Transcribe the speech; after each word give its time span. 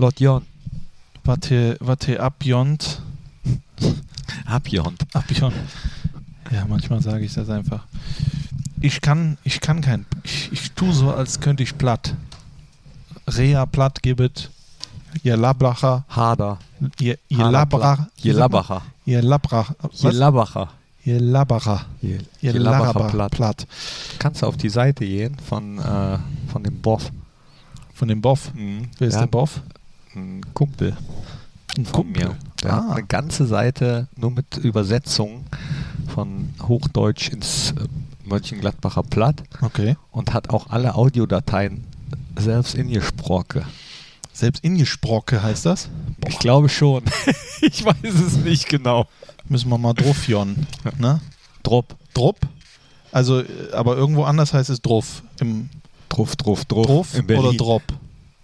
Lord 0.00 0.18
Jon. 0.18 0.42
Warte, 1.24 1.76
warte, 1.80 2.18
abjont. 2.20 3.02
Abjont. 4.46 4.98
Abjont. 5.12 5.54
Ja, 6.50 6.64
manchmal 6.66 7.02
sage 7.02 7.24
ich 7.24 7.34
das 7.34 7.50
einfach. 7.50 7.84
Ich 8.80 9.00
kann, 9.02 9.36
ich 9.44 9.60
kann 9.60 9.82
kein, 9.82 10.06
ich, 10.22 10.50
ich 10.52 10.72
tue 10.72 10.92
so, 10.94 11.12
als 11.12 11.40
könnte 11.40 11.62
ich 11.62 11.76
platt. 11.76 12.14
Rea 13.26 13.66
platt 13.66 14.02
gibt 14.02 14.50
Ihr 15.22 15.36
Lablacher, 15.36 16.04
Hader. 16.08 16.58
ihr, 16.98 17.18
ihr 17.28 17.38
Hader 17.38 17.50
Labra, 17.50 18.08
Je 18.16 18.32
Labacher. 18.32 18.82
ihr 19.04 19.22
Labra, 19.22 19.66
Je 19.92 20.04
was? 20.04 20.14
Labacher. 20.14 20.68
ihr 21.04 21.20
Labacher, 21.20 21.84
Je, 22.00 22.14
ihr 22.40 22.52
je 22.52 22.58
Labacher 22.58 22.84
Labacher 22.94 23.10
platt. 23.10 23.32
platt. 23.32 23.66
Kannst 24.18 24.40
du 24.42 24.46
auf 24.46 24.56
die 24.56 24.68
Seite 24.70 25.04
gehen 25.04 25.36
von, 25.46 25.78
äh, 25.78 26.18
von 26.50 26.62
dem 26.64 26.80
Boff. 26.80 27.10
Von 27.92 28.08
dem 28.08 28.22
Boff. 28.22 28.50
Wer 28.98 29.08
ist 29.08 29.14
Ja, 29.14 29.20
der 29.20 29.26
Boff? 29.26 29.60
Ein 30.14 30.40
Kumpel 30.54 30.96
Ein 31.76 31.86
von 31.86 32.10
mir. 32.10 32.36
Der 32.62 32.72
hat 32.72 32.84
Ah. 32.88 32.92
eine 32.94 33.04
ganze 33.06 33.46
Seite 33.46 34.08
nur 34.16 34.30
mit 34.30 34.56
Übersetzung 34.56 35.44
von 36.12 36.50
Hochdeutsch 36.66 37.28
ins 37.30 37.72
äh, 37.72 37.86
Mönchengladbacher 38.24 39.02
Platt 39.04 39.42
Okay. 39.60 39.96
und 40.10 40.32
hat 40.34 40.50
auch 40.50 40.68
alle 40.70 40.94
Audiodateien 40.94 41.84
selbst 42.36 42.74
in 42.74 42.88
gesprochen. 42.90 43.64
Selbst 44.32 44.64
Ingesprocke 44.64 45.42
heißt 45.42 45.66
das? 45.66 45.88
Ich 46.28 46.38
glaube 46.38 46.68
schon. 46.68 47.02
ich 47.60 47.84
weiß 47.84 47.96
es 48.04 48.36
nicht 48.38 48.68
genau. 48.68 49.06
Müssen 49.48 49.68
wir 49.68 49.78
mal 49.78 49.92
drauf 49.94 50.26
jon. 50.28 50.66
Ne? 50.98 51.20
Drop. 51.62 51.96
Drupp? 52.14 52.38
Also, 53.12 53.40
äh, 53.40 53.46
aber 53.72 53.96
irgendwo 53.96 54.24
anders 54.24 54.54
heißt 54.54 54.70
es 54.70 54.80
Druff. 54.80 55.22
Im 55.40 55.68
Druff, 56.08 56.36
Druff, 56.36 56.64
Druff. 56.64 56.86
Druff 56.86 57.14
in 57.18 57.24
oder 57.36 57.52
Drop? 57.52 57.82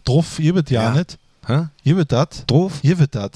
Druff, 0.05 0.39
ihr 0.39 0.55
wird 0.55 0.71
ja, 0.71 0.83
Ja. 0.85 0.91
nicht. 0.95 1.19
Hä? 1.47 1.67
Ihr 1.85 1.97
wird 1.97 2.13
das. 2.13 2.45
Druff? 2.47 2.81
Ihr 2.83 2.99
wird 2.99 3.15
das. 3.15 3.31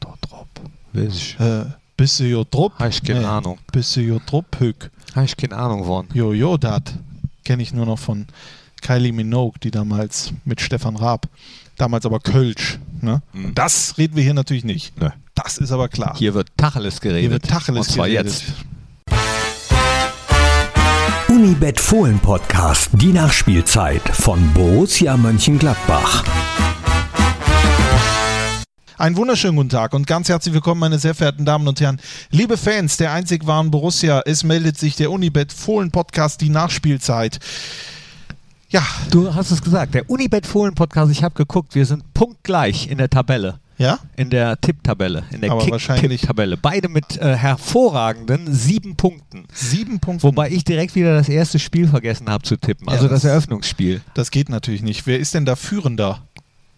Doch, 0.00 0.16
Drop. 0.18 0.46
Weiß 0.92 1.14
ich. 1.14 1.40
Äh, 1.40 1.64
bist 1.96 2.20
du 2.20 2.24
jo 2.24 2.44
Drupp? 2.48 2.78
Habe 2.78 2.88
ich 2.90 3.02
keine 3.02 3.20
Nee. 3.20 3.26
Ahnung. 3.26 3.58
Bist 3.72 3.96
du 3.96 4.00
jo 4.00 4.20
Drupp, 4.24 4.60
Hück? 4.60 4.90
Habe 5.14 5.24
ich 5.26 5.36
keine 5.36 5.56
Ahnung 5.56 5.84
von. 5.84 6.06
Jo, 6.14 6.32
jo, 6.32 6.56
dat. 6.56 6.94
Kenne 7.44 7.62
ich 7.62 7.72
nur 7.72 7.86
noch 7.86 7.98
von 7.98 8.26
Kylie 8.82 9.12
Minogue, 9.12 9.58
die 9.62 9.70
damals 9.72 10.32
mit 10.44 10.60
Stefan 10.60 10.94
Raab, 10.96 11.26
damals 11.76 12.06
aber 12.06 12.20
Kölsch. 12.20 12.78
Ne? 13.00 13.22
Mhm. 13.32 13.54
Das 13.54 13.98
reden 13.98 14.14
wir 14.16 14.22
hier 14.22 14.34
natürlich 14.34 14.64
nicht. 14.64 14.96
Nö. 15.00 15.08
Das 15.34 15.58
ist 15.58 15.72
aber 15.72 15.88
klar. 15.88 16.14
Hier 16.16 16.34
wird 16.34 16.48
Tacheles 16.56 17.00
geredet. 17.00 17.22
Hier 17.22 17.30
wird 17.30 17.48
Tacheles 17.48 17.88
Und 17.88 17.92
zwar 17.94 18.08
geredet. 18.08 18.26
jetzt. 18.26 18.44
Unibet 21.28 21.80
Fohlen 21.80 22.18
Podcast, 22.20 22.90
die 22.94 23.12
Nachspielzeit 23.12 24.02
von 24.08 24.52
Borussia 24.54 25.16
Mönchengladbach. 25.16 26.24
Einen 28.98 29.16
wunderschönen 29.16 29.54
guten 29.56 29.68
Tag 29.68 29.94
und 29.94 30.08
ganz 30.08 30.28
herzlich 30.28 30.52
willkommen, 30.54 30.80
meine 30.80 30.98
sehr 30.98 31.14
verehrten 31.14 31.44
Damen 31.44 31.68
und 31.68 31.80
Herren. 31.80 32.00
Liebe 32.30 32.56
Fans 32.56 32.96
der 32.96 33.12
einzig 33.12 33.46
wahren 33.46 33.70
Borussia, 33.70 34.22
es 34.26 34.42
meldet 34.42 34.76
sich 34.76 34.96
der 34.96 35.12
Unibet 35.12 35.52
Fohlen 35.52 35.92
Podcast, 35.92 36.40
die 36.40 36.48
Nachspielzeit. 36.48 37.38
Ja, 38.70 38.82
Du 39.10 39.32
hast 39.34 39.52
es 39.52 39.62
gesagt, 39.62 39.94
der 39.94 40.10
Unibet 40.10 40.46
Fohlen 40.46 40.74
Podcast, 40.74 41.12
ich 41.12 41.22
habe 41.22 41.34
geguckt, 41.36 41.76
wir 41.76 41.86
sind 41.86 42.12
punktgleich 42.12 42.88
in 42.90 42.98
der 42.98 43.08
Tabelle. 43.08 43.60
ja, 43.78 44.00
In 44.16 44.30
der 44.30 44.60
Tipptabelle, 44.60 45.22
in 45.30 45.42
der 45.42 45.56
Kick-Tipp-Tabelle. 45.56 46.56
Beide 46.56 46.88
mit 46.88 47.16
äh, 47.18 47.36
hervorragenden 47.36 48.52
sieben 48.52 48.96
Punkten. 48.96 49.44
sieben 49.54 50.00
Punkte. 50.00 50.24
Wobei 50.24 50.50
ich 50.50 50.64
direkt 50.64 50.96
wieder 50.96 51.14
das 51.14 51.28
erste 51.28 51.60
Spiel 51.60 51.86
vergessen 51.86 52.28
habe 52.28 52.42
zu 52.42 52.56
tippen, 52.56 52.88
also 52.88 53.04
Ja, 53.04 53.10
das, 53.10 53.22
das- 53.22 53.30
Eröffnungsspiel. 53.30 54.00
Das 54.14 54.32
geht 54.32 54.48
natürlich 54.48 54.82
nicht. 54.82 55.06
Wer 55.06 55.20
ist 55.20 55.34
denn 55.34 55.44
da 55.46 55.54
Führender? 55.54 56.22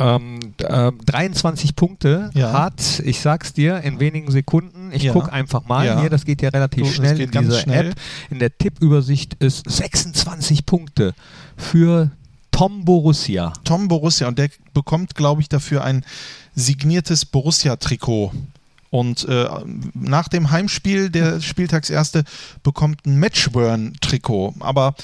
Ähm, 0.00 0.40
ähm, 0.66 0.98
23 1.04 1.76
Punkte 1.76 2.30
Ja. 2.34 2.52
hat, 2.52 3.00
ich 3.04 3.20
sag's 3.20 3.52
dir, 3.52 3.80
in 3.82 4.00
wenigen 4.00 4.30
Sekunden. 4.30 4.90
Ich 4.92 5.02
Ja. 5.02 5.12
guck 5.12 5.30
einfach 5.32 5.66
mal 5.66 5.84
Ja. 5.86 6.00
hier, 6.00 6.08
das 6.10 6.24
geht 6.24 6.40
ja 6.42 6.48
relativ 6.48 6.86
So, 6.86 6.92
schnell 6.94 7.20
in 7.20 7.30
dieser 7.30 7.60
schnell. 7.60 7.88
App. 7.90 7.94
In 8.30 8.38
der 8.38 8.56
Tippübersicht 8.56 9.34
ist 9.34 9.70
26 9.70 10.64
Punkte 10.64 11.14
für 11.56 12.10
Tom 12.50 12.84
Borussia. 12.84 13.52
Tom 13.64 13.88
Borussia 13.88 14.26
und 14.26 14.38
der 14.38 14.48
bekommt, 14.74 15.14
glaube 15.14 15.42
ich, 15.42 15.48
dafür 15.48 15.84
ein 15.84 16.04
signiertes 16.54 17.24
Borussia-Trikot. 17.26 18.32
Und 18.90 19.26
äh, 19.28 19.46
nach 19.94 20.26
dem 20.28 20.50
Heimspiel 20.50 21.10
der 21.10 21.40
Spieltagserste 21.40 22.24
bekommt 22.64 23.06
ein 23.06 23.18
Matchburn-Trikot. 23.20 24.54
Aber 24.60 24.94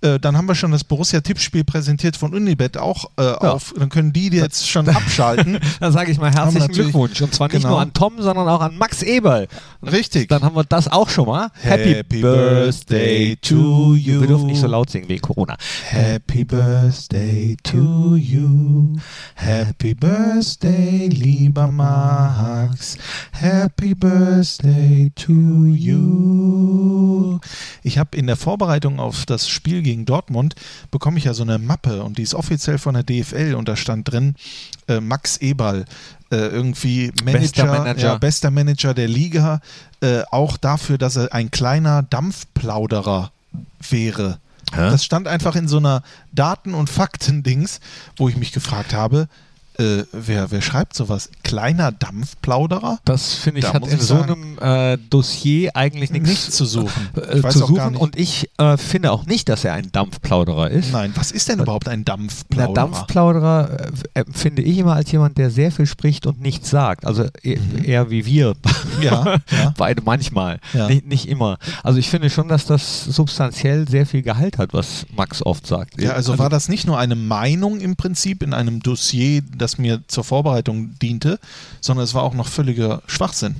äh, 0.00 0.18
dann 0.18 0.36
haben 0.36 0.46
wir 0.48 0.54
schon 0.54 0.72
das 0.72 0.82
Borussia-Tippspiel 0.84 1.62
präsentiert 1.64 2.16
von 2.16 2.32
Unibet 2.34 2.78
auch 2.78 3.10
äh, 3.18 3.22
auf. 3.22 3.74
Dann 3.78 3.90
können 3.90 4.14
die 4.14 4.28
jetzt 4.28 4.66
schon 4.68 4.88
abschalten. 4.96 5.58
Dann 5.78 5.92
sage 5.92 6.10
ich 6.10 6.18
mal 6.18 6.32
herzlichen 6.32 6.72
Glückwunsch. 6.72 7.20
Und 7.20 7.34
zwar 7.34 7.48
nicht 7.48 7.56
Genau. 7.56 7.70
nur 7.70 7.80
an 7.80 7.92
Tom, 7.92 8.14
sondern 8.18 8.48
auch 8.48 8.60
an 8.62 8.78
Max 8.78 9.02
Eberl. 9.02 9.46
Richtig. 9.82 10.28
Dann 10.30 10.42
haben 10.42 10.56
wir 10.56 10.64
das 10.64 10.88
auch 10.88 11.10
schon 11.10 11.26
mal. 11.26 11.50
Happy 11.60 12.02
Birthday 12.02 13.36
to 13.36 13.94
you. 13.94 14.20
Wir 14.20 14.26
dürfen 14.26 14.46
nicht 14.46 14.60
so 14.60 14.66
laut 14.66 14.88
singen 14.88 15.08
wegen 15.08 15.20
Corona. 15.20 15.56
Happy 15.90 16.44
Birthday 16.44 17.56
to 17.62 18.16
you. 18.16 18.96
Happy 19.34 19.94
Birthday, 19.94 21.08
lieber 21.08 21.66
Max. 21.70 22.96
Happy 23.36 23.94
Birthday 23.94 25.10
to 25.16 25.32
you. 25.66 27.40
Ich 27.82 27.98
habe 27.98 28.16
in 28.16 28.28
der 28.28 28.36
Vorbereitung 28.36 29.00
auf 29.00 29.26
das 29.26 29.48
Spiel 29.48 29.82
gegen 29.82 30.06
Dortmund 30.06 30.54
bekomme 30.90 31.18
ich 31.18 31.24
ja 31.24 31.34
so 31.34 31.42
eine 31.42 31.58
Mappe 31.58 32.04
und 32.04 32.16
die 32.16 32.22
ist 32.22 32.34
offiziell 32.34 32.78
von 32.78 32.94
der 32.94 33.02
DFL 33.02 33.54
und 33.54 33.68
da 33.68 33.76
stand 33.76 34.10
drin 34.10 34.36
äh, 34.86 35.00
Max 35.00 35.38
Eberl. 35.38 35.84
Äh, 36.30 36.36
irgendwie 36.36 37.12
Manager, 37.24 37.40
Bester 37.40 37.66
Manager. 37.66 38.06
Ja, 38.06 38.18
bester 38.18 38.50
Manager 38.50 38.94
der 38.94 39.08
Liga, 39.08 39.60
äh, 40.00 40.22
auch 40.30 40.56
dafür, 40.56 40.96
dass 40.96 41.16
er 41.16 41.32
ein 41.32 41.50
kleiner 41.50 42.02
Dampfplauderer 42.02 43.32
wäre. 43.90 44.38
Das 44.72 45.04
stand 45.04 45.28
einfach 45.28 45.54
in 45.56 45.68
so 45.68 45.76
einer 45.76 46.02
Daten- 46.32 46.74
und 46.74 46.88
Fakten-Dings, 46.88 47.80
wo 48.16 48.28
ich 48.28 48.36
mich 48.36 48.52
gefragt 48.52 48.94
habe, 48.94 49.28
äh, 49.78 50.04
wer, 50.12 50.50
wer 50.50 50.62
schreibt 50.62 50.94
sowas? 50.94 51.30
Kleiner 51.42 51.92
Dampfplauderer? 51.92 52.98
Das 53.04 53.34
finde 53.34 53.60
ich 53.60 53.64
Da 53.66 53.74
hat 53.74 53.86
in 53.86 53.94
ich 53.94 54.02
so 54.02 54.18
sagen, 54.18 54.58
einem 54.60 54.94
äh, 54.94 54.98
Dossier 55.10 55.74
eigentlich 55.74 56.10
nichts 56.10 56.50
zu 56.50 56.64
suchen. 56.64 57.08
äh, 57.16 57.40
zu 57.48 57.58
suchen 57.58 57.96
und 57.96 58.16
ich 58.18 58.50
äh, 58.58 58.76
finde 58.76 59.10
auch 59.12 59.26
nicht, 59.26 59.48
dass 59.48 59.64
er 59.64 59.74
ein 59.74 59.90
Dampfplauderer 59.90 60.70
ist. 60.70 60.92
Nein, 60.92 61.12
was 61.16 61.32
ist 61.32 61.48
denn 61.48 61.60
überhaupt 61.60 61.88
ein 61.88 62.04
Na, 62.06 62.16
Dampfplauderer? 62.16 62.74
Dampfplauderer 62.74 63.80
äh, 64.14 64.20
empfinde 64.20 64.62
ich 64.62 64.78
immer 64.78 64.94
als 64.94 65.10
jemand, 65.10 65.38
der 65.38 65.50
sehr 65.50 65.72
viel 65.72 65.86
spricht 65.86 66.26
und 66.26 66.40
nichts 66.40 66.70
sagt. 66.70 67.06
Also 67.06 67.24
e 67.42 67.58
eher 67.82 68.10
wie 68.10 68.26
wir. 68.26 68.54
Ja, 69.00 69.38
ja. 69.50 69.74
Beide 69.76 70.02
manchmal. 70.02 70.60
Ja. 70.72 70.88
Nicht, 70.88 71.06
nicht 71.06 71.28
immer. 71.28 71.58
Also 71.82 71.98
ich 71.98 72.08
finde 72.08 72.30
schon, 72.30 72.48
dass 72.48 72.66
das 72.66 73.04
substanziell 73.04 73.88
sehr 73.88 74.06
viel 74.06 74.22
Gehalt 74.22 74.58
hat, 74.58 74.72
was 74.72 75.06
Max 75.16 75.44
oft 75.44 75.66
sagt. 75.66 76.00
Ja, 76.00 76.12
also 76.12 76.38
war 76.38 76.48
das 76.48 76.68
nicht 76.68 76.86
nur 76.86 76.98
eine 76.98 77.16
Meinung 77.16 77.80
im 77.80 77.96
Prinzip 77.96 78.42
in 78.42 78.54
einem 78.54 78.80
Dossier, 78.80 79.42
das 79.56 79.63
mir 79.78 80.02
zur 80.06 80.24
Vorbereitung 80.24 80.98
diente, 81.00 81.38
sondern 81.80 82.04
es 82.04 82.14
war 82.14 82.22
auch 82.22 82.34
noch 82.34 82.48
völliger 82.48 83.02
Schwachsinn. 83.06 83.56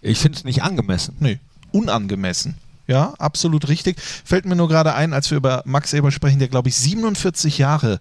Ich 0.00 0.18
finde 0.18 0.38
es 0.38 0.44
nicht 0.44 0.62
angemessen. 0.62 1.16
Nee, 1.20 1.38
unangemessen. 1.72 2.54
Ja, 2.86 3.14
absolut 3.18 3.68
richtig. 3.68 3.96
Fällt 4.00 4.44
mir 4.44 4.56
nur 4.56 4.68
gerade 4.68 4.94
ein, 4.94 5.12
als 5.14 5.30
wir 5.30 5.38
über 5.38 5.62
Max 5.64 5.92
Eber 5.94 6.10
sprechen, 6.10 6.38
der 6.38 6.48
glaube 6.48 6.68
ich 6.68 6.76
47 6.76 7.56
Jahre 7.58 8.00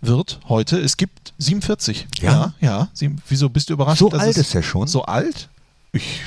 wird 0.00 0.40
heute. 0.48 0.78
Es 0.78 0.96
gibt 0.96 1.32
47. 1.38 2.06
Ja? 2.20 2.32
Ja, 2.32 2.54
ja. 2.60 2.88
Sieben, 2.92 3.22
wieso 3.28 3.48
bist 3.48 3.70
du 3.70 3.74
überrascht? 3.74 4.00
So 4.00 4.10
alt 4.10 4.36
ist 4.36 4.54
er 4.54 4.62
schon? 4.62 4.88
So 4.88 5.04
alt? 5.04 5.48
Ich 5.92 6.20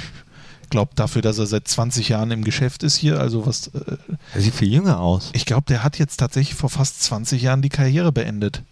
glaube 0.70 0.92
dafür, 0.96 1.22
dass 1.22 1.38
er 1.38 1.48
seit 1.48 1.68
20 1.68 2.10
Jahren 2.10 2.32
im 2.32 2.44
Geschäft 2.44 2.84
ist 2.84 2.96
hier, 2.98 3.20
also 3.20 3.46
was 3.46 3.68
äh, 3.68 3.98
Er 4.34 4.42
sieht 4.42 4.54
viel 4.54 4.72
jünger 4.72 5.00
aus. 5.00 5.30
ich 5.34 5.46
glaube, 5.46 5.64
der 5.68 5.84
hat 5.84 5.98
jetzt 6.00 6.18
tatsächlich 6.18 6.56
vor 6.56 6.70
fast 6.70 7.04
20 7.04 7.42
Jahren 7.42 7.62
die 7.62 7.70
Karriere 7.70 8.12
beendet. 8.12 8.64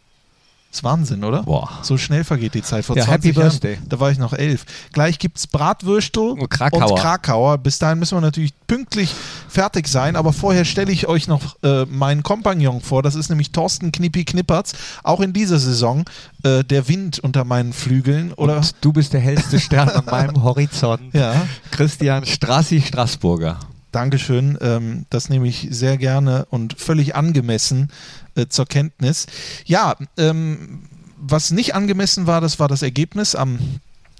Ist 0.75 0.83
Wahnsinn, 0.83 1.23
oder? 1.23 1.43
Boah. 1.43 1.69
So 1.81 1.97
schnell 1.97 2.23
vergeht 2.23 2.53
die 2.53 2.61
Zeit. 2.61 2.85
Vor 2.85 2.95
Ja, 2.97 3.05
20 3.05 3.13
Happy 3.29 3.39
Jahren, 3.39 3.49
Birthday. 3.51 3.77
da 3.87 3.99
war 3.99 4.11
ich 4.11 4.17
noch 4.17 4.33
elf. 4.33 4.65
Gleich 4.93 5.19
gibt 5.19 5.37
es 5.37 5.47
Bratwürstel 5.47 6.31
Und 6.31 6.49
Krakauer. 6.49 6.91
und 6.91 6.99
Krakauer. 6.99 7.57
Bis 7.57 7.79
dahin 7.79 7.99
müssen 7.99 8.15
wir 8.17 8.21
natürlich 8.21 8.53
pünktlich 8.67 9.13
fertig 9.49 9.87
sein. 9.87 10.15
Aber 10.15 10.33
vorher 10.33 10.65
stelle 10.65 10.91
ich 10.91 11.07
euch 11.07 11.27
noch 11.27 11.55
äh, 11.63 11.85
meinen 11.85 12.23
Kompagnon 12.23 12.81
vor. 12.81 13.03
Das 13.03 13.15
ist 13.15 13.29
nämlich 13.29 13.51
Thorsten 13.51 13.91
Knippi 13.91 14.25
Knippertz. 14.25 14.73
Auch 15.03 15.21
in 15.21 15.33
dieser 15.33 15.59
Saison 15.59 16.05
äh, 16.43 16.63
der 16.63 16.87
Wind 16.87 17.19
unter 17.19 17.43
meinen 17.43 17.73
Flügeln. 17.73 18.33
Oder? 18.33 18.57
Und 18.57 18.75
du 18.81 18.93
bist 18.93 19.13
der 19.13 19.21
hellste 19.21 19.59
Stern 19.59 19.89
an 19.89 20.05
meinem 20.05 20.43
Horizont. 20.43 21.13
Ja. 21.13 21.33
Christian 21.71 22.25
Strassi 22.25 22.81
Straßburger. 22.81 23.59
Dankeschön. 23.95 24.57
Ähm, 24.61 25.05
das 25.09 25.29
nehme 25.29 25.47
ich 25.47 25.67
sehr 25.71 25.97
gerne 25.97 26.45
und 26.49 26.77
völlig 26.77 27.15
angemessen 27.15 27.89
äh, 28.35 28.47
zur 28.47 28.65
Kenntnis. 28.65 29.25
Ja, 29.65 29.95
ähm, 30.17 30.83
was 31.17 31.51
nicht 31.51 31.75
angemessen 31.75 32.27
war, 32.27 32.41
das 32.41 32.59
war 32.59 32.67
das 32.67 32.81
Ergebnis 32.81 33.35
am 33.35 33.57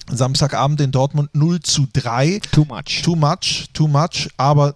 Samstagabend 0.10 0.80
in 0.82 0.92
Dortmund 0.92 1.30
0 1.34 1.60
zu 1.62 1.88
3. 1.92 2.40
Too 2.52 2.66
much. 2.66 3.02
Too 3.04 3.16
much, 3.16 3.66
too 3.74 3.88
much, 3.88 4.30
aber 4.38 4.76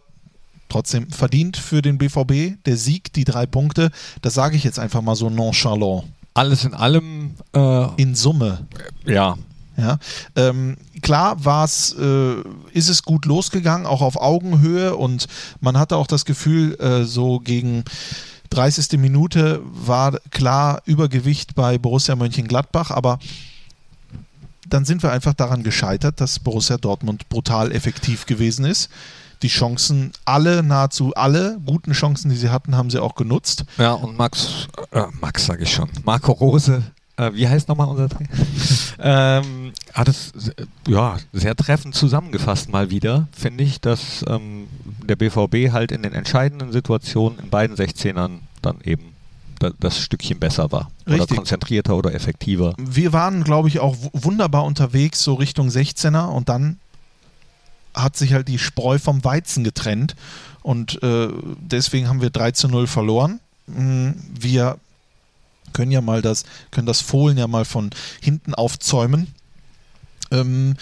trotzdem 0.68 1.10
verdient 1.12 1.56
für 1.56 1.82
den 1.82 1.98
BVB. 1.98 2.62
Der 2.66 2.76
Sieg, 2.78 3.14
die 3.14 3.24
drei 3.24 3.46
Punkte, 3.46 3.92
das 4.22 4.34
sage 4.34 4.58
ich 4.58 4.64
jetzt 4.64 4.80
einfach 4.80 5.02
mal 5.02 5.16
so 5.16 5.30
nonchalant. 5.30 6.04
Alles 6.34 6.66
in 6.66 6.74
allem 6.74 7.36
Äh, 7.54 7.88
in 8.02 8.16
Summe. 8.16 8.68
ja, 9.06 9.38
Ja, 9.78 9.98
ähm, 10.36 10.76
klar 11.02 11.44
war's, 11.46 11.96
äh, 12.00 12.36
ist 12.74 12.90
es 12.90 13.04
gut 13.04 13.26
losgegangen, 13.26 13.86
auch 13.86 14.02
auf 14.02 14.20
Augenhöhe 14.22 14.96
und 14.96 15.28
man 15.62 15.78
hatte 15.78 15.96
auch 15.96 16.08
das 16.08 16.26
Gefühl, 16.26 16.76
äh, 16.80 17.06
so 17.06 17.40
gegen 17.40 17.84
30. 18.50 18.98
Minute 19.00 19.62
war 19.64 20.20
klar 20.32 20.82
Übergewicht 20.86 21.56
bei 21.56 21.78
Borussia 21.78 22.16
Mönchengladbach, 22.16 22.92
aber 22.92 23.20
dann 24.68 24.86
sind 24.86 25.04
wir 25.04 25.12
einfach 25.12 25.34
daran 25.34 25.64
gescheitert, 25.64 26.22
dass 26.22 26.40
Borussia 26.40 26.78
Dortmund 26.78 27.30
brutal 27.30 27.72
effektiv 27.72 28.26
gewesen 28.26 28.66
ist. 28.66 28.90
Die 29.42 29.48
Chancen, 29.48 30.12
alle, 30.26 30.64
nahezu 30.64 31.14
alle 31.16 31.60
guten 31.66 31.94
Chancen, 31.94 32.30
die 32.30 32.36
sie 32.36 32.50
hatten, 32.50 32.76
haben 32.76 32.90
sie 32.90 33.02
auch 33.02 33.16
genutzt. 33.16 33.64
Ja, 33.78 33.94
und 33.94 34.18
Max, 34.18 34.68
äh, 34.92 35.06
Max 35.22 35.46
sage 35.46 35.64
ich 35.64 35.74
schon, 35.74 35.90
Marco 36.04 36.34
Rose, 36.34 36.84
äh, 37.20 37.34
wie 37.34 37.48
heißt 37.48 37.68
nochmal 37.68 37.88
unser 37.88 38.10
Trainer? 38.10 38.30
ähm, 39.00 39.74
hat 39.94 40.08
es 40.08 40.32
äh, 40.50 40.66
ja, 40.88 41.18
sehr 41.34 41.56
treffend 41.56 41.96
zusammengefasst 41.96 42.70
mal 42.70 42.90
wieder, 42.90 43.28
finde 43.32 43.64
ich, 43.64 43.82
dass 43.82 44.24
ähm, 44.28 44.68
der 45.04 45.16
BVB 45.16 45.72
halt 45.72 45.92
in 45.92 46.04
den 46.04 46.14
entscheidenden 46.14 46.72
Situationen 46.72 47.40
in 47.40 47.50
beiden 47.50 47.76
16ern 47.76 48.40
dann 48.62 48.78
eben 48.84 49.14
da, 49.60 49.72
das 49.80 50.00
Stückchen 50.00 50.40
besser 50.40 50.72
war. 50.72 50.90
Oder 51.06 51.16
Richtig. 51.20 51.38
konzentrierter 51.38 51.96
oder 51.96 52.14
effektiver. 52.14 52.74
wir 52.78 53.12
waren, 53.12 53.44
glaube 53.44 53.68
ich, 53.68 53.80
auch 53.80 53.96
wunderbar 54.14 54.64
unterwegs, 54.64 55.24
so 55.24 55.34
Richtung 55.34 55.68
16er 55.68 56.28
und 56.28 56.50
dann 56.50 56.80
hat 57.94 58.16
sich 58.16 58.34
halt 58.34 58.48
die 58.48 58.60
Spreu 58.60 59.00
vom 59.00 59.24
Weizen 59.24 59.64
getrennt 59.64 60.16
und 60.62 61.02
äh, 61.04 61.28
deswegen 61.60 62.08
haben 62.08 62.22
wir 62.22 62.30
3 62.30 62.52
zu 62.52 62.68
0 62.70 62.88
verloren. 62.88 63.40
Mm, 63.68 64.12
Wir 64.40 64.78
können 65.74 65.92
ja 65.92 66.02
mal 66.02 66.22
das, 66.22 66.44
können 66.72 66.88
das 66.88 67.02
Fohlen 67.02 67.38
ja 67.38 67.48
mal 67.48 67.66
von 67.66 67.90
hinten 68.22 68.54
aufzäumen. 68.54 69.28
Ähm, 70.32 70.76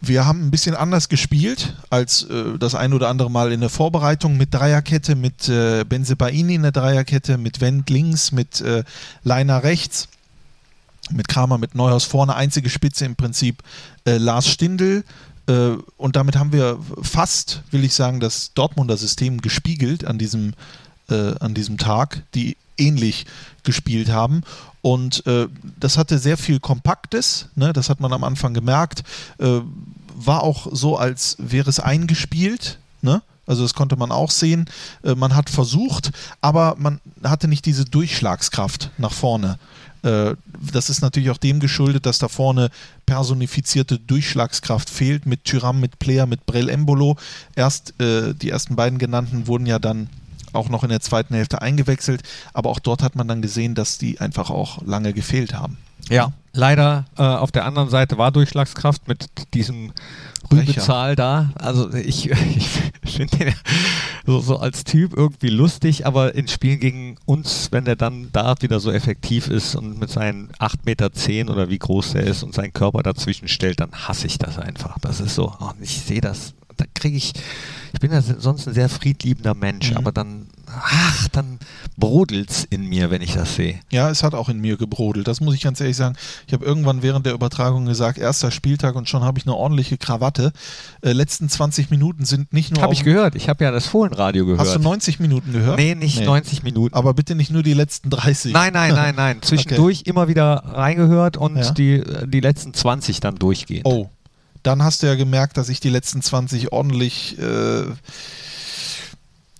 wir 0.00 0.24
haben 0.24 0.46
ein 0.46 0.50
bisschen 0.50 0.74
anders 0.74 1.08
gespielt 1.08 1.76
als 1.90 2.22
äh, 2.22 2.58
das 2.58 2.74
ein 2.74 2.94
oder 2.94 3.08
andere 3.08 3.30
Mal 3.30 3.52
in 3.52 3.60
der 3.60 3.68
Vorbereitung 3.68 4.36
mit 4.36 4.54
Dreierkette, 4.54 5.14
mit 5.14 5.48
äh, 5.48 5.84
Benzebaini 5.84 6.54
in 6.54 6.62
der 6.62 6.72
Dreierkette, 6.72 7.36
mit 7.36 7.60
Wendt 7.60 7.90
links, 7.90 8.32
mit 8.32 8.62
äh, 8.62 8.82
Leiner 9.24 9.62
rechts, 9.62 10.08
mit 11.10 11.28
Kramer, 11.28 11.58
mit 11.58 11.74
Neuhaus 11.74 12.04
vorne, 12.04 12.34
einzige 12.34 12.70
Spitze 12.70 13.04
im 13.04 13.14
Prinzip 13.14 13.62
äh, 14.06 14.16
Lars 14.16 14.48
Stindl. 14.48 15.04
Äh, 15.46 15.76
und 15.98 16.16
damit 16.16 16.36
haben 16.36 16.52
wir 16.52 16.78
fast, 17.02 17.62
will 17.70 17.84
ich 17.84 17.92
sagen, 17.92 18.20
das 18.20 18.54
Dortmunder 18.54 18.96
System 18.96 19.42
gespiegelt 19.42 20.06
an 20.06 20.16
diesem, 20.16 20.54
äh, 21.10 21.34
an 21.40 21.52
diesem 21.52 21.76
Tag, 21.76 22.22
die 22.34 22.56
ähnlich 22.80 23.26
gespielt 23.62 24.10
haben. 24.10 24.42
Und 24.82 25.26
äh, 25.26 25.46
das 25.78 25.98
hatte 25.98 26.18
sehr 26.18 26.38
viel 26.38 26.58
Kompaktes, 26.58 27.48
ne? 27.54 27.72
das 27.72 27.90
hat 27.90 28.00
man 28.00 28.12
am 28.12 28.24
Anfang 28.24 28.54
gemerkt. 28.54 29.02
Äh, 29.38 29.60
war 30.14 30.42
auch 30.42 30.68
so, 30.72 30.96
als 30.96 31.36
wäre 31.38 31.68
es 31.68 31.80
eingespielt. 31.80 32.78
Ne? 33.02 33.22
Also 33.46 33.62
das 33.62 33.74
konnte 33.74 33.96
man 33.96 34.12
auch 34.12 34.30
sehen. 34.30 34.66
Äh, 35.02 35.14
man 35.14 35.34
hat 35.34 35.50
versucht, 35.50 36.12
aber 36.40 36.76
man 36.78 37.00
hatte 37.22 37.48
nicht 37.48 37.66
diese 37.66 37.84
Durchschlagskraft 37.84 38.90
nach 38.96 39.12
vorne. 39.12 39.58
Äh, 40.02 40.34
das 40.72 40.88
ist 40.88 41.02
natürlich 41.02 41.30
auch 41.30 41.36
dem 41.36 41.60
geschuldet, 41.60 42.06
dass 42.06 42.18
da 42.18 42.28
vorne 42.28 42.70
personifizierte 43.06 43.98
Durchschlagskraft 43.98 44.88
fehlt 44.88 45.26
mit 45.26 45.44
Tyram, 45.44 45.80
mit 45.80 45.98
Player, 45.98 46.26
mit 46.26 46.46
Brel 46.46 46.68
Embolo. 46.68 47.16
Erst 47.54 48.00
äh, 48.00 48.34
die 48.34 48.50
ersten 48.50 48.76
beiden 48.76 48.98
genannten 48.98 49.46
wurden 49.46 49.66
ja 49.66 49.78
dann 49.78 50.08
auch 50.52 50.68
noch 50.68 50.82
in 50.82 50.90
der 50.90 51.00
zweiten 51.00 51.34
Hälfte 51.34 51.62
eingewechselt, 51.62 52.22
aber 52.52 52.70
auch 52.70 52.78
dort 52.78 53.02
hat 53.02 53.16
man 53.16 53.28
dann 53.28 53.42
gesehen, 53.42 53.74
dass 53.74 53.98
die 53.98 54.20
einfach 54.20 54.50
auch 54.50 54.82
lange 54.82 55.12
gefehlt 55.12 55.54
haben. 55.54 55.78
Ja, 56.08 56.32
leider 56.52 57.04
äh, 57.16 57.22
auf 57.22 57.52
der 57.52 57.64
anderen 57.64 57.90
Seite 57.90 58.18
war 58.18 58.32
Durchschlagskraft 58.32 59.06
mit 59.08 59.28
diesem. 59.54 59.92
Rübezahl 60.52 61.14
da. 61.14 61.50
Also 61.54 61.92
ich, 61.94 62.30
ich 63.02 63.16
finde 63.16 63.36
den 63.36 63.54
so, 64.26 64.40
so 64.40 64.58
als 64.58 64.84
Typ 64.84 65.16
irgendwie 65.16 65.48
lustig, 65.48 66.06
aber 66.06 66.34
in 66.34 66.48
Spielen 66.48 66.80
gegen 66.80 67.16
uns, 67.24 67.68
wenn 67.70 67.84
der 67.84 67.96
dann 67.96 68.30
da 68.32 68.54
wieder 68.60 68.80
so 68.80 68.90
effektiv 68.90 69.48
ist 69.48 69.76
und 69.76 70.00
mit 70.00 70.10
seinen 70.10 70.50
8,10 70.58 70.78
Meter 70.84 71.52
oder 71.52 71.70
wie 71.70 71.78
groß 71.78 72.12
der 72.12 72.24
ist 72.24 72.42
und 72.42 72.54
seinen 72.54 72.72
Körper 72.72 73.02
dazwischen 73.02 73.48
stellt, 73.48 73.80
dann 73.80 73.92
hasse 73.92 74.26
ich 74.26 74.38
das 74.38 74.58
einfach. 74.58 74.98
Das 75.00 75.20
ist 75.20 75.34
so, 75.34 75.54
oh, 75.60 75.70
ich 75.80 76.00
sehe 76.00 76.20
das, 76.20 76.54
da 76.76 76.84
kriege 76.94 77.16
ich, 77.16 77.32
ich 77.92 78.00
bin 78.00 78.12
ja 78.12 78.20
sonst 78.22 78.66
ein 78.68 78.74
sehr 78.74 78.88
friedliebender 78.88 79.54
Mensch, 79.54 79.90
Mhm. 79.90 79.96
aber 79.96 80.12
dann, 80.12 80.46
ach, 80.66 81.28
dann 81.28 81.58
brodelt's 81.96 82.64
in 82.70 82.86
mir, 82.88 83.10
wenn 83.10 83.20
ich 83.22 83.34
das 83.34 83.54
sehe. 83.56 83.80
Ja, 83.90 84.08
es 84.10 84.22
hat 84.22 84.34
auch 84.34 84.48
in 84.48 84.60
mir 84.60 84.76
gebrodelt. 84.76 85.28
Das 85.28 85.40
muss 85.40 85.54
ich 85.54 85.60
ganz 85.62 85.80
ehrlich 85.80 85.96
sagen. 85.96 86.16
Ich 86.46 86.52
habe 86.52 86.64
irgendwann 86.64 87.02
während 87.02 87.26
der 87.26 87.34
Übertragung 87.34 87.84
gesagt, 87.86 88.18
erster 88.18 88.50
Spieltag 88.50 88.94
und 88.96 89.08
schon 89.08 89.22
habe 89.22 89.38
ich 89.38 89.46
eine 89.46 89.54
ordentliche 89.54 89.98
Krawatte. 89.98 90.52
Äh, 91.02 91.12
letzten 91.12 91.48
20 91.48 91.90
Minuten 91.90 92.24
sind 92.24 92.52
nicht 92.52 92.72
nur. 92.72 92.82
Habe 92.82 92.94
ich 92.94 93.04
gehört. 93.04 93.34
Ich 93.34 93.48
habe 93.48 93.64
ja 93.64 93.70
das 93.70 93.86
Fohlenradio 93.86 94.44
gehört. 94.46 94.60
Hast 94.60 94.74
du 94.76 94.78
90 94.80 95.20
Minuten 95.20 95.52
gehört? 95.52 95.78
Nee, 95.78 95.94
nicht 95.94 96.24
90 96.24 96.62
Minuten. 96.62 96.94
Aber 96.94 97.14
bitte 97.14 97.34
nicht 97.34 97.50
nur 97.50 97.62
die 97.62 97.74
letzten 97.74 98.10
30. 98.10 98.52
nein, 98.52 98.72
nein, 98.72 98.94
nein, 98.94 99.14
nein. 99.14 99.38
Zwischendurch 99.42 100.02
immer 100.06 100.28
wieder 100.28 100.62
reingehört 100.66 101.36
und 101.36 101.56
Ja. 101.56 101.70
die, 101.72 102.02
die 102.26 102.40
letzten 102.40 102.72
20 102.74 103.20
dann 103.20 103.34
durchgehend. 103.36 103.84
Oh, 103.86 104.08
dann 104.62 104.82
hast 104.82 105.02
du 105.02 105.06
ja 105.06 105.14
gemerkt, 105.14 105.56
dass 105.56 105.68
ich 105.68 105.80
die 105.80 105.90
letzten 105.90 106.22
20 106.22 106.72
ordentlich. 106.72 107.38
Äh, 107.38 107.84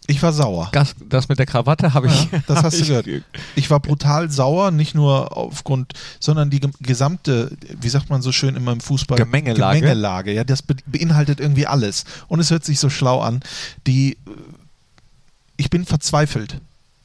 ich 0.06 0.20
war 0.22 0.32
sauer. 0.32 0.70
Das, 0.72 0.96
das 1.08 1.28
mit 1.28 1.38
der 1.38 1.46
Krawatte 1.46 1.94
habe 1.94 2.08
ich. 2.08 2.32
Ja, 2.32 2.42
das 2.48 2.64
hast 2.64 2.80
du 2.80 2.84
gehört. 2.86 3.06
Ich 3.54 3.70
war 3.70 3.78
brutal 3.78 4.28
sauer, 4.28 4.72
nicht 4.72 4.94
nur 4.94 5.36
aufgrund, 5.36 5.92
sondern 6.18 6.50
die 6.50 6.60
gesamte, 6.80 7.56
wie 7.80 7.88
sagt 7.88 8.10
man 8.10 8.20
so 8.20 8.32
schön 8.32 8.56
immer 8.56 8.72
im 8.72 8.80
Fußball? 8.80 9.16
Gemengelage. 9.16 9.78
Gemengelage, 9.78 10.32
ja, 10.32 10.42
das 10.42 10.62
be 10.62 10.74
beinhaltet 10.84 11.38
irgendwie 11.38 11.68
alles. 11.68 12.04
Und 12.26 12.40
es 12.40 12.50
hört 12.50 12.64
sich 12.64 12.80
so 12.80 12.90
schlau 12.90 13.20
an. 13.20 13.40
Die, 13.86 14.16
ich 15.56 15.70
bin 15.70 15.84
verzweifelt. 15.86 16.60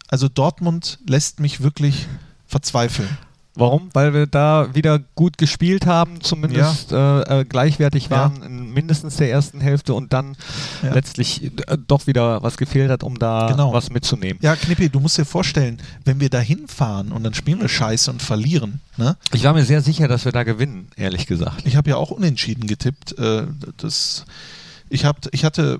Also 0.08 0.28
Dortmund 0.28 0.98
lässt 1.06 1.40
mich 1.40 1.62
wirklich 1.62 2.08
verzweifeln. 2.48 3.18
Warum? 3.58 3.90
Weil 3.94 4.14
wir 4.14 4.28
da 4.28 4.76
wieder 4.76 5.00
gut 5.16 5.38
gespielt 5.38 5.86
haben, 5.86 6.22
zumindest 6.22 6.92
äh, 6.92 7.22
äh, 7.42 7.46
gleichwertig 7.46 8.06
Ja. 8.06 8.10
waren 8.12 8.44
in 8.44 8.74
mindestens 8.74 9.16
der 9.16 9.32
ersten 9.32 9.62
Hälfte 9.62 9.94
und 9.94 10.12
dann 10.12 10.36
Ja. 10.84 10.94
letztlich 10.94 11.44
äh, 11.46 11.78
doch 11.88 12.06
wieder 12.08 12.44
was 12.44 12.58
gefehlt 12.58 12.92
hat, 12.92 13.04
um 13.04 13.18
da 13.18 13.48
Genau. 13.50 13.72
was 13.72 13.90
mitzunehmen. 13.90 14.40
Ja, 14.42 14.56
Knippi, 14.56 14.90
du 14.90 15.00
musst 15.00 15.18
dir 15.18 15.26
vorstellen, 15.26 15.78
wenn 16.04 16.20
wir 16.20 16.30
da 16.30 16.40
hinfahren 16.40 17.12
und 17.14 17.24
dann 17.24 17.34
spielen 17.34 17.62
wir 17.62 17.70
Scheiße 17.70 18.12
und 18.12 18.22
verlieren, 18.22 18.82
ne? 18.98 19.16
Ich 19.34 19.44
war 19.46 19.54
mir 19.54 19.64
sehr 19.64 19.82
sicher, 19.82 20.08
dass 20.10 20.26
wir 20.26 20.32
da 20.34 20.44
gewinnen, 20.44 20.90
ehrlich 20.98 21.26
gesagt. 21.26 21.66
Ich 21.66 21.76
habe 21.78 21.90
ja 21.90 21.96
auch 21.96 22.12
unentschieden 22.12 22.68
getippt. 22.68 23.18
Äh, 23.18 23.44
das, 23.78 24.26
ich, 24.90 25.06
hab, 25.06 25.34
ich 25.34 25.46
hatte 25.46 25.80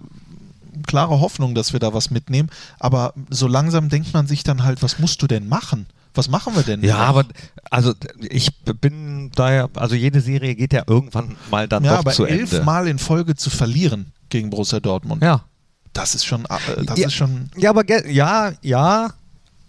klare 0.88 1.20
Hoffnung, 1.20 1.56
dass 1.56 1.74
wir 1.74 1.80
da 1.80 1.94
was 1.94 2.10
mitnehmen, 2.12 2.50
aber 2.80 3.14
so 3.30 3.48
langsam 3.48 3.90
denkt 3.90 4.14
man 4.14 4.28
sich 4.28 4.44
dann 4.44 4.64
halt, 4.64 4.82
was 4.84 5.00
musst 5.00 5.22
du 5.22 5.28
denn 5.28 5.48
machen? 5.48 5.86
Was 6.16 6.30
machen 6.30 6.56
wir 6.56 6.64
denn? 6.64 6.84
Ja, 6.84 6.98
aber 6.98 7.26
also 7.70 7.94
ich 8.30 8.50
bin 8.64 9.32
daher, 9.36 9.70
also 9.76 9.96
jede 9.96 10.22
Serie 10.22 10.56
geht 10.56 10.74
ja 10.74 10.84
irgendwann 10.88 11.36
mal 11.52 11.68
dann 11.68 11.84
ja, 11.84 11.92
doch 11.94 12.00
aber 12.00 12.12
zu 12.12 12.26
Ende. 12.26 12.42
elfmal 12.42 12.88
in 12.88 13.00
Folge 13.00 13.36
zu 13.36 13.50
verlieren 13.50 14.12
gegen 14.30 14.50
Borussia 14.50 14.80
Dortmund, 14.80 15.22
Ja. 15.24 15.44
das 15.94 16.16
ist 16.16 16.26
schon, 16.26 16.46
äh, 16.46 16.84
das 16.86 17.00
Ja. 17.00 17.08
ist 17.08 17.14
schon, 17.14 17.50
Ja, 17.58 17.70
aber 17.72 17.84
ja, 18.10 18.54
ja, 18.62 19.14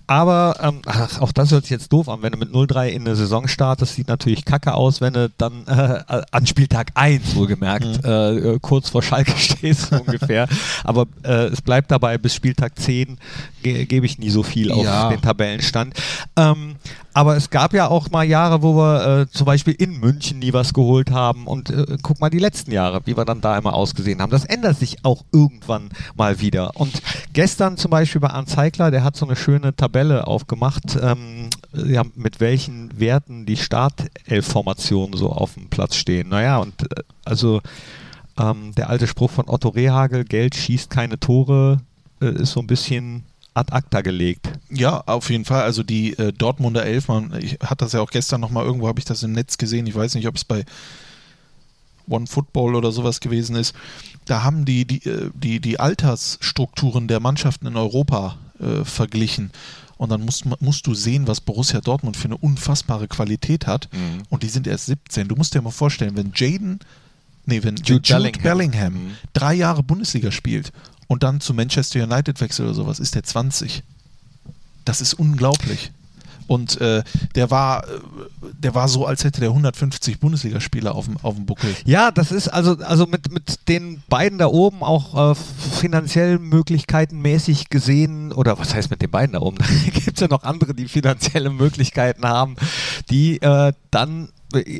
aber 0.07 0.57
ähm, 0.63 0.81
ach, 0.87 1.21
auch 1.21 1.33
das 1.33 1.51
hört 1.51 1.65
sich 1.65 1.71
jetzt 1.71 1.93
doof 1.93 2.09
an, 2.09 2.23
wenn 2.23 2.33
du 2.33 2.39
mit 2.39 2.51
0-3 2.51 2.89
in 2.89 3.03
eine 3.03 3.17
Saison 3.17 3.49
startest, 3.49 3.95
sieht 3.95 4.09
natürlich 4.09 4.45
kacke 4.45 4.75
aus, 4.75 5.01
wenn 5.01 5.15
du 5.15 5.31
dann 5.39 5.67
äh, 5.67 6.23
an 6.31 6.47
Spieltag 6.47 6.91
1 6.95 7.35
wohlgemerkt 7.35 7.85
Mhm. 7.87 8.01
äh, 8.05 8.37
äh, 8.37 8.59
kurz 8.61 8.89
vor 8.91 9.03
Schalke 9.03 9.33
stehst 9.37 9.93
ungefähr. 9.93 10.49
Aber 10.85 11.07
äh, 11.25 11.47
es 11.47 11.61
bleibt 11.63 11.91
dabei, 11.91 12.19
bis 12.19 12.35
Spieltag 12.35 12.79
10 12.79 13.19
ge 13.63 13.85
gebe 13.87 14.07
ich 14.07 14.19
nie 14.19 14.31
so 14.31 14.43
viel 14.43 14.71
auf 14.71 14.85
Ja. 14.85 15.09
den 15.11 15.21
Tabellenstand. 15.21 15.95
Ähm, 16.37 16.77
aber 17.13 17.35
es 17.37 17.49
gab 17.51 17.73
ja 17.73 17.89
auch 17.89 18.11
mal 18.11 18.25
Jahre, 18.25 18.63
wo 18.63 18.77
wir 18.77 19.21
äh, 19.23 19.27
zum 19.31 19.47
Beispiel 19.47 19.73
in 19.75 19.99
München 20.01 20.39
nie 20.39 20.53
was 20.53 20.75
geholt 20.75 21.11
haben. 21.11 21.47
Und 21.47 21.71
äh, 21.71 21.97
guck 22.03 22.21
mal 22.21 22.29
die 22.29 22.39
letzten 22.39 22.71
Jahre, 22.73 23.01
wie 23.07 23.17
wir 23.17 23.25
dann 23.25 23.41
da 23.41 23.57
immer 23.57 23.73
ausgesehen 23.75 24.21
haben. 24.21 24.31
Das 24.31 24.45
ändert 24.45 24.79
sich 24.79 24.99
auch 25.03 25.25
irgendwann 25.33 25.89
mal 26.15 26.41
wieder. 26.41 26.73
Und 26.77 27.01
gestern 27.33 27.79
zum 27.79 27.91
Beispiel 27.91 28.21
bei 28.21 28.29
Arndt 28.29 28.51
Zeigler, 28.51 28.91
der 28.91 29.03
hat 29.03 29.17
so 29.17 29.25
eine 29.27 29.35
schöne 29.35 29.75
Tabelle 29.75 29.96
aufgemacht, 30.05 30.99
ähm, 31.01 31.51
ja, 31.73 32.03
mit 32.15 32.41
welchen 32.41 32.99
Werten 32.99 33.47
die 33.47 33.57
Startelf-Formationen 33.57 35.17
so 35.17 35.31
auf 35.31 35.55
dem 35.55 35.69
Platz 35.69 35.97
stehen. 35.97 36.29
Naja, 36.29 36.59
und 36.59 36.83
äh, 36.83 37.03
also 37.25 37.61
ähm, 38.39 38.73
der 38.77 38.91
alte 38.91 39.07
Spruch 39.07 39.31
von 39.31 39.49
Otto 39.49 39.69
Rehagel, 39.69 40.25
Geld 40.25 40.55
schießt 40.55 40.91
keine 40.91 41.19
Tore, 41.19 41.81
äh, 42.21 42.31
ist 42.43 42.53
so 42.53 42.61
ein 42.61 42.67
bisschen 42.67 43.25
ad 43.55 43.73
acta 43.73 44.03
gelegt. 44.03 44.51
ja, 44.71 45.03
auf 45.07 45.31
jeden 45.31 45.47
Fall. 45.47 45.63
Also 45.63 45.83
die 45.83 46.17
äh, 46.19 46.33
Dortmunder 46.33 46.85
Elf, 46.85 47.09
man, 47.09 47.33
ich 47.41 47.55
hatte 47.63 47.87
das 47.87 47.93
ja 47.93 48.01
auch 48.01 48.11
gestern 48.11 48.41
nochmal, 48.41 48.67
irgendwo 48.67 48.87
habe 48.87 48.99
ich 48.99 49.07
das 49.07 49.23
im 49.23 49.33
Netz 49.33 49.57
gesehen, 49.57 49.87
ich 49.87 49.95
weiß 49.95 50.15
nicht, 50.15 50.29
ob 50.29 50.37
es 50.37 50.45
bei 50.45 50.65
One 52.09 52.27
Football 52.27 52.75
oder 52.75 52.93
sowas 52.93 53.21
gewesen 53.21 53.57
ist. 53.57 53.75
Da 54.27 54.43
haben 54.43 54.65
die 54.65 54.85
die, 54.85 55.09
äh, 55.09 55.31
die, 55.35 55.61
die 55.61 55.81
Altersstrukturen 55.81 57.09
der 57.09 57.21
Mannschaften 57.21 57.67
in 57.67 57.77
Europa 57.77 58.37
äh, 58.61 58.85
verglichen. 58.85 59.51
Und 59.99 60.11
dann 60.11 60.23
musst, 60.25 60.45
musst 60.61 60.87
du 60.87 60.95
sehen, 60.95 61.27
was 61.27 61.41
Borussia 61.41 61.81
Dortmund 61.81 62.17
für 62.17 62.27
eine 62.27 62.37
unfassbare 62.37 63.09
Qualität 63.09 63.67
hat. 63.67 63.89
Mhm. 63.93 64.23
Und 64.29 64.43
die 64.43 64.49
sind 64.49 64.67
erst 64.67 64.87
17. 64.87 65.29
Du 65.29 65.37
musst 65.37 65.55
dir 65.55 65.63
mal 65.63 65.71
vorstellen, 65.71 66.17
wenn 66.17 66.33
Jaden, 66.35 66.81
nee, 67.47 67.63
wenn 67.63 67.77
Jude 67.77 67.95
Jude 67.95 68.09
Bellingham. 68.09 68.43
Bellingham, 68.43 68.93
Mhm. 68.95 69.11
drei 69.33 69.55
Jahre 69.55 69.83
Bundesliga 69.83 70.31
spielt 70.31 70.73
und 71.09 71.23
dann 71.23 71.41
zu 71.41 71.55
Manchester 71.55 72.03
United 72.03 72.41
wechselt 72.41 72.67
oder 72.67 72.75
sowas, 72.75 72.99
ist 73.01 73.15
der 73.15 73.23
20. 73.23 73.83
Das 74.85 75.01
ist 75.01 75.15
unglaublich. 75.15 75.93
Und 76.47 76.81
äh, 76.81 77.03
der 77.35 77.51
war, 77.51 77.85
äh, 77.85 77.99
der 78.59 78.75
war 78.75 78.89
so, 78.89 79.07
als 79.07 79.25
hätte 79.25 79.41
der 79.41 79.51
150 79.51 80.21
Bundesligaspieler 80.21 80.95
auf 80.95 81.07
dem, 81.07 81.17
auf 81.23 81.35
dem 81.35 81.47
Buckel. 81.47 81.75
Ja, 81.85 82.11
das 82.11 82.33
ist 82.33 82.49
also, 82.49 82.77
also 82.79 83.07
mit, 83.07 83.33
mit 83.33 83.69
den 83.69 84.03
beiden 84.09 84.39
da 84.39 84.47
oben 84.47 84.83
auch 84.83 85.33
äh, 85.33 85.35
finanziell 85.35 86.39
Möglichkeiten 86.39 87.21
mäßig 87.21 87.71
gesehen, 87.71 88.33
oder 88.33 88.59
was 88.59 88.75
heißt 88.75 88.91
mit 88.91 89.03
den 89.03 89.11
beiden 89.11 89.33
da 89.35 89.41
oben? 89.41 89.59
Da 89.87 90.01
gibt 90.01 90.17
es 90.17 90.21
ja 90.21 90.29
noch 90.29 90.43
andere, 90.45 90.75
die 90.75 90.89
finanzielle 90.89 91.51
Möglichkeiten 91.51 92.25
haben, 92.25 92.57
die 93.11 93.41
äh, 93.41 93.73
dann 93.91 94.31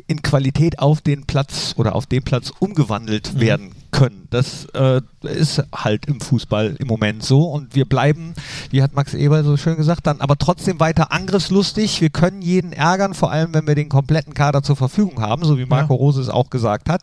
in 0.07 0.21
Qualität 0.21 0.79
auf 0.79 1.01
den 1.01 1.25
Platz 1.25 1.73
oder 1.77 1.95
auf 1.95 2.05
den 2.05 2.23
Platz 2.23 2.51
umgewandelt 2.59 3.33
Mhm. 3.33 3.39
werden 3.39 3.71
können. 3.91 4.27
Das 4.29 4.65
äh, 4.73 5.01
ist 5.23 5.63
halt 5.73 6.05
im 6.05 6.19
Fußball 6.19 6.75
im 6.79 6.87
Moment 6.87 7.23
so 7.23 7.43
und 7.43 7.75
wir 7.75 7.85
bleiben, 7.85 8.33
wie 8.69 8.83
hat 8.83 8.93
Max 8.93 9.13
Eber 9.13 9.43
so 9.43 9.57
schön 9.57 9.77
gesagt, 9.77 10.07
dann 10.07 10.21
aber 10.21 10.37
trotzdem 10.37 10.79
weiter 10.79 11.11
angriffslustig. 11.11 12.01
Wir 12.01 12.09
können 12.09 12.41
jeden 12.41 12.73
ärgern, 12.73 13.13
vor 13.13 13.31
allem 13.31 13.53
wenn 13.53 13.67
wir 13.67 13.75
den 13.75 13.89
kompletten 13.89 14.33
Kader 14.33 14.63
zur 14.63 14.75
Verfügung 14.75 15.21
haben, 15.21 15.45
so 15.45 15.57
wie 15.57 15.65
Marco 15.65 15.93
Ja. 15.93 15.99
Rose 15.99 16.21
es 16.21 16.29
auch 16.29 16.49
gesagt 16.49 16.89
hat. 16.89 17.01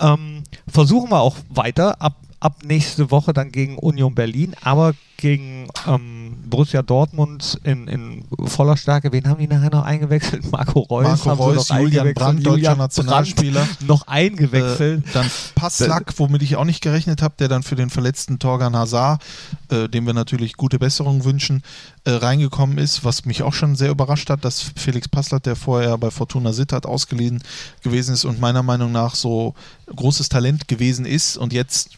Ähm, 0.00 0.44
versuchen 0.66 1.10
wir 1.10 1.20
auch 1.20 1.36
weiter 1.48 2.00
ab, 2.00 2.16
ab 2.40 2.58
nächste 2.64 3.10
Woche 3.10 3.32
dann 3.32 3.52
gegen 3.52 3.78
Union 3.78 4.14
Berlin, 4.14 4.54
aber 4.62 4.94
gegen 5.16 5.68
ähm, 5.86 6.15
Borussia 6.48 6.82
Dortmund 6.82 7.58
in, 7.64 7.88
in 7.88 8.24
voller 8.46 8.76
Stärke. 8.76 9.12
Wen 9.12 9.28
haben 9.28 9.38
die 9.38 9.48
nachher 9.48 9.70
noch 9.70 9.84
eingewechselt? 9.84 10.50
Marco 10.52 10.80
Reus. 10.80 11.24
Marco 11.24 11.44
Reus, 11.44 11.68
noch 11.68 11.78
Julian 11.78 12.06
eingewechselt. 12.06 12.14
Brandt, 12.14 12.46
deutscher 12.46 12.56
Julian 12.56 12.78
Nationalspieler. 12.78 13.60
Brandt 13.60 13.82
noch 13.88 14.06
eingewechselt. 14.06 15.06
Äh, 15.06 15.12
dann 15.12 15.30
Passlack, 15.54 16.14
womit 16.18 16.42
ich 16.42 16.56
auch 16.56 16.64
nicht 16.64 16.82
gerechnet 16.82 17.22
habe, 17.22 17.34
der 17.38 17.48
dann 17.48 17.62
für 17.62 17.74
den 17.74 17.90
verletzten 17.90 18.38
Torgan 18.38 18.76
Hazard, 18.76 19.22
äh, 19.70 19.88
dem 19.88 20.06
wir 20.06 20.14
natürlich 20.14 20.56
gute 20.56 20.78
Besserung 20.78 21.24
wünschen, 21.24 21.62
äh, 22.04 22.12
reingekommen 22.12 22.78
ist, 22.78 23.04
was 23.04 23.24
mich 23.24 23.42
auch 23.42 23.52
schon 23.52 23.76
sehr 23.76 23.90
überrascht 23.90 24.30
hat, 24.30 24.44
dass 24.44 24.72
Felix 24.76 25.08
Passlack, 25.08 25.42
der 25.42 25.56
vorher 25.56 25.98
bei 25.98 26.10
Fortuna 26.10 26.52
Sittard 26.52 26.86
ausgeliehen 26.86 27.42
gewesen 27.82 28.14
ist 28.14 28.24
und 28.24 28.40
meiner 28.40 28.62
Meinung 28.62 28.92
nach 28.92 29.14
so 29.14 29.54
großes 29.94 30.28
Talent 30.28 30.68
gewesen 30.68 31.06
ist 31.06 31.36
und 31.36 31.52
jetzt 31.52 31.90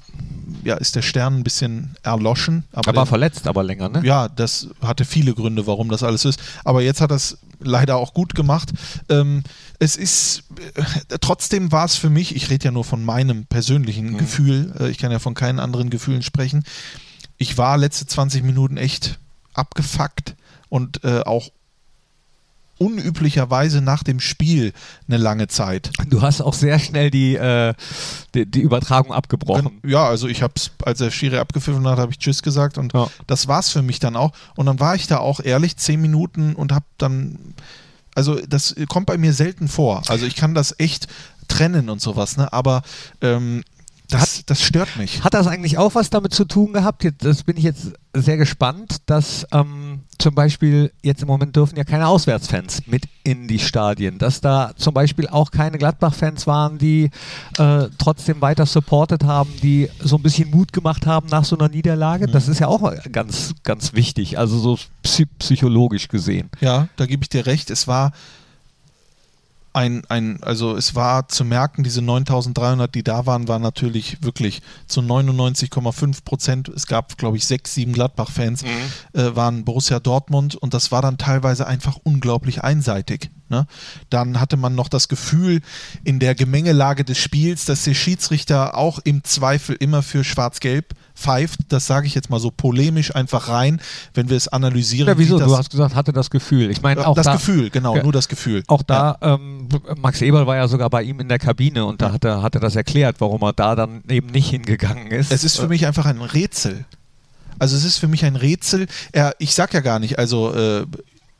ja, 0.68 0.76
ist 0.76 0.94
der 0.96 1.02
Stern 1.02 1.38
ein 1.38 1.42
bisschen 1.44 1.96
erloschen. 2.02 2.64
er 2.72 2.82
der- 2.82 2.94
war 2.94 3.06
verletzt, 3.06 3.46
aber 3.48 3.64
länger, 3.64 3.88
ne? 3.88 4.02
ja, 4.04 4.28
das 4.28 4.68
hatte 4.82 5.04
viele 5.04 5.34
Gründe, 5.34 5.66
warum 5.66 5.88
das 5.88 6.02
alles 6.02 6.24
ist. 6.24 6.38
Aber 6.64 6.82
jetzt 6.82 7.00
hat 7.00 7.10
er 7.10 7.16
es 7.16 7.38
leider 7.60 7.96
auch 7.96 8.14
gut 8.14 8.34
gemacht. 8.36 8.70
Ähm, 9.08 9.42
es 9.80 9.96
ist, 9.96 10.44
äh, 10.76 11.18
trotzdem 11.20 11.72
war 11.72 11.84
es 11.86 11.96
für 11.96 12.10
mich, 12.10 12.36
ich 12.36 12.50
rede 12.50 12.66
ja 12.66 12.70
nur 12.70 12.84
von 12.84 13.04
meinem 13.04 13.46
persönlichen 13.46 14.12
Mhm. 14.12 14.18
Gefühl, 14.18 14.72
äh, 14.78 14.88
ich 14.90 14.98
kann 14.98 15.10
ja 15.10 15.18
von 15.18 15.34
keinen 15.34 15.58
anderen 15.58 15.90
Gefühlen 15.90 16.22
sprechen. 16.22 16.62
Ich 17.38 17.56
war 17.58 17.76
letzte 17.78 18.06
20 18.06 18.42
Minuten 18.44 18.76
echt 18.76 19.18
abgefuckt 19.54 20.36
und 20.68 21.02
äh, 21.04 21.20
auch 21.22 21.48
unüblicherweise 22.78 23.80
nach 23.80 24.02
dem 24.02 24.20
Spiel 24.20 24.72
eine 25.08 25.16
lange 25.18 25.48
Zeit. 25.48 25.90
Du 26.08 26.22
hast 26.22 26.40
auch 26.40 26.54
sehr 26.54 26.78
schnell 26.78 27.10
die, 27.10 27.34
äh, 27.36 27.74
die, 28.34 28.46
die 28.46 28.60
Übertragung 28.60 29.12
abgebrochen. 29.12 29.80
Ja, 29.84 30.06
also 30.06 30.28
ich 30.28 30.42
habe 30.42 30.54
es, 30.56 30.70
als 30.84 30.98
der 30.98 31.10
Schiri 31.10 31.38
abgepfiffen 31.38 31.86
hat, 31.86 31.98
habe 31.98 32.12
ich 32.12 32.18
Tschüss 32.18 32.42
gesagt 32.42 32.78
und 32.78 32.92
Ja. 32.94 33.08
das 33.26 33.48
war's 33.48 33.70
für 33.70 33.82
mich 33.82 33.98
dann 33.98 34.16
auch. 34.16 34.32
Und 34.56 34.66
dann 34.66 34.80
war 34.80 34.94
ich 34.94 35.06
da 35.06 35.18
auch 35.18 35.40
ehrlich 35.40 35.76
zehn 35.76 36.00
Minuten 36.00 36.54
und 36.54 36.72
habe 36.72 36.86
dann, 36.98 37.38
also 38.14 38.40
das 38.48 38.74
kommt 38.88 39.06
bei 39.06 39.18
mir 39.18 39.32
selten 39.32 39.68
vor. 39.68 40.02
Also 40.08 40.26
ich 40.26 40.36
kann 40.36 40.54
das 40.54 40.74
echt 40.78 41.08
trennen 41.48 41.88
und 41.88 42.00
sowas, 42.00 42.36
ne? 42.36 42.52
Aber 42.52 42.82
ähm, 43.20 43.62
das, 44.10 44.42
das 44.46 44.62
stört 44.62 44.96
mich. 44.96 45.22
Hat 45.22 45.34
das 45.34 45.46
eigentlich 45.46 45.76
auch 45.78 45.94
was 45.94 46.08
damit 46.10 46.32
zu 46.32 46.44
tun 46.46 46.72
gehabt? 46.72 47.04
Jetzt, 47.04 47.24
das 47.24 47.42
bin 47.42 47.56
ich 47.56 47.64
jetzt 47.64 47.92
sehr 48.14 48.36
gespannt, 48.38 48.98
dass 49.06 49.46
ähm, 49.52 49.97
zum 50.18 50.34
Beispiel 50.34 50.92
jetzt 51.02 51.22
im 51.22 51.28
Moment 51.28 51.54
dürfen 51.54 51.76
ja 51.76 51.84
keine 51.84 52.08
Auswärtsfans 52.08 52.82
mit 52.86 53.04
in 53.24 53.46
die 53.46 53.58
Stadien, 53.58 54.18
dass 54.18 54.40
da 54.40 54.72
zum 54.76 54.94
Beispiel 54.94 55.28
auch 55.28 55.50
keine 55.50 55.78
Gladbach-Fans 55.78 56.46
waren, 56.46 56.78
die 56.78 57.10
äh, 57.58 57.86
trotzdem 57.98 58.40
weiter 58.40 58.66
supportet 58.66 59.24
haben, 59.24 59.50
die 59.62 59.88
so 60.00 60.16
ein 60.16 60.22
bisschen 60.22 60.50
Mut 60.50 60.72
gemacht 60.72 61.06
haben 61.06 61.28
nach 61.28 61.44
so 61.44 61.56
einer 61.56 61.68
Niederlage. 61.68 62.26
Das 62.26 62.48
ist 62.48 62.58
ja 62.58 62.66
auch 62.66 62.92
ganz, 63.12 63.54
ganz 63.62 63.92
wichtig, 63.92 64.38
also 64.38 64.58
so 64.58 64.78
psy 65.02 65.26
psychologisch 65.38 66.08
gesehen. 66.08 66.50
Ja, 66.60 66.88
da 66.96 67.06
gebe 67.06 67.22
ich 67.22 67.28
dir 67.28 67.46
recht. 67.46 67.70
Es 67.70 67.86
war 67.86 68.12
ein, 69.78 70.02
ein, 70.08 70.42
also 70.42 70.76
es 70.76 70.96
war 70.96 71.28
zu 71.28 71.44
merken, 71.44 71.84
diese 71.84 72.02
9300, 72.02 72.92
die 72.92 73.04
da 73.04 73.26
waren, 73.26 73.46
waren 73.46 73.62
natürlich 73.62 74.22
wirklich 74.22 74.60
zu 74.88 75.00
99,5 75.00 76.24
Prozent. 76.24 76.68
Es 76.68 76.88
gab, 76.88 77.16
glaube 77.16 77.36
ich, 77.36 77.46
sechs, 77.46 77.74
sieben 77.74 77.92
Gladbach-Fans, 77.92 78.64
äh, 78.64 79.36
waren 79.36 79.64
Borussia 79.64 80.00
Dortmund 80.00 80.56
und 80.56 80.74
das 80.74 80.90
war 80.90 81.00
dann 81.00 81.16
teilweise 81.16 81.68
einfach 81.68 81.96
unglaublich 82.02 82.64
einseitig. 82.64 83.30
Ne? 83.50 83.66
Dann 84.10 84.40
hatte 84.40 84.56
man 84.56 84.74
noch 84.74 84.88
das 84.88 85.08
Gefühl 85.08 85.60
in 86.04 86.18
der 86.18 86.34
Gemengelage 86.34 87.04
des 87.04 87.18
Spiels, 87.18 87.64
dass 87.64 87.84
der 87.84 87.94
Schiedsrichter 87.94 88.76
auch 88.76 88.98
im 89.04 89.24
Zweifel 89.24 89.76
immer 89.78 90.02
für 90.02 90.22
Schwarz-Gelb 90.24 90.94
pfeift. 91.14 91.60
Das 91.68 91.86
sage 91.86 92.06
ich 92.06 92.14
jetzt 92.14 92.30
mal 92.30 92.40
so 92.40 92.50
polemisch 92.50 93.14
einfach 93.14 93.48
rein, 93.48 93.80
wenn 94.14 94.28
wir 94.28 94.36
es 94.36 94.48
analysieren. 94.48 95.08
Ja, 95.08 95.18
wieso? 95.18 95.38
Du 95.38 95.56
hast 95.56 95.70
gesagt, 95.70 95.94
hatte 95.94 96.12
das 96.12 96.30
Gefühl. 96.30 96.70
Ich 96.70 96.82
meine, 96.82 97.06
auch 97.06 97.14
das 97.14 97.24
da, 97.26 97.32
Gefühl, 97.34 97.70
genau, 97.70 97.96
Ja. 97.96 98.02
nur 98.02 98.12
das 98.12 98.28
Gefühl. 98.28 98.62
Auch 98.66 98.82
da, 98.82 99.16
ähm, 99.22 99.68
Max 99.96 100.20
Eberl 100.22 100.46
war 100.46 100.56
ja 100.56 100.68
sogar 100.68 100.90
bei 100.90 101.02
ihm 101.02 101.20
in 101.20 101.28
der 101.28 101.38
Kabine 101.38 101.84
und 101.86 102.02
da 102.02 102.12
hat 102.12 102.24
er, 102.24 102.42
hat 102.42 102.54
er 102.54 102.60
das 102.60 102.76
erklärt, 102.76 103.16
warum 103.20 103.42
er 103.42 103.52
da 103.52 103.74
dann 103.74 104.02
eben 104.08 104.28
nicht 104.28 104.50
hingegangen 104.50 105.08
ist. 105.08 105.32
Es 105.32 105.42
ist 105.42 105.58
für 105.58 105.68
mich 105.68 105.86
einfach 105.86 106.06
ein 106.06 106.20
Rätsel. 106.20 106.84
Also 107.58 107.76
es 107.76 107.84
ist 107.84 107.98
für 107.98 108.08
mich 108.08 108.24
ein 108.24 108.36
Rätsel. 108.36 108.86
Er, 109.12 109.34
ich 109.38 109.54
sag 109.54 109.74
ja 109.74 109.80
gar 109.80 109.98
nicht, 109.98 110.18
also 110.18 110.54
äh, 110.54 110.86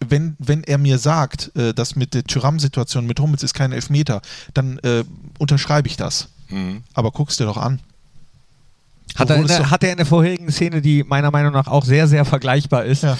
wenn, 0.01 0.37
wenn 0.39 0.65
er 0.65 0.79
mir 0.79 0.99
sagt, 0.99 1.55
äh, 1.57 1.75
dass 1.75 1.97
mit 1.97 2.15
der 2.15 2.25
Tyram-Situation 2.25 3.07
mit 3.07 3.21
Hummels 3.21 3.43
ist 3.43 3.55
kein 3.55 3.73
Elfmeter, 3.73 4.23
dann 4.55 4.79
äh, 4.79 5.05
unterschreibe 5.39 5.89
ich 5.89 5.97
das. 5.97 6.29
Mhm. 6.49 6.83
Aber 6.95 7.11
guck's 7.11 7.37
dir 7.37 7.45
doch 7.45 7.57
an. 7.57 7.81
Hat, 9.17 9.31
er 9.31 9.43
der, 9.43 9.71
hat 9.71 9.83
er 9.83 9.91
in 9.93 9.97
der 9.97 10.07
vorherigen 10.07 10.51
Szene, 10.53 10.81
die 10.81 11.03
meiner 11.03 11.31
Meinung 11.31 11.53
nach 11.53 11.67
auch 11.67 11.85
sehr, 11.85 12.07
sehr 12.07 12.25
vergleichbar 12.25 12.85
ist, 12.85 13.03
Ja. 13.03 13.19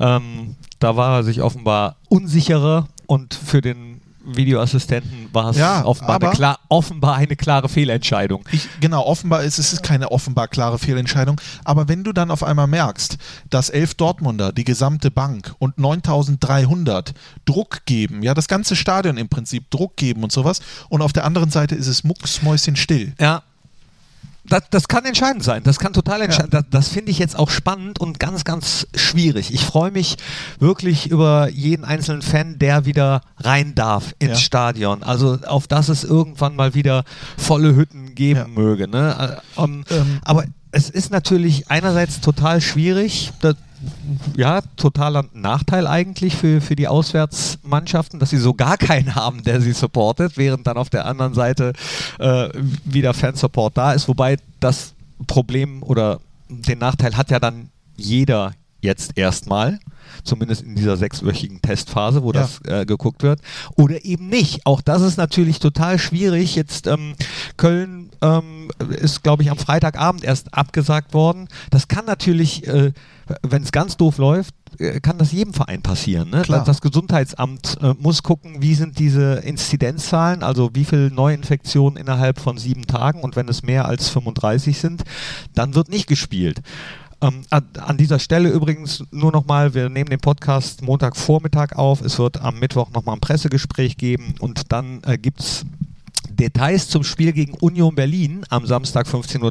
ähm, 0.00 0.56
da 0.78 0.96
war 0.96 1.18
er 1.18 1.24
sich 1.24 1.42
offenbar 1.42 1.96
unsicherer 2.08 2.88
und 3.06 3.34
für 3.34 3.60
den 3.60 3.93
Videoassistenten 4.24 5.28
war 5.32 5.50
es 5.50 5.56
Ja, 5.56 5.84
offenbar, 5.84 6.22
eine 6.22 6.30
klar, 6.30 6.58
offenbar 6.68 7.16
eine 7.16 7.36
klare 7.36 7.68
Fehlentscheidung. 7.68 8.44
Ich, 8.52 8.68
genau, 8.80 9.04
offenbar 9.04 9.42
ist 9.42 9.58
es 9.58 9.72
ist 9.72 9.82
keine 9.82 10.10
offenbar 10.10 10.48
klare 10.48 10.78
Fehlentscheidung. 10.78 11.40
Aber 11.64 11.88
wenn 11.88 12.04
du 12.04 12.12
dann 12.12 12.30
auf 12.30 12.42
einmal 12.42 12.66
merkst, 12.66 13.18
dass 13.50 13.70
elf 13.70 13.94
Dortmunder, 13.94 14.52
die 14.52 14.64
gesamte 14.64 15.10
Bank 15.10 15.54
und 15.58 15.78
9300 15.78 17.14
Druck 17.44 17.84
geben, 17.86 18.22
ja, 18.22 18.34
das 18.34 18.48
ganze 18.48 18.76
Stadion 18.76 19.16
im 19.16 19.28
Prinzip 19.28 19.70
Druck 19.70 19.96
geben 19.96 20.22
und 20.22 20.32
sowas, 20.32 20.60
und 20.88 21.02
auf 21.02 21.12
der 21.12 21.24
anderen 21.24 21.50
Seite 21.50 21.74
ist 21.74 21.86
es 21.86 22.04
mucksmäuschenstill. 22.04 23.14
Ja. 23.18 23.42
Das, 24.46 24.62
das 24.70 24.88
kann 24.88 25.04
entscheidend 25.06 25.42
sein. 25.42 25.62
Das 25.64 25.78
kann 25.78 25.92
total 25.94 26.20
entscheidend. 26.20 26.52
Das, 26.52 26.64
das 26.70 26.88
finde 26.88 27.10
ich 27.10 27.18
jetzt 27.18 27.38
auch 27.38 27.48
spannend 27.50 27.98
und 27.98 28.20
ganz, 28.20 28.44
ganz 28.44 28.86
schwierig. 28.94 29.54
Ich 29.54 29.64
freue 29.64 29.90
mich 29.90 30.16
wirklich 30.58 31.06
über 31.10 31.48
jeden 31.48 31.84
einzelnen 31.84 32.20
Fan, 32.20 32.58
der 32.58 32.84
wieder 32.84 33.22
rein 33.38 33.74
darf 33.74 34.14
ins 34.18 34.32
Ja. 34.32 34.36
Stadion. 34.36 35.02
Also 35.02 35.38
auf 35.46 35.66
das 35.66 35.88
es 35.88 36.04
irgendwann 36.04 36.56
mal 36.56 36.74
wieder 36.74 37.04
volle 37.38 37.74
Hütten 37.74 38.14
geben 38.14 38.40
Ja. 38.40 38.46
möge. 38.48 38.86
Ne? 38.86 39.40
Äh, 39.56 39.62
ähm, 39.62 39.84
Ähm, 39.90 40.18
aber 40.24 40.44
es 40.72 40.90
ist 40.90 41.10
natürlich 41.10 41.70
einerseits 41.70 42.20
total 42.20 42.60
schwierig. 42.60 43.32
Das, 43.40 43.54
ja, 44.36 44.60
totaler 44.76 45.24
Nachteil 45.32 45.86
eigentlich 45.86 46.36
für, 46.36 46.60
für 46.60 46.76
die 46.76 46.88
Auswärtsmannschaften, 46.88 48.18
dass 48.20 48.30
sie 48.30 48.38
so 48.38 48.54
gar 48.54 48.76
keinen 48.76 49.14
haben, 49.14 49.42
der 49.42 49.60
sie 49.60 49.72
supportet, 49.72 50.36
während 50.36 50.66
dann 50.66 50.76
auf 50.76 50.90
der 50.90 51.06
anderen 51.06 51.34
Seite 51.34 51.72
äh, 52.18 52.48
wieder 52.84 53.14
Fansupport 53.14 53.76
da 53.76 53.92
ist. 53.92 54.08
Wobei 54.08 54.38
das 54.60 54.94
Problem 55.26 55.82
oder 55.82 56.20
den 56.48 56.78
Nachteil 56.78 57.16
hat 57.16 57.30
ja 57.30 57.38
dann 57.38 57.70
jeder 57.96 58.52
jetzt 58.84 59.18
erstmal, 59.18 59.80
zumindest 60.22 60.62
in 60.62 60.76
dieser 60.76 60.96
sechswöchigen 60.96 61.60
Testphase, 61.60 62.22
wo 62.22 62.32
Ja. 62.32 62.42
das 62.42 62.60
äh, 62.66 62.86
geguckt 62.86 63.22
wird, 63.24 63.40
oder 63.76 64.04
eben 64.04 64.28
nicht. 64.28 64.64
Auch 64.66 64.80
das 64.80 65.02
ist 65.02 65.16
natürlich 65.16 65.58
total 65.58 65.98
schwierig. 65.98 66.54
Jetzt 66.54 66.86
ähm, 66.86 67.14
Köln 67.56 68.10
ähm, 68.22 68.70
ist, 69.00 69.22
glaube 69.24 69.42
ich, 69.42 69.50
am 69.50 69.58
Freitagabend 69.58 70.22
erst 70.22 70.54
abgesagt 70.54 71.14
worden. 71.14 71.48
Das 71.70 71.88
kann 71.88 72.04
natürlich, 72.04 72.66
äh, 72.68 72.92
wenn 73.42 73.62
es 73.62 73.72
ganz 73.72 73.96
doof 73.96 74.18
läuft, 74.18 74.54
äh, 74.78 75.00
kann 75.00 75.18
das 75.18 75.32
jedem 75.32 75.54
Verein 75.54 75.82
passieren. 75.82 76.30
Ne? 76.30 76.42
Klar. 76.42 76.64
Das 76.64 76.80
Gesundheitsamt 76.80 77.78
äh, 77.82 77.94
muss 77.98 78.22
gucken, 78.22 78.60
wie 78.60 78.74
sind 78.74 78.98
diese 78.98 79.34
Inzidenzzahlen, 79.36 80.42
also 80.42 80.70
wie 80.74 80.84
viele 80.84 81.10
Neuinfektionen 81.10 81.96
innerhalb 81.96 82.38
von 82.38 82.58
sieben 82.58 82.86
Tagen 82.86 83.20
und 83.22 83.36
wenn 83.36 83.48
es 83.48 83.62
mehr 83.62 83.86
als 83.86 84.08
35 84.10 84.78
sind, 84.78 85.02
dann 85.54 85.74
wird 85.74 85.88
nicht 85.88 86.06
gespielt. 86.06 86.60
Ähm, 87.24 87.42
an, 87.50 87.96
dieser 87.96 88.18
Stelle 88.18 88.50
übrigens 88.50 89.02
nur 89.10 89.32
nochmal, 89.32 89.72
wir 89.72 89.88
nehmen 89.88 90.10
den 90.10 90.20
Podcast 90.20 90.82
Montagvormittag 90.82 91.72
auf. 91.74 92.02
Es 92.02 92.18
wird 92.18 92.40
am 92.42 92.58
Mittwoch 92.58 92.90
nochmal 92.90 93.16
ein 93.16 93.20
Pressegespräch 93.20 93.96
geben 93.96 94.34
und 94.40 94.72
dann 94.72 95.00
äh, 95.06 95.16
gibt 95.16 95.40
es 95.40 95.64
Details 96.34 96.88
zum 96.88 97.04
Spiel 97.04 97.32
gegen 97.32 97.54
Union 97.54 97.94
Berlin 97.94 98.44
am 98.50 98.66
Samstag 98.66 99.06
15.30 99.06 99.42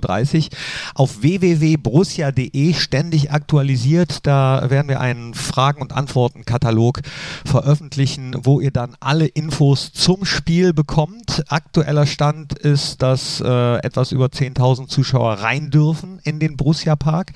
Uhr 0.45 0.49
auf 0.95 1.21
www.borussia.de 1.21 2.73
ständig 2.73 3.31
aktualisiert. 3.31 4.25
Da 4.25 4.69
werden 4.69 4.87
wir 4.87 4.99
einen 4.99 5.33
Fragen- 5.33 5.81
und 5.81 5.93
Antworten-Katalog 5.93 7.01
veröffentlichen, 7.45 8.35
wo 8.43 8.59
ihr 8.59 8.71
dann 8.71 8.95
alle 8.99 9.25
Infos 9.25 9.91
zum 9.93 10.25
Spiel 10.25 10.73
bekommt. 10.73 11.43
Aktueller 11.47 12.05
Stand 12.05 12.53
ist, 12.53 13.01
dass 13.01 13.41
äh, 13.41 13.75
etwas 13.77 14.11
über 14.11 14.27
10.000 14.27 14.87
Zuschauer 14.87 15.33
rein 15.33 15.69
dürfen 15.69 16.19
in 16.23 16.39
den 16.39 16.57
Borussia 16.57 16.95
Park. 16.95 17.33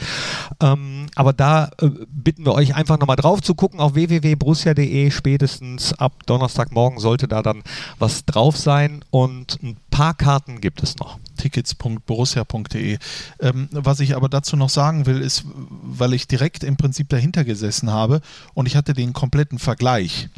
Ähm, 0.62 1.08
aber 1.16 1.34
da 1.34 1.70
äh, 1.80 1.89
bitten 2.10 2.46
wir 2.46 2.54
euch 2.54 2.75
einfach 2.75 3.00
nochmal 3.00 3.16
drauf 3.16 3.42
zu 3.42 3.56
gucken 3.56 3.80
auf 3.80 3.96
www.borussia.de. 3.96 5.12
Spätestens 5.12 5.94
ab 5.94 6.13
Donnerstagmorgen 6.25 7.00
sollte 7.00 7.27
da 7.27 7.42
dann 7.42 7.63
was 8.00 8.25
drauf 8.25 8.58
sein. 8.58 9.04
Und 9.12 9.37
und 9.38 9.60
ein 9.62 9.77
paar 9.91 10.15
Karten 10.15 10.62
gibt 10.62 10.82
es 10.82 10.98
noch. 10.98 11.20
Tickets.borussia.de. 11.38 12.98
Ähm, 13.39 13.70
was 13.72 14.00
ich 14.00 14.15
aber 14.15 14.29
dazu 14.29 14.56
noch 14.56 14.70
sagen 14.70 15.06
will, 15.06 15.22
ist, 15.22 15.44
weil 15.46 16.13
ich 16.13 16.27
direkt 16.27 16.63
im 16.63 16.77
Prinzip 16.77 17.10
dahinter 17.10 17.44
gesessen 17.44 17.91
habe 17.91 18.22
und 18.53 18.65
ich 18.65 18.75
hatte 18.75 18.94
den 18.94 19.13
kompletten 19.13 19.60
Vergleich. 19.60 20.29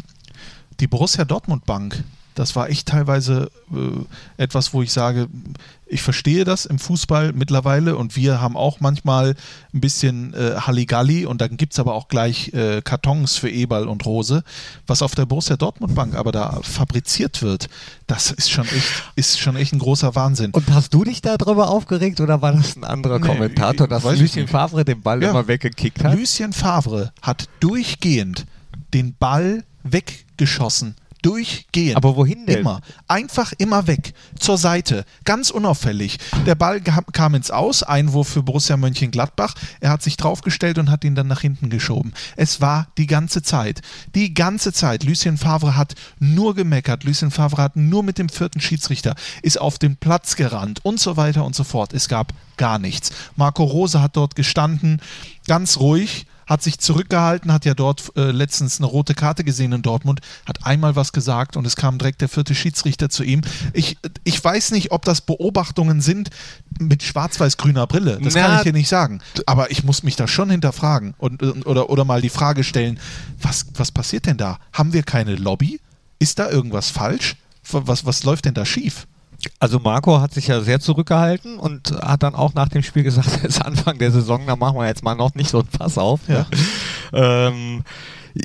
Die 0.79 0.87
Borussia 0.87 1.25
Dortmund 1.25 1.65
Bank 1.65 2.03
das 2.39 2.55
war 2.55 2.69
echt 2.69 2.87
teilweise 2.87 3.51
äh, 3.73 4.05
etwas, 4.41 4.73
wo 4.73 4.81
ich 4.81 4.93
sage, 4.93 5.27
ich 5.89 6.01
verstehe 6.01 6.43
das 6.45 6.65
im 6.65 6.79
Fußball 6.79 7.33
mittlerweile 7.33 7.97
und 7.97 8.15
wir 8.15 8.39
haben 8.39 8.55
auch 8.55 8.79
manchmal 8.79 9.35
ein 9.73 9.81
bisschen 9.81 10.33
äh, 10.33 10.55
Halligalli 10.59 11.25
und 11.25 11.41
dann 11.41 11.57
gibt 11.57 11.73
es 11.73 11.79
aber 11.79 11.95
auch 11.95 12.07
gleich 12.07 12.53
äh, 12.53 12.81
Kartons 12.81 13.37
für 13.37 13.49
Eberl 13.49 13.87
und 13.87 14.05
Rose. 14.05 14.43
Was 14.87 15.01
auf 15.01 15.15
der 15.15 15.25
Borussia 15.25 15.57
Dortmund 15.57 15.95
Bank 15.95 16.15
aber 16.15 16.31
da 16.31 16.59
fabriziert 16.61 17.41
wird, 17.41 17.69
das 18.07 18.31
ist 18.31 18.51
schon 18.51 18.65
echt, 18.65 19.03
ist 19.15 19.39
schon 19.39 19.55
echt 19.55 19.73
ein 19.73 19.79
großer 19.79 20.15
Wahnsinn. 20.15 20.51
Und 20.51 20.71
hast 20.71 20.93
du 20.93 21.03
dich 21.03 21.21
darüber 21.21 21.69
aufgeregt 21.69 22.21
oder 22.21 22.41
war 22.41 22.53
das 22.53 22.75
ein 22.75 22.83
anderer 22.83 23.19
nee, 23.19 23.27
Kommentator, 23.27 23.87
dass 23.87 24.03
Lucien 24.03 24.47
Favre 24.47 24.85
den 24.85 25.01
Ball 25.01 25.21
ja. 25.23 25.31
immer 25.31 25.47
weggekickt 25.47 26.03
hat? 26.03 26.15
Lucien 26.15 26.53
Favre 26.53 27.11
hat 27.21 27.49
durchgehend 27.59 28.45
den 28.93 29.15
Ball 29.15 29.63
weggeschossen 29.83 30.95
durchgehend. 31.21 31.97
Aber 31.97 32.15
wohin 32.15 32.45
denn? 32.45 32.59
Immer. 32.59 32.81
Einfach 33.07 33.53
immer 33.57 33.87
weg. 33.87 34.13
Zur 34.39 34.57
Seite. 34.57 35.05
Ganz 35.25 35.49
unauffällig. 35.49 36.17
Der 36.45 36.55
Ball 36.55 36.81
kam 36.81 37.35
ins 37.35 37.51
Aus. 37.51 37.83
Einwurf 37.83 38.29
für 38.29 38.43
Borussia 38.43 38.77
Mönchengladbach. 38.77 39.55
Er 39.79 39.91
hat 39.91 40.01
sich 40.01 40.17
draufgestellt 40.17 40.77
und 40.77 40.89
hat 40.89 41.03
ihn 41.03 41.15
dann 41.15 41.27
nach 41.27 41.41
hinten 41.41 41.69
geschoben. 41.69 42.13
Es 42.35 42.61
war 42.61 42.87
die 42.97 43.07
ganze 43.07 43.41
Zeit. 43.41 43.81
Die 44.15 44.33
ganze 44.33 44.73
Zeit. 44.73 45.03
Lucien 45.03 45.37
Favre 45.37 45.75
hat 45.75 45.95
nur 46.19 46.55
gemeckert. 46.55 47.03
Lucien 47.03 47.31
Favre 47.31 47.61
hat 47.61 47.75
nur 47.75 48.03
mit 48.03 48.17
dem 48.17 48.29
vierten 48.29 48.61
Schiedsrichter, 48.61 49.15
ist 49.41 49.59
auf 49.59 49.79
den 49.79 49.97
Platz 49.97 50.35
gerannt 50.35 50.79
und 50.83 50.99
so 50.99 51.17
weiter 51.17 51.45
und 51.45 51.55
so 51.55 51.63
fort. 51.63 51.93
Es 51.93 52.07
gab 52.07 52.33
gar 52.57 52.79
nichts. 52.79 53.11
Marco 53.35 53.63
Rose 53.63 54.01
hat 54.01 54.15
dort 54.15 54.35
gestanden, 54.35 55.01
ganz 55.47 55.77
ruhig 55.77 56.25
hat 56.49 56.63
sich 56.63 56.79
zurückgehalten, 56.79 57.53
hat 57.53 57.63
ja 57.63 57.75
dort 57.75 58.11
äh, 58.17 58.31
letztens 58.31 58.79
eine 58.79 58.87
rote 58.87 59.13
Karte 59.13 59.43
gesehen 59.43 59.71
in 59.71 59.83
Dortmund, 59.83 60.21
hat 60.47 60.65
einmal 60.65 60.95
was 60.95 61.13
gesagt 61.13 61.55
und 61.55 61.65
es 61.65 61.75
kam 61.75 61.99
direkt 61.99 62.21
der 62.21 62.27
vierte 62.27 62.55
Schiedsrichter 62.55 63.09
zu 63.09 63.23
ihm. 63.23 63.41
Ich, 63.73 63.97
ich 64.23 64.43
weiß 64.43 64.71
nicht, 64.71 64.91
ob 64.91 65.05
das 65.05 65.21
Beobachtungen 65.21 66.01
sind 66.01 66.31
mit 66.79 67.03
schwarz-weiß-grüner 67.03 67.85
Brille. 67.85 68.19
Das 68.21 68.33
Na, 68.33 68.41
kann 68.41 68.57
ich 68.57 68.63
dir 68.63 68.73
nicht 68.73 68.89
sagen. 68.89 69.21
Aber 69.45 69.69
ich 69.69 69.83
muss 69.83 70.01
mich 70.01 70.15
da 70.15 70.27
schon 70.27 70.49
hinterfragen 70.49 71.13
und, 71.19 71.43
oder, 71.67 71.91
oder 71.91 72.03
mal 72.03 72.21
die 72.21 72.29
Frage 72.29 72.63
stellen, 72.63 72.99
was, 73.39 73.67
was 73.75 73.91
passiert 73.91 74.25
denn 74.25 74.37
da? 74.37 74.57
Haben 74.73 74.93
wir 74.93 75.03
keine 75.03 75.35
Lobby? 75.35 75.79
Ist 76.17 76.39
da 76.39 76.49
irgendwas 76.49 76.89
falsch? 76.89 77.35
Was, 77.71 78.05
was 78.05 78.23
läuft 78.23 78.45
denn 78.45 78.55
da 78.55 78.65
schief? 78.65 79.05
Also 79.59 79.79
Marco 79.79 80.19
hat 80.19 80.33
sich 80.33 80.47
ja 80.47 80.61
sehr 80.61 80.79
zurückgehalten 80.79 81.57
und 81.57 81.91
hat 81.91 82.23
dann 82.23 82.35
auch 82.35 82.53
nach 82.53 82.69
dem 82.69 82.83
Spiel 82.83 83.03
gesagt, 83.03 83.27
es 83.27 83.43
ist 83.57 83.65
Anfang 83.65 83.97
der 83.97 84.11
Saison, 84.11 84.45
da 84.45 84.55
machen 84.55 84.77
wir 84.77 84.87
jetzt 84.87 85.03
mal 85.03 85.15
noch 85.15 85.35
nicht 85.35 85.49
so 85.49 85.59
ein 85.59 85.67
Pass 85.67 85.97
auf. 85.97 86.21
Ja, 86.27 86.45
ähm, 87.13 87.83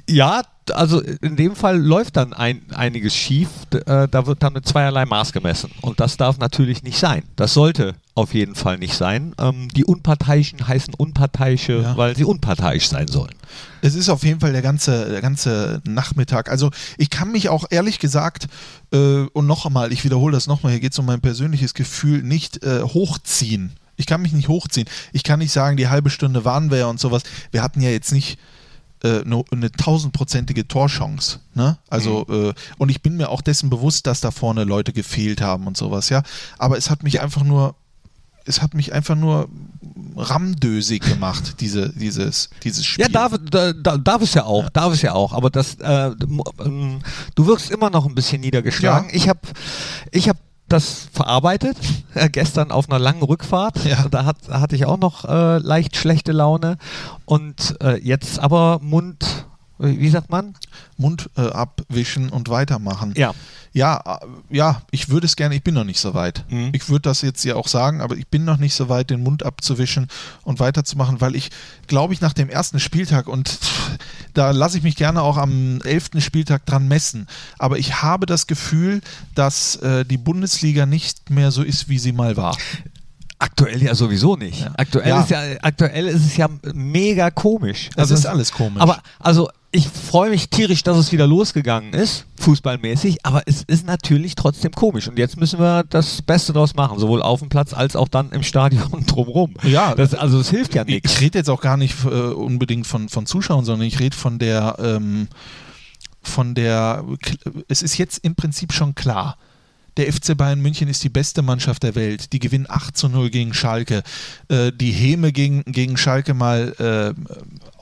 ja 0.08 0.42
also 0.72 1.00
in 1.00 1.36
dem 1.36 1.56
Fall 1.56 1.78
läuft 1.78 2.16
dann 2.16 2.32
ein, 2.32 2.62
einiges 2.74 3.14
schief. 3.14 3.48
Äh, 3.72 4.08
da 4.08 4.26
wird 4.26 4.42
dann 4.42 4.52
mit 4.54 4.66
zweierlei 4.66 5.04
Maß 5.04 5.32
gemessen. 5.32 5.70
Und 5.80 6.00
das 6.00 6.16
darf 6.16 6.38
natürlich 6.38 6.82
nicht 6.82 6.98
sein. 6.98 7.22
Das 7.36 7.54
sollte 7.54 7.94
auf 8.14 8.32
jeden 8.32 8.54
Fall 8.54 8.78
nicht 8.78 8.94
sein. 8.94 9.34
Ähm, 9.38 9.68
die 9.74 9.84
Unparteiischen 9.84 10.66
heißen 10.66 10.94
Unparteiische, 10.94 11.82
ja. 11.82 11.96
weil 11.96 12.16
sie 12.16 12.24
unparteiisch 12.24 12.88
sein 12.88 13.08
sollen. 13.08 13.34
Es 13.82 13.94
ist 13.94 14.08
auf 14.08 14.24
jeden 14.24 14.40
Fall 14.40 14.52
der 14.52 14.62
ganze, 14.62 15.10
der 15.10 15.20
ganze 15.20 15.82
Nachmittag. 15.84 16.50
Also 16.50 16.70
ich 16.96 17.10
kann 17.10 17.32
mich 17.32 17.48
auch 17.48 17.66
ehrlich 17.70 17.98
gesagt, 17.98 18.46
äh, 18.92 19.26
und 19.32 19.46
noch 19.46 19.66
einmal, 19.66 19.92
ich 19.92 20.04
wiederhole 20.04 20.32
das 20.32 20.46
nochmal, 20.46 20.72
hier 20.72 20.80
geht 20.80 20.92
es 20.92 20.98
um 20.98 21.06
mein 21.06 21.20
persönliches 21.20 21.74
Gefühl, 21.74 22.22
nicht 22.22 22.62
äh, 22.64 22.82
hochziehen. 22.82 23.72
Ich 23.96 24.06
kann 24.06 24.22
mich 24.22 24.32
nicht 24.32 24.48
hochziehen. 24.48 24.88
Ich 25.12 25.22
kann 25.22 25.38
nicht 25.38 25.52
sagen, 25.52 25.76
die 25.76 25.88
halbe 25.88 26.10
Stunde 26.10 26.44
waren 26.44 26.70
wir 26.70 26.78
ja 26.78 26.86
und 26.86 26.98
sowas. 26.98 27.22
Wir 27.52 27.62
hatten 27.62 27.80
ja 27.80 27.90
jetzt 27.90 28.12
nicht 28.12 28.38
äh, 29.04 29.22
eine 29.50 29.70
tausendprozentige 29.70 30.66
Torchance. 30.66 31.40
Ne? 31.54 31.76
Also, 31.88 32.24
mhm. 32.26 32.48
äh, 32.48 32.54
und 32.78 32.88
ich 32.88 33.02
bin 33.02 33.16
mir 33.16 33.28
auch 33.28 33.42
dessen 33.42 33.68
bewusst, 33.68 34.06
dass 34.06 34.20
da 34.20 34.30
vorne 34.30 34.64
Leute 34.64 34.92
gefehlt 34.92 35.42
haben 35.42 35.66
und 35.66 35.76
sowas, 35.76 36.08
ja. 36.08 36.22
Aber 36.58 36.78
es 36.78 36.88
hat 36.88 37.02
mich 37.02 37.20
einfach 37.20 37.44
nur, 37.44 37.74
es 38.46 38.62
hat 38.62 38.72
mich 38.72 38.92
einfach 38.94 39.14
nur 39.14 39.48
ramdösig 40.16 41.02
gemacht, 41.02 41.56
diese, 41.60 41.90
dieses, 41.90 42.48
dieses 42.62 42.86
Spiel. 42.86 43.04
Ja, 43.04 43.10
darf, 43.10 43.38
da, 43.50 43.72
darf 43.72 44.22
es 44.22 44.32
ja 44.34 44.44
auch, 44.44 44.64
ja. 44.64 44.70
darf 44.70 44.94
es 44.94 45.02
ja 45.02 45.12
auch, 45.12 45.34
aber 45.34 45.50
das, 45.50 45.74
äh, 45.76 46.10
du 46.16 47.46
wirkst 47.46 47.70
immer 47.70 47.90
noch 47.90 48.06
ein 48.06 48.14
bisschen 48.14 48.40
niedergeschlagen. 48.40 49.10
Ja. 49.10 49.14
Ich 49.14 49.28
habe 49.28 49.40
ich 50.12 50.28
hab 50.30 50.38
das 50.74 51.08
verarbeitet, 51.12 51.76
äh, 52.14 52.28
gestern 52.28 52.70
auf 52.70 52.90
einer 52.90 52.98
langen 52.98 53.22
Rückfahrt. 53.22 53.84
Ja. 53.84 54.06
Da 54.10 54.24
hat, 54.24 54.36
hatte 54.50 54.76
ich 54.76 54.86
auch 54.86 54.98
noch 54.98 55.24
äh, 55.24 55.58
leicht 55.58 55.96
schlechte 55.96 56.32
Laune. 56.32 56.76
Und 57.24 57.76
äh, 57.82 57.98
jetzt 57.98 58.38
aber 58.40 58.80
Mund, 58.82 59.46
wie 59.78 60.08
sagt 60.08 60.30
man? 60.30 60.54
Mund 60.96 61.30
äh, 61.36 61.42
abwischen 61.42 62.30
und 62.30 62.48
weitermachen. 62.48 63.14
Ja. 63.16 63.34
Ja, 63.72 64.20
äh, 64.22 64.56
ja, 64.56 64.82
ich 64.92 65.08
würde 65.08 65.26
es 65.26 65.34
gerne, 65.34 65.56
ich 65.56 65.64
bin 65.64 65.74
noch 65.74 65.84
nicht 65.84 65.98
so 65.98 66.14
weit. 66.14 66.44
Mhm. 66.48 66.70
Ich 66.72 66.88
würde 66.88 67.02
das 67.02 67.22
jetzt 67.22 67.44
ja 67.44 67.56
auch 67.56 67.66
sagen, 67.66 68.00
aber 68.00 68.16
ich 68.16 68.28
bin 68.28 68.44
noch 68.44 68.56
nicht 68.56 68.74
so 68.74 68.88
weit, 68.88 69.10
den 69.10 69.22
Mund 69.22 69.42
abzuwischen 69.42 70.06
und 70.44 70.60
weiterzumachen, 70.60 71.20
weil 71.20 71.34
ich, 71.34 71.50
glaube 71.88 72.14
ich, 72.14 72.20
nach 72.20 72.32
dem 72.32 72.48
ersten 72.48 72.78
Spieltag 72.78 73.26
und 73.26 73.58
da 74.32 74.52
lasse 74.52 74.78
ich 74.78 74.84
mich 74.84 74.94
gerne 74.94 75.22
auch 75.22 75.36
am 75.36 75.80
elften 75.82 76.20
Spieltag 76.20 76.64
dran 76.66 76.86
messen, 76.86 77.26
aber 77.58 77.78
ich 77.78 78.00
habe 78.00 78.26
das 78.26 78.46
Gefühl, 78.46 79.00
dass 79.34 79.76
äh, 79.76 80.04
die 80.04 80.18
Bundesliga 80.18 80.86
nicht 80.86 81.30
mehr 81.30 81.50
so 81.50 81.62
ist, 81.64 81.88
wie 81.88 81.98
sie 81.98 82.12
mal 82.12 82.36
war. 82.36 82.56
Aktuell 83.40 83.82
ja 83.82 83.94
sowieso 83.94 84.36
nicht. 84.36 84.60
Ja. 84.60 84.72
Aktuell, 84.76 85.08
ja. 85.08 85.20
Ist 85.20 85.30
ja, 85.30 85.42
aktuell 85.60 86.06
ist 86.06 86.24
es 86.24 86.36
ja 86.36 86.48
mega 86.72 87.30
komisch. 87.30 87.90
Das 87.96 88.10
also 88.10 88.14
ist 88.14 88.26
alles 88.26 88.52
komisch. 88.52 88.80
Aber 88.80 89.02
also 89.18 89.50
ich 89.74 89.88
freue 89.88 90.30
mich 90.30 90.50
tierisch, 90.50 90.84
dass 90.84 90.96
es 90.96 91.10
wieder 91.10 91.26
losgegangen 91.26 91.94
ist, 91.94 92.26
fußballmäßig, 92.38 93.26
aber 93.26 93.42
es 93.46 93.64
ist 93.64 93.84
natürlich 93.84 94.36
trotzdem 94.36 94.70
komisch. 94.70 95.08
Und 95.08 95.18
jetzt 95.18 95.36
müssen 95.36 95.58
wir 95.58 95.82
das 95.82 96.22
Beste 96.22 96.52
daraus 96.52 96.76
machen, 96.76 97.00
sowohl 97.00 97.20
auf 97.22 97.40
dem 97.40 97.48
Platz 97.48 97.74
als 97.74 97.96
auch 97.96 98.06
dann 98.06 98.30
im 98.30 98.44
Stadion 98.44 99.04
drumherum. 99.06 99.54
Ja, 99.64 99.96
das, 99.96 100.14
also 100.14 100.38
es 100.38 100.48
hilft 100.48 100.76
ja 100.76 100.84
nichts. 100.84 101.14
Ich 101.14 101.20
rede 101.20 101.38
jetzt 101.38 101.50
auch 101.50 101.60
gar 101.60 101.76
nicht 101.76 102.04
äh, 102.04 102.08
unbedingt 102.08 102.86
von, 102.86 103.08
von 103.08 103.26
Zuschauern, 103.26 103.64
sondern 103.64 103.88
ich 103.88 103.98
rede 103.98 104.16
von 104.16 104.38
der, 104.38 104.76
ähm, 104.78 105.26
von 106.22 106.54
der, 106.54 107.04
es 107.66 107.82
ist 107.82 107.98
jetzt 107.98 108.18
im 108.18 108.36
Prinzip 108.36 108.72
schon 108.72 108.94
klar, 108.94 109.36
der 109.96 110.12
FC 110.12 110.36
Bayern 110.36 110.60
München 110.60 110.88
ist 110.88 111.04
die 111.04 111.08
beste 111.08 111.42
Mannschaft 111.42 111.82
der 111.82 111.94
Welt. 111.94 112.32
Die 112.32 112.38
gewinnen 112.38 112.66
8 112.68 112.96
zu 112.96 113.08
0 113.08 113.30
gegen 113.30 113.54
Schalke. 113.54 114.02
Äh, 114.48 114.72
die 114.72 114.90
Häme 114.90 115.32
gegen, 115.32 115.62
gegen 115.64 115.96
Schalke 115.96 116.34
mal 116.34 116.74
äh, 116.78 117.20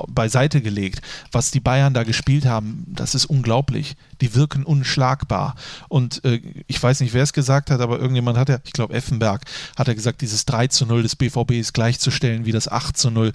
beiseite 0.08 0.60
gelegt. 0.60 1.00
Was 1.30 1.50
die 1.50 1.60
Bayern 1.60 1.94
da 1.94 2.02
gespielt 2.02 2.44
haben, 2.44 2.84
das 2.86 3.14
ist 3.14 3.26
unglaublich. 3.26 3.96
Die 4.20 4.34
wirken 4.34 4.64
unschlagbar. 4.64 5.54
Und 5.88 6.24
äh, 6.24 6.40
ich 6.66 6.82
weiß 6.82 7.00
nicht, 7.00 7.14
wer 7.14 7.22
es 7.22 7.32
gesagt 7.32 7.70
hat, 7.70 7.80
aber 7.80 7.98
irgendjemand 7.98 8.36
hat 8.36 8.48
ja, 8.48 8.58
ich 8.64 8.72
glaube 8.72 8.94
Effenberg, 8.94 9.42
hat 9.76 9.88
er 9.88 9.94
gesagt, 9.94 10.20
dieses 10.20 10.44
3 10.44 10.66
zu 10.66 10.86
0 10.86 11.02
des 11.02 11.16
BVB 11.16 11.52
ist 11.52 11.72
gleichzustellen 11.72 12.44
wie 12.44 12.52
das 12.52 12.68
8 12.68 12.96
zu 12.96 13.10
0 13.10 13.28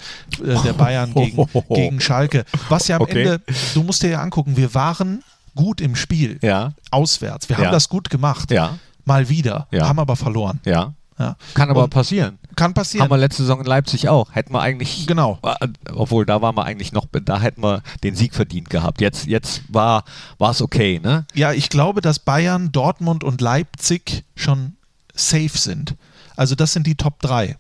äh, 0.44 0.63
der 0.63 0.74
Bayern 0.74 1.13
gegen, 1.13 1.48
gegen 1.70 2.00
Schalke. 2.00 2.46
Was 2.70 2.88
ja 2.88 2.98
am 2.98 3.02
okay. 3.02 3.24
Ende, 3.24 3.42
du 3.74 3.84
musst 3.84 4.04
dir 4.04 4.10
ja 4.10 4.22
angucken, 4.22 4.56
wir 4.56 4.74
waren 4.74 5.24
gut 5.58 5.82
im 5.82 5.98
Spiel. 5.98 6.39
Ja. 6.41 6.72
Auswärts. 6.91 7.50
Wir 7.50 7.58
haben 7.58 7.72
das 7.72 7.89
gut 7.89 8.10
gemacht. 8.10 8.52
Ja. 8.52 8.80
Mal 9.04 9.28
wieder. 9.28 9.67
Ja. 9.72 9.89
Haben 9.89 10.00
aber 10.00 10.15
verloren. 10.15 10.62
Ja. 10.63 10.93
Ja. 11.20 11.36
Kann 11.56 11.70
aber 11.70 11.86
Und 11.86 11.89
passieren. 11.89 12.38
Kann 12.56 12.74
passieren. 12.74 13.04
Haben 13.04 13.12
wir 13.12 13.17
letzte 13.17 13.41
Saison 13.41 13.60
in 13.60 13.65
Leipzig 13.65 14.08
auch. 14.08 14.34
Hätten 14.36 14.54
wir 14.54 14.62
eigentlich. 14.62 15.08
Genau. 15.08 15.39
Äh, 15.43 15.67
obwohl, 15.93 16.26
da 16.26 16.41
waren 16.41 16.56
wir 16.56 16.65
eigentlich 16.65 16.91
noch, 16.91 17.08
da 17.12 17.39
hätten 17.39 17.63
wir 17.63 17.82
den 18.04 18.15
Sieg 18.15 18.36
verdient 18.36 18.70
gehabt. 18.70 19.02
Jetzt, 19.02 19.26
jetzt 19.26 19.62
war 19.67 20.04
es 20.39 20.62
okay, 20.62 21.00
ne? 21.04 21.26
Ja, 21.34 21.54
ich 21.54 21.70
glaube, 21.70 22.02
dass 22.02 22.20
Bayern, 22.20 22.72
Dortmund 22.72 23.24
und 23.24 23.41
Leipzig 23.41 24.24
schon 24.36 24.78
safe 25.13 25.58
sind. 25.58 25.96
Also, 26.36 26.54
das 26.54 26.74
sind 26.74 26.86
die 26.86 26.96
Top 26.96 27.20
3. 27.22 27.58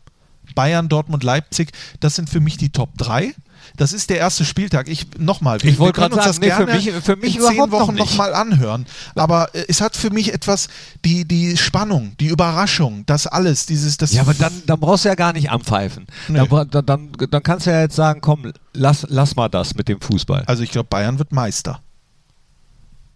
Bayern, 0.53 0.89
Dortmund, 0.89 1.23
Leipzig, 1.23 1.71
das 1.99 2.15
sind 2.15 2.29
für 2.29 2.39
mich 2.39 2.57
die 2.57 2.69
Top 2.69 2.97
3. 2.97 3.33
Das 3.75 3.93
ist 3.93 4.09
der 4.09 4.17
erste 4.17 4.45
Spieltag. 4.45 4.87
Ich 4.87 5.07
nochmal, 5.17 5.57
Ich 5.63 5.77
wollte 5.79 5.99
können 5.99 6.11
gerade 6.11 6.29
uns 6.29 6.37
sagen, 6.37 6.47
das 6.47 6.59
nee, 6.59 6.65
für 6.65 6.65
gerne 6.65 6.95
mich- 6.97 7.03
für 7.03 7.15
mich 7.15 7.35
in 7.35 7.41
zehn 7.41 7.57
noch 7.57 7.71
Wochen 7.71 7.95
nochmal 7.95 8.33
anhören. 8.33 8.85
Aber 9.15 9.53
äh, 9.53 9.65
es 9.67 9.81
hat 9.81 9.95
für 9.97 10.09
mich 10.09 10.33
etwas 10.33 10.67
die, 11.03 11.25
die 11.25 11.57
Spannung, 11.57 12.13
die 12.19 12.27
Überraschung, 12.27 13.03
das 13.05 13.27
alles, 13.27 13.65
dieses, 13.65 13.97
das 13.97 14.13
Ja, 14.13 14.21
aber 14.21 14.33
dann, 14.33 14.53
dann 14.65 14.79
brauchst 14.79 15.05
du 15.05 15.09
ja 15.09 15.15
gar 15.15 15.33
nicht 15.33 15.49
anpfeifen. 15.51 16.07
Nee. 16.27 16.47
Dann, 16.47 16.85
dann, 16.85 17.09
dann 17.29 17.43
kannst 17.43 17.65
du 17.65 17.71
ja 17.71 17.81
jetzt 17.81 17.95
sagen, 17.95 18.21
komm, 18.21 18.53
lass, 18.73 19.05
lass 19.09 19.35
mal 19.35 19.49
das 19.49 19.75
mit 19.75 19.87
dem 19.89 19.99
Fußball. 19.99 20.43
Also 20.45 20.63
ich 20.63 20.71
glaube, 20.71 20.87
Bayern 20.89 21.19
wird 21.19 21.31
Meister. 21.31 21.81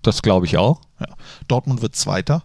Das 0.02 0.22
glaube 0.22 0.46
ich 0.48 0.58
auch. 0.58 0.82
Ja. 1.00 1.08
Dortmund 1.48 1.82
wird 1.82 1.96
Zweiter. 1.96 2.44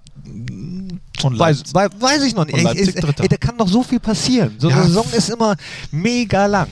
Und 1.23 1.39
Weiß, 1.39 1.59
Leipzig- 1.73 1.75
wei- 1.75 1.89
weiß 2.01 2.23
ich 2.25 2.35
noch 2.35 2.45
nicht. 2.47 2.55
Und 2.57 2.63
Leipzig 2.65 2.95
Dritter. 2.95 3.23
ey, 3.23 3.29
da 3.29 3.37
kann 3.37 3.57
doch 3.57 3.69
so 3.69 3.83
viel 3.83 4.01
passieren. 4.01 4.55
So 4.59 4.69
Ja. 4.69 4.77
eine 4.77 4.87
Saison 4.87 5.07
ist 5.13 5.31
immer 5.31 5.57
mega 5.91 6.47
lang. 6.47 6.69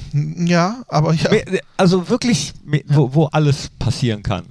Ja, 0.47 0.83
aber 0.89 1.15
ja, 1.15 1.31
Me- 1.31 1.61
Also 1.77 2.09
wirklich, 2.09 2.53
wo, 2.89 3.15
wo 3.15 3.25
alles 3.27 3.71
passieren 3.79 4.23
kann. 4.23 4.45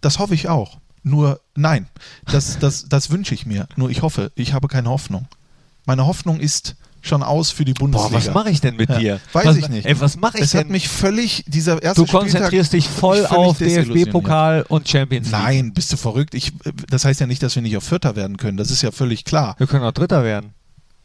das 0.00 0.18
hoffe 0.18 0.34
ich 0.34 0.48
auch. 0.48 0.78
Nur 1.02 1.40
nein, 1.54 1.86
das, 2.30 2.58
das, 2.58 2.86
das 2.88 3.10
wünsche 3.10 3.32
ich 3.34 3.46
mir. 3.46 3.68
Nur 3.76 3.90
ich 3.90 4.02
hoffe, 4.02 4.32
ich 4.34 4.52
habe 4.52 4.66
keine 4.66 4.88
Hoffnung. 4.90 5.28
Meine 5.84 6.04
Hoffnung 6.06 6.40
ist 6.40 6.74
schon 7.06 7.22
aus 7.22 7.50
für 7.50 7.64
die 7.64 7.72
Boah, 7.72 7.80
Bundesliga. 7.88 8.16
was 8.16 8.34
mache 8.34 8.50
ich 8.50 8.60
denn 8.60 8.76
mit 8.76 8.88
Ja, 8.88 8.98
dir? 8.98 9.20
weiß 9.32 9.46
was, 9.46 9.56
ich 9.56 9.68
nicht. 9.68 9.86
Ey, 9.86 9.98
was 10.00 10.16
mache 10.16 10.38
ich 10.38 10.44
Es 10.44 10.54
hat 10.54 10.64
denn? 10.64 10.72
mich 10.72 10.88
völlig, 10.88 11.44
dieser 11.46 11.82
erste 11.82 12.04
du 12.04 12.10
konzentrierst 12.10 12.72
dich 12.72 12.88
voll 12.88 13.24
auf. 13.26 13.58
DFB-Pokal 13.58 14.64
und 14.68 14.88
Champions 14.88 15.30
League. 15.30 15.40
Nein, 15.40 15.72
bist 15.72 15.92
du 15.92 15.96
verrückt? 15.96 16.34
Ich, 16.34 16.52
das 16.88 17.04
heißt 17.04 17.20
ja 17.20 17.26
nicht, 17.26 17.42
dass 17.42 17.54
wir 17.54 17.62
nicht 17.62 17.76
auf 17.76 17.84
Vierter 17.84 18.16
werden 18.16 18.36
können. 18.36 18.56
Das 18.56 18.70
ist 18.70 18.82
ja 18.82 18.90
völlig 18.90 19.24
klar. 19.24 19.54
Wir 19.58 19.66
können 19.66 19.84
auch 19.84 19.92
Dritter 19.92 20.24
werden. 20.24 20.50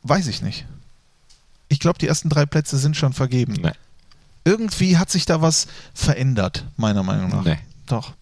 Weiß 0.03 0.27
ich 0.27 0.41
nicht. 0.41 0.65
Ich 1.69 1.79
glaube, 1.79 1.99
die 1.99 2.07
ersten 2.07 2.29
drei 2.29 2.45
Plätze 2.45 2.77
sind 2.77 2.97
schon 2.97 3.13
vergeben. 3.13 3.53
Nee. 3.61 3.71
Irgendwie 4.43 4.97
hat 4.97 5.09
sich 5.09 5.25
da 5.25 5.41
was 5.41 5.67
verändert, 5.93 6.65
meiner 6.75 7.03
Meinung 7.03 7.29
nach. 7.29 7.43
Nee. 7.45 7.59
Doch. 7.85 8.13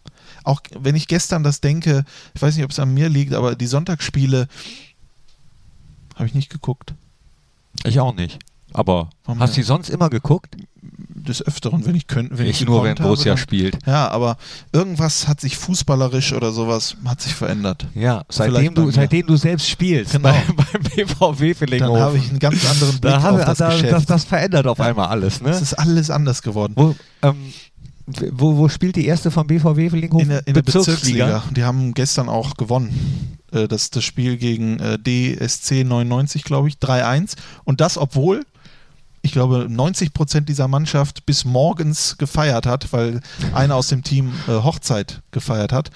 Auch 0.44 0.62
wenn 0.78 0.96
ich 0.96 1.08
gestern 1.08 1.44
das 1.44 1.62
denke, 1.62 2.04
ich 2.34 2.42
weiß 2.42 2.56
nicht, 2.56 2.66
ob 2.66 2.72
es 2.72 2.80
an 2.80 2.94
mir 2.94 3.10
liegt, 3.10 3.34
aber 3.34 3.56
die 3.56 3.68
Sonntagsspiele 3.68 4.48
habe 6.16 6.26
ich 6.28 6.34
nicht 6.34 6.50
geguckt. 6.50 6.94
Ich 7.86 8.00
auch 8.00 8.14
nicht. 8.16 8.40
Aber 8.74 9.10
Warum 9.26 9.40
hast 9.40 9.52
du 9.52 9.56
denn? 9.56 9.62
die 9.64 9.68
sonst 9.68 9.90
immer 9.90 10.10
geguckt? 10.10 10.56
Des 10.82 11.46
Öfteren, 11.46 11.86
wenn 11.86 11.96
ich 11.96 12.08
könnte. 12.08 12.38
Wenn 12.38 12.46
ich, 12.48 12.62
ich 12.62 12.68
nur, 12.68 12.84
wenn 12.84 12.92
habe, 12.92 13.04
Borussia 13.04 13.32
dann- 13.34 13.38
spielt. 13.38 13.78
Ja, 13.86 14.08
aber 14.10 14.38
irgendwas 14.72 15.28
hat 15.28 15.42
sich 15.42 15.58
fußballerisch 15.58 16.34
oder 16.34 16.52
sowas 16.52 16.96
hat 17.06 17.22
sich 17.22 17.36
verändert. 17.36 17.86
Ja, 17.94 18.24
seitdem 18.30 18.74
du, 18.74 18.90
seitdem 18.90 19.28
du 19.28 19.36
selbst 19.36 19.68
spielst 19.70 20.14
Genau. 20.14 20.30
bei, 20.30 20.44
beim 20.56 20.84
BVW 20.84 21.48
Dann 21.50 21.56
Villinghofen. 21.56 22.02
habe 22.02 22.18
ich 22.18 22.30
einen 22.30 22.40
ganz 22.40 22.68
anderen 22.70 23.00
Blick 23.00 23.12
da 23.12 23.18
auf 23.18 23.24
habe, 23.24 23.46
das 23.46 23.58
da, 23.58 23.78
das, 23.78 24.06
das 24.06 24.24
verändert 24.24 24.66
auf 24.68 24.80
einmal 24.80 25.08
alles. 25.08 25.42
Ne? 25.42 25.50
Es 25.50 25.62
ist 25.62 25.74
alles 25.74 26.10
anders 26.10 26.42
geworden. 26.42 26.74
Wo, 26.76 26.96
ähm, 27.22 27.36
wo, 28.32 28.58
wo 28.58 28.70
spielt 28.70 28.96
die 28.96 29.06
erste 29.06 29.32
vom 29.32 29.48
BVW 29.48 29.90
Villinghofen? 29.90 30.24
In 30.24 30.30
der, 30.30 30.48
in 30.48 30.54
der 30.54 30.62
Bezirksliga. 30.62 31.44
Die 31.56 31.64
haben 31.64 31.94
gestern 31.94 32.30
auch 32.30 32.56
gewonnen. 32.56 33.38
Äh, 33.52 33.68
Das, 33.68 33.90
das 33.90 34.04
Spiel 34.04 34.38
gegen 34.38 34.78
DSC 34.78 35.84
99, 35.84 36.44
glaube 36.44 36.68
ich, 36.70 36.76
3-1. 36.76 37.36
Und 37.64 37.82
das, 37.82 37.98
obwohl, 37.98 38.46
ich 39.22 39.32
glaube, 39.32 39.68
90 39.70 40.14
Prozent 40.14 40.50
dieser 40.50 40.68
Mannschaft 40.68 41.26
bis 41.26 41.46
morgens 41.46 42.18
gefeiert 42.18 42.66
hat, 42.66 42.92
weil 42.94 43.22
einer 43.54 43.76
aus 43.76 43.88
dem 43.88 44.04
Team 44.04 44.32
äh, 44.48 44.52
Hochzeit 44.52 45.22
gefeiert 45.32 45.72
hat. 45.74 45.90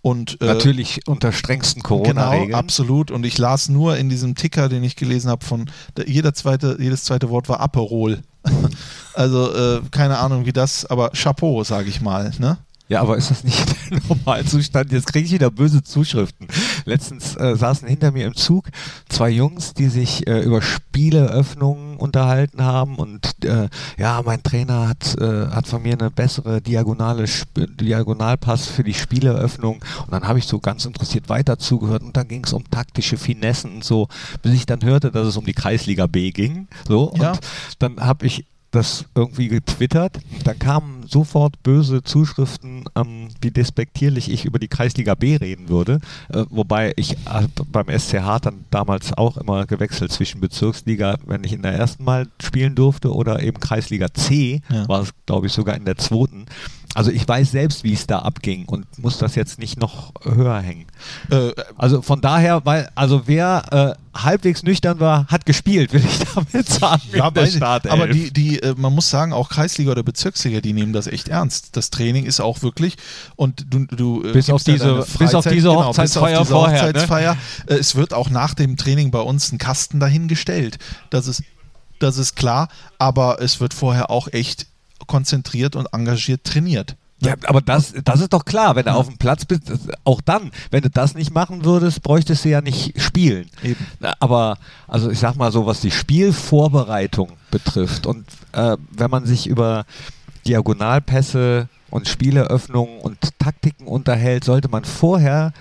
Und, 0.00 0.40
äh, 0.40 0.46
Natürlich 0.46 1.06
unter 1.08 1.32
strengsten 1.32 1.82
Genau, 1.82 2.02
Corona-Regeln. 2.02 2.54
absolut. 2.54 3.10
Und 3.10 3.26
ich 3.26 3.36
las 3.36 3.68
nur 3.68 3.96
in 3.96 4.08
diesem 4.08 4.36
Ticker, 4.36 4.68
den 4.68 4.84
ich 4.84 4.94
gelesen 4.94 5.28
habe, 5.28 5.44
von 5.44 5.68
der, 5.96 6.08
jeder 6.08 6.32
zweite, 6.34 6.76
jedes 6.80 7.02
zweite 7.04 7.30
Wort 7.30 7.48
war 7.48 7.58
Aperol. 7.60 8.20
also 9.14 9.54
äh, 9.54 9.80
keine 9.90 10.18
Ahnung, 10.18 10.46
wie 10.46 10.52
das, 10.52 10.86
aber 10.86 11.10
Chapeau, 11.10 11.64
sage 11.64 11.88
ich 11.88 12.00
mal. 12.00 12.32
Ne? 12.38 12.58
Ja, 12.88 13.02
aber 13.02 13.16
ist 13.16 13.30
das 13.30 13.44
nicht 13.44 13.64
der 13.90 14.00
Normalzustand? 14.08 14.92
Jetzt 14.92 15.06
kriege 15.06 15.26
ich 15.26 15.32
wieder 15.32 15.50
böse 15.50 15.82
Zuschriften. 15.82 16.48
Letztens 16.88 17.36
äh, 17.36 17.54
saßen 17.56 17.86
hinter 17.86 18.10
mir 18.10 18.26
im 18.26 18.34
Zug 18.34 18.68
zwei 19.08 19.30
Jungs, 19.30 19.74
die 19.74 19.88
sich 19.88 20.26
äh, 20.26 20.40
über 20.40 20.62
Spieleöffnungen 20.62 21.96
unterhalten 21.96 22.62
haben 22.64 22.96
und 22.96 23.44
äh, 23.44 23.68
ja, 23.98 24.22
mein 24.24 24.42
Trainer 24.42 24.88
hat, 24.88 25.16
äh, 25.20 25.48
hat 25.48 25.66
von 25.66 25.82
mir 25.82 25.92
eine 25.98 26.10
bessere 26.10 26.60
diagonale 26.60 27.24
Sp 27.28 27.66
Diagonalpass 27.78 28.66
für 28.66 28.84
die 28.84 28.94
Spieleöffnung 28.94 29.76
und 30.04 30.12
dann 30.12 30.26
habe 30.26 30.38
ich 30.38 30.46
so 30.46 30.58
ganz 30.58 30.84
interessiert 30.84 31.28
weiter 31.28 31.58
zugehört 31.58 32.02
und 32.02 32.16
dann 32.16 32.28
ging 32.28 32.44
es 32.44 32.52
um 32.52 32.68
taktische 32.70 33.16
Finessen 33.16 33.76
und 33.76 33.84
so, 33.84 34.08
bis 34.42 34.54
ich 34.54 34.66
dann 34.66 34.82
hörte, 34.82 35.10
dass 35.10 35.26
es 35.26 35.36
um 35.36 35.44
die 35.44 35.54
Kreisliga 35.54 36.06
B 36.06 36.30
ging. 36.30 36.68
So 36.86 37.12
Ja. 37.16 37.32
und 37.32 37.40
dann 37.78 38.00
habe 38.00 38.26
ich 38.26 38.44
das 38.70 39.06
irgendwie 39.14 39.48
getwittert. 39.48 40.18
Dann 40.44 40.58
kamen 40.58 41.06
sofort 41.06 41.62
böse 41.62 42.02
Zuschriften, 42.02 42.84
ähm, 42.96 43.28
wie 43.40 43.50
despektierlich 43.50 44.30
ich 44.30 44.44
über 44.44 44.58
die 44.58 44.68
Kreisliga 44.68 45.14
B 45.14 45.36
reden 45.36 45.68
würde. 45.68 46.00
Äh, 46.28 46.44
wobei 46.50 46.92
ich 46.96 47.12
äh, 47.12 47.46
beim 47.72 47.86
SCH 47.88 48.40
dann 48.42 48.64
damals 48.70 49.16
auch 49.16 49.36
immer 49.38 49.64
gewechselt 49.66 50.12
zwischen 50.12 50.40
Bezirksliga, 50.40 51.16
wenn 51.26 51.44
ich 51.44 51.52
in 51.54 51.62
der 51.62 51.72
ersten 51.72 52.04
Mal 52.04 52.28
spielen 52.42 52.74
durfte, 52.74 53.14
oder 53.14 53.42
eben 53.42 53.58
Kreisliga 53.58 54.12
C, 54.12 54.60
Ja. 54.70 54.86
war 54.88 55.02
es 55.02 55.10
glaube 55.26 55.46
ich 55.46 55.52
sogar 55.52 55.76
in 55.76 55.84
der 55.86 55.96
zweiten. 55.96 56.44
Also 56.98 57.12
ich 57.12 57.28
weiß 57.28 57.52
selbst, 57.52 57.84
wie 57.84 57.92
es 57.92 58.08
da 58.08 58.18
abging 58.18 58.64
und 58.64 58.84
muss 58.98 59.18
das 59.18 59.36
jetzt 59.36 59.60
nicht 59.60 59.78
noch 59.78 60.12
höher 60.24 60.58
hängen. 60.58 60.86
Äh, 61.30 61.52
Also 61.76 62.02
von 62.02 62.20
daher, 62.20 62.62
weil, 62.64 62.90
also 62.96 63.22
wer 63.26 63.94
äh, 64.12 64.18
halbwegs 64.20 64.64
nüchtern 64.64 64.98
war, 64.98 65.28
hat 65.28 65.46
gespielt, 65.46 65.92
will 65.92 66.02
ich 66.04 66.18
damit 66.34 66.68
sagen. 66.68 67.02
ja, 67.12 67.30
der 67.30 67.92
aber 67.92 68.08
die, 68.08 68.32
die, 68.32 68.60
äh, 68.60 68.74
man 68.76 68.92
muss 68.92 69.08
sagen, 69.10 69.32
auch 69.32 69.48
Kreisliga 69.48 69.92
oder 69.92 70.02
Bezirksliga, 70.02 70.60
die 70.60 70.72
nehmen 70.72 70.92
das 70.92 71.06
echt 71.06 71.28
ernst. 71.28 71.76
Das 71.76 71.90
Training 71.90 72.24
ist 72.26 72.40
auch 72.40 72.62
wirklich 72.62 72.96
und 73.36 73.66
du, 73.72 73.86
du 73.86 74.24
äh, 74.24 74.32
Bis 74.32 74.50
auf 74.50 74.64
diese- 74.64 74.78
deine 74.84 75.06
bis 75.20 75.34
auf 75.36 75.44
diese 75.46 75.68
genau, 75.68 75.84
Hochzeitsfeier 75.84 76.40
bis 76.40 76.40
auf 76.40 76.42
diese 76.46 76.52
vorher, 76.52 76.82
ne? 76.82 76.88
Hochzeitsfeier. 76.88 77.36
Äh, 77.68 77.74
Es 77.74 77.94
wird 77.94 78.12
auch 78.12 78.28
nach 78.30 78.54
dem 78.54 78.76
Training 78.76 79.12
bei 79.12 79.20
uns 79.20 79.52
ein 79.52 79.58
Kasten 79.58 80.00
dahingestellt. 80.00 80.80
Das 81.10 81.28
ist, 81.28 81.44
das 82.00 82.18
ist 82.18 82.34
klar, 82.34 82.68
aber 82.98 83.40
es 83.40 83.60
wird 83.60 83.72
vorher 83.72 84.10
auch 84.10 84.26
echt 84.32 84.66
konzentriert 85.08 85.74
und 85.74 85.86
engagiert 85.92 86.44
trainiert. 86.44 86.96
Ja, 87.20 87.34
aber 87.46 87.60
das, 87.60 87.94
das 88.04 88.20
ist 88.20 88.32
doch 88.32 88.44
klar, 88.44 88.76
wenn 88.76 88.84
du 88.84 88.92
auf 88.92 89.08
dem 89.08 89.18
Platz 89.18 89.44
bist, 89.44 89.72
auch 90.04 90.20
dann, 90.20 90.52
wenn 90.70 90.82
du 90.82 90.90
das 90.90 91.16
nicht 91.16 91.34
machen 91.34 91.64
würdest, 91.64 92.02
bräuchtest 92.02 92.44
du 92.44 92.50
ja 92.50 92.60
nicht 92.60 93.00
spielen. 93.02 93.50
Eben. 93.64 93.84
Aber, 94.20 94.56
also 94.86 95.10
ich 95.10 95.18
sag 95.18 95.34
mal 95.34 95.50
so, 95.50 95.66
was 95.66 95.80
die 95.80 95.90
Spielvorbereitung 95.90 97.32
betrifft 97.50 98.06
und 98.06 98.24
äh, 98.52 98.76
wenn 98.92 99.10
man 99.10 99.26
sich 99.26 99.48
über 99.48 99.84
Diagonalpässe 100.46 101.68
und 101.90 102.06
Spieleröffnungen 102.06 103.00
und 103.00 103.18
Taktiken 103.40 103.88
unterhält, 103.88 104.44
sollte 104.44 104.68
man 104.68 104.84
vorher 104.84 105.52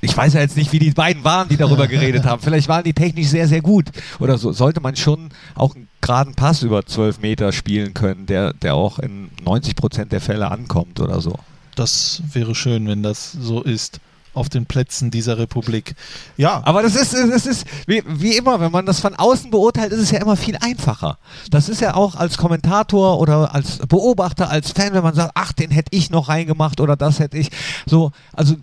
ich 0.00 0.16
weiß 0.16 0.34
ja 0.34 0.40
jetzt 0.40 0.56
nicht, 0.56 0.72
wie 0.72 0.78
die 0.78 0.90
beiden 0.90 1.22
waren, 1.22 1.48
die 1.48 1.56
darüber 1.56 1.86
geredet 1.88 2.24
haben. 2.24 2.42
Vielleicht 2.42 2.68
waren 2.68 2.82
die 2.82 2.94
technisch 2.94 3.28
sehr, 3.28 3.46
sehr 3.46 3.60
gut. 3.60 3.86
Oder 4.18 4.38
so. 4.38 4.52
Sollte 4.52 4.80
man 4.80 4.96
schon 4.96 5.28
auch 5.54 5.74
einen 5.74 5.85
geraden 6.06 6.34
Pass 6.34 6.62
über 6.62 6.86
12 6.86 7.20
Meter 7.20 7.52
spielen 7.52 7.92
können, 7.92 8.26
der, 8.26 8.52
der 8.52 8.74
auch 8.74 9.00
in 9.00 9.30
90 9.44 9.74
Prozent 9.74 10.12
der 10.12 10.20
Fälle 10.20 10.50
ankommt 10.50 11.00
oder 11.00 11.20
so. 11.20 11.34
Das 11.74 12.22
wäre 12.32 12.54
schön, 12.54 12.86
wenn 12.86 13.02
das 13.02 13.32
so 13.32 13.60
ist 13.62 13.98
auf 14.32 14.48
den 14.48 14.66
Plätzen 14.66 15.10
dieser 15.10 15.38
Republik. 15.38 15.96
Ja, 16.36 16.62
Aber 16.64 16.82
das 16.82 16.94
ist, 16.94 17.14
das 17.14 17.46
ist 17.46 17.64
wie, 17.86 18.02
wie 18.06 18.36
immer, 18.36 18.60
wenn 18.60 18.70
man 18.70 18.86
das 18.86 19.00
von 19.00 19.16
außen 19.16 19.50
beurteilt, 19.50 19.92
ist 19.92 20.00
es 20.00 20.10
ja 20.10 20.20
immer 20.20 20.36
viel 20.36 20.56
einfacher. 20.60 21.18
Das 21.50 21.68
ist 21.68 21.80
ja 21.80 21.94
auch 21.94 22.14
als 22.14 22.36
Kommentator 22.36 23.18
oder 23.18 23.54
als 23.54 23.78
Beobachter, 23.78 24.50
als 24.50 24.70
Fan, 24.72 24.92
wenn 24.92 25.02
man 25.02 25.14
sagt, 25.14 25.32
ach, 25.34 25.52
den 25.52 25.70
hätte 25.70 25.96
ich 25.96 26.10
noch 26.10 26.28
reingemacht 26.28 26.80
oder 26.80 26.96
das 26.96 27.18
hätte 27.18 27.38
ich. 27.38 27.50
So, 27.86 28.12
also 28.32 28.54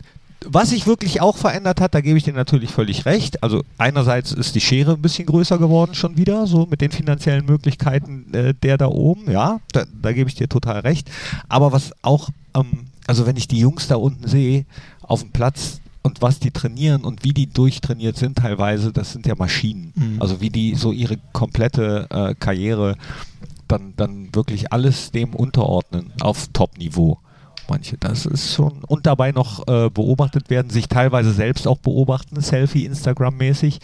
was 0.48 0.70
sich 0.70 0.88
wirklich 0.88 1.22
auch 1.22 1.38
verändert 1.38 1.82
hat, 1.82 1.96
da 1.96 2.02
gebe 2.02 2.18
ich 2.18 2.24
dir 2.24 2.34
natürlich 2.34 2.72
völlig 2.72 3.06
recht. 3.06 3.44
Also 3.44 3.64
einerseits 3.78 4.32
ist 4.32 4.56
die 4.56 4.62
Schere 4.62 4.94
ein 4.94 5.02
bisschen 5.02 5.26
größer 5.26 5.58
geworden 5.58 5.94
schon 5.94 6.18
wieder, 6.18 6.48
so 6.48 6.66
mit 6.70 6.82
den 6.82 6.92
finanziellen 6.92 7.46
Möglichkeiten 7.46 8.34
äh, 8.34 8.54
der 8.54 8.78
da 8.78 8.88
oben, 8.88 9.30
ja, 9.32 9.60
da, 9.72 9.86
da 10.02 10.12
gebe 10.14 10.30
ich 10.30 10.36
dir 10.36 10.50
total 10.50 10.80
recht. 10.82 11.10
Aber 11.50 11.72
was 11.72 11.92
auch, 12.02 12.30
ähm, 12.56 12.88
also 13.08 13.26
wenn 13.26 13.38
ich 13.38 13.48
die 13.48 13.60
Jungs 13.60 13.88
da 13.88 13.96
unten 13.96 14.28
sehe, 14.28 14.66
auf 15.02 15.22
dem 15.22 15.32
Platz 15.32 15.82
und 16.02 16.22
was 16.22 16.40
die 16.40 16.52
trainieren 16.52 17.04
und 17.04 17.24
wie 17.24 17.34
die 17.34 17.48
durchtrainiert 17.48 18.18
sind 18.18 18.38
teilweise, 18.38 18.92
das 18.92 19.14
sind 19.14 19.26
ja 19.26 19.36
Maschinen. 19.36 19.94
Mhm. 19.96 20.22
Also 20.22 20.42
wie 20.42 20.50
die 20.50 20.76
so 20.76 20.92
ihre 20.92 21.18
komplette 21.32 22.08
äh, 22.10 22.36
Karriere 22.36 22.98
dann, 23.68 23.94
dann 23.96 24.36
wirklich 24.36 24.72
alles 24.72 25.12
dem 25.12 25.34
unterordnen 25.34 26.12
auf 26.20 26.48
Top-Niveau. 26.54 27.20
Manche, 27.74 27.98
das 27.98 28.28
ist 28.28 28.54
schon 28.54 28.84
und 28.86 29.08
dabei 29.08 29.32
noch 29.32 29.68
äh, 29.68 29.90
beobachtet 29.90 30.52
werden, 30.52 30.70
sich 30.70 30.88
teilweise 30.90 31.34
selbst 31.34 31.68
auch 31.68 31.80
beobachten, 31.80 32.40
Selfie, 32.40 32.86
Instagram-mäßig. 32.86 33.80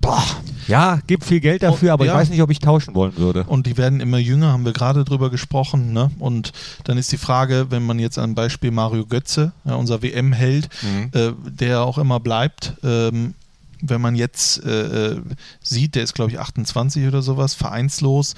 Boah, 0.00 0.22
ja, 0.68 1.00
gibt 1.08 1.24
viel 1.24 1.40
Geld 1.40 1.64
dafür, 1.64 1.92
aber 1.92 2.04
ja. 2.04 2.12
ich 2.12 2.18
weiß 2.20 2.30
nicht, 2.30 2.40
ob 2.40 2.50
ich 2.50 2.60
tauschen 2.60 2.94
wollen 2.94 3.16
würde. 3.16 3.42
Und 3.48 3.66
die 3.66 3.76
werden 3.76 3.98
immer 3.98 4.18
jünger, 4.18 4.52
haben 4.52 4.64
wir 4.64 4.72
gerade 4.72 5.04
drüber 5.04 5.28
gesprochen. 5.28 5.92
Ne? 5.92 6.12
Und 6.20 6.52
dann 6.84 6.98
ist 6.98 7.10
die 7.10 7.16
Frage, 7.16 7.66
wenn 7.70 7.84
man 7.84 7.98
jetzt 7.98 8.16
ein 8.16 8.36
Beispiel 8.36 8.70
Mario 8.70 9.06
Götze, 9.06 9.50
ja, 9.64 9.74
unser 9.74 10.00
WM-Held, 10.00 10.68
Mhm. 10.82 11.10
äh, 11.18 11.32
der 11.50 11.82
auch 11.82 11.98
immer 11.98 12.20
bleibt, 12.20 12.74
ähm, 12.84 13.34
wenn 13.80 14.00
man 14.00 14.14
jetzt 14.14 14.64
äh, 14.64 15.12
äh 15.12 15.22
sieht, 15.62 15.94
der 15.94 16.02
ist 16.02 16.14
glaube 16.14 16.30
ich 16.30 16.38
28 16.38 17.06
oder 17.06 17.22
sowas, 17.22 17.54
vereinslos. 17.54 18.34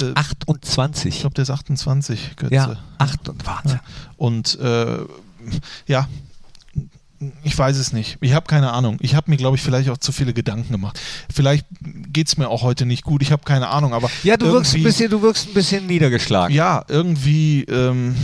Äh, 0.00 0.12
28? 0.14 1.14
Ich 1.14 1.20
glaube, 1.20 1.34
der 1.34 1.42
ist 1.42 1.50
28, 1.50 2.36
Götze. 2.36 2.54
Ja, 2.54 2.76
28. 2.98 3.72
Ja. 3.72 3.80
Und 4.16 4.58
äh, 4.60 4.98
ja, 5.86 6.08
ich 7.42 7.56
weiß 7.56 7.76
es 7.76 7.92
nicht. 7.92 8.18
Ich 8.20 8.32
habe 8.32 8.46
keine 8.46 8.72
Ahnung. 8.72 8.98
Ich 9.00 9.14
habe 9.14 9.30
mir, 9.30 9.36
glaube 9.36 9.56
ich, 9.56 9.62
vielleicht 9.62 9.88
auch 9.88 9.98
zu 9.98 10.12
viele 10.12 10.34
Gedanken 10.34 10.72
gemacht. 10.72 11.00
Vielleicht 11.32 11.66
geht 12.12 12.28
es 12.28 12.36
mir 12.36 12.48
auch 12.48 12.62
heute 12.62 12.86
nicht 12.86 13.04
gut. 13.04 13.22
Ich 13.22 13.32
habe 13.32 13.44
keine 13.44 13.68
Ahnung. 13.68 13.94
Aber 13.94 14.10
ja, 14.22 14.36
du 14.36 14.46
wirkst, 14.46 14.74
ein 14.74 14.82
bisschen, 14.82 15.10
du 15.10 15.22
wirkst 15.22 15.48
ein 15.48 15.54
bisschen 15.54 15.86
niedergeschlagen. 15.86 16.54
Ja, 16.54 16.84
irgendwie 16.88 17.64
ähm, 17.64 18.16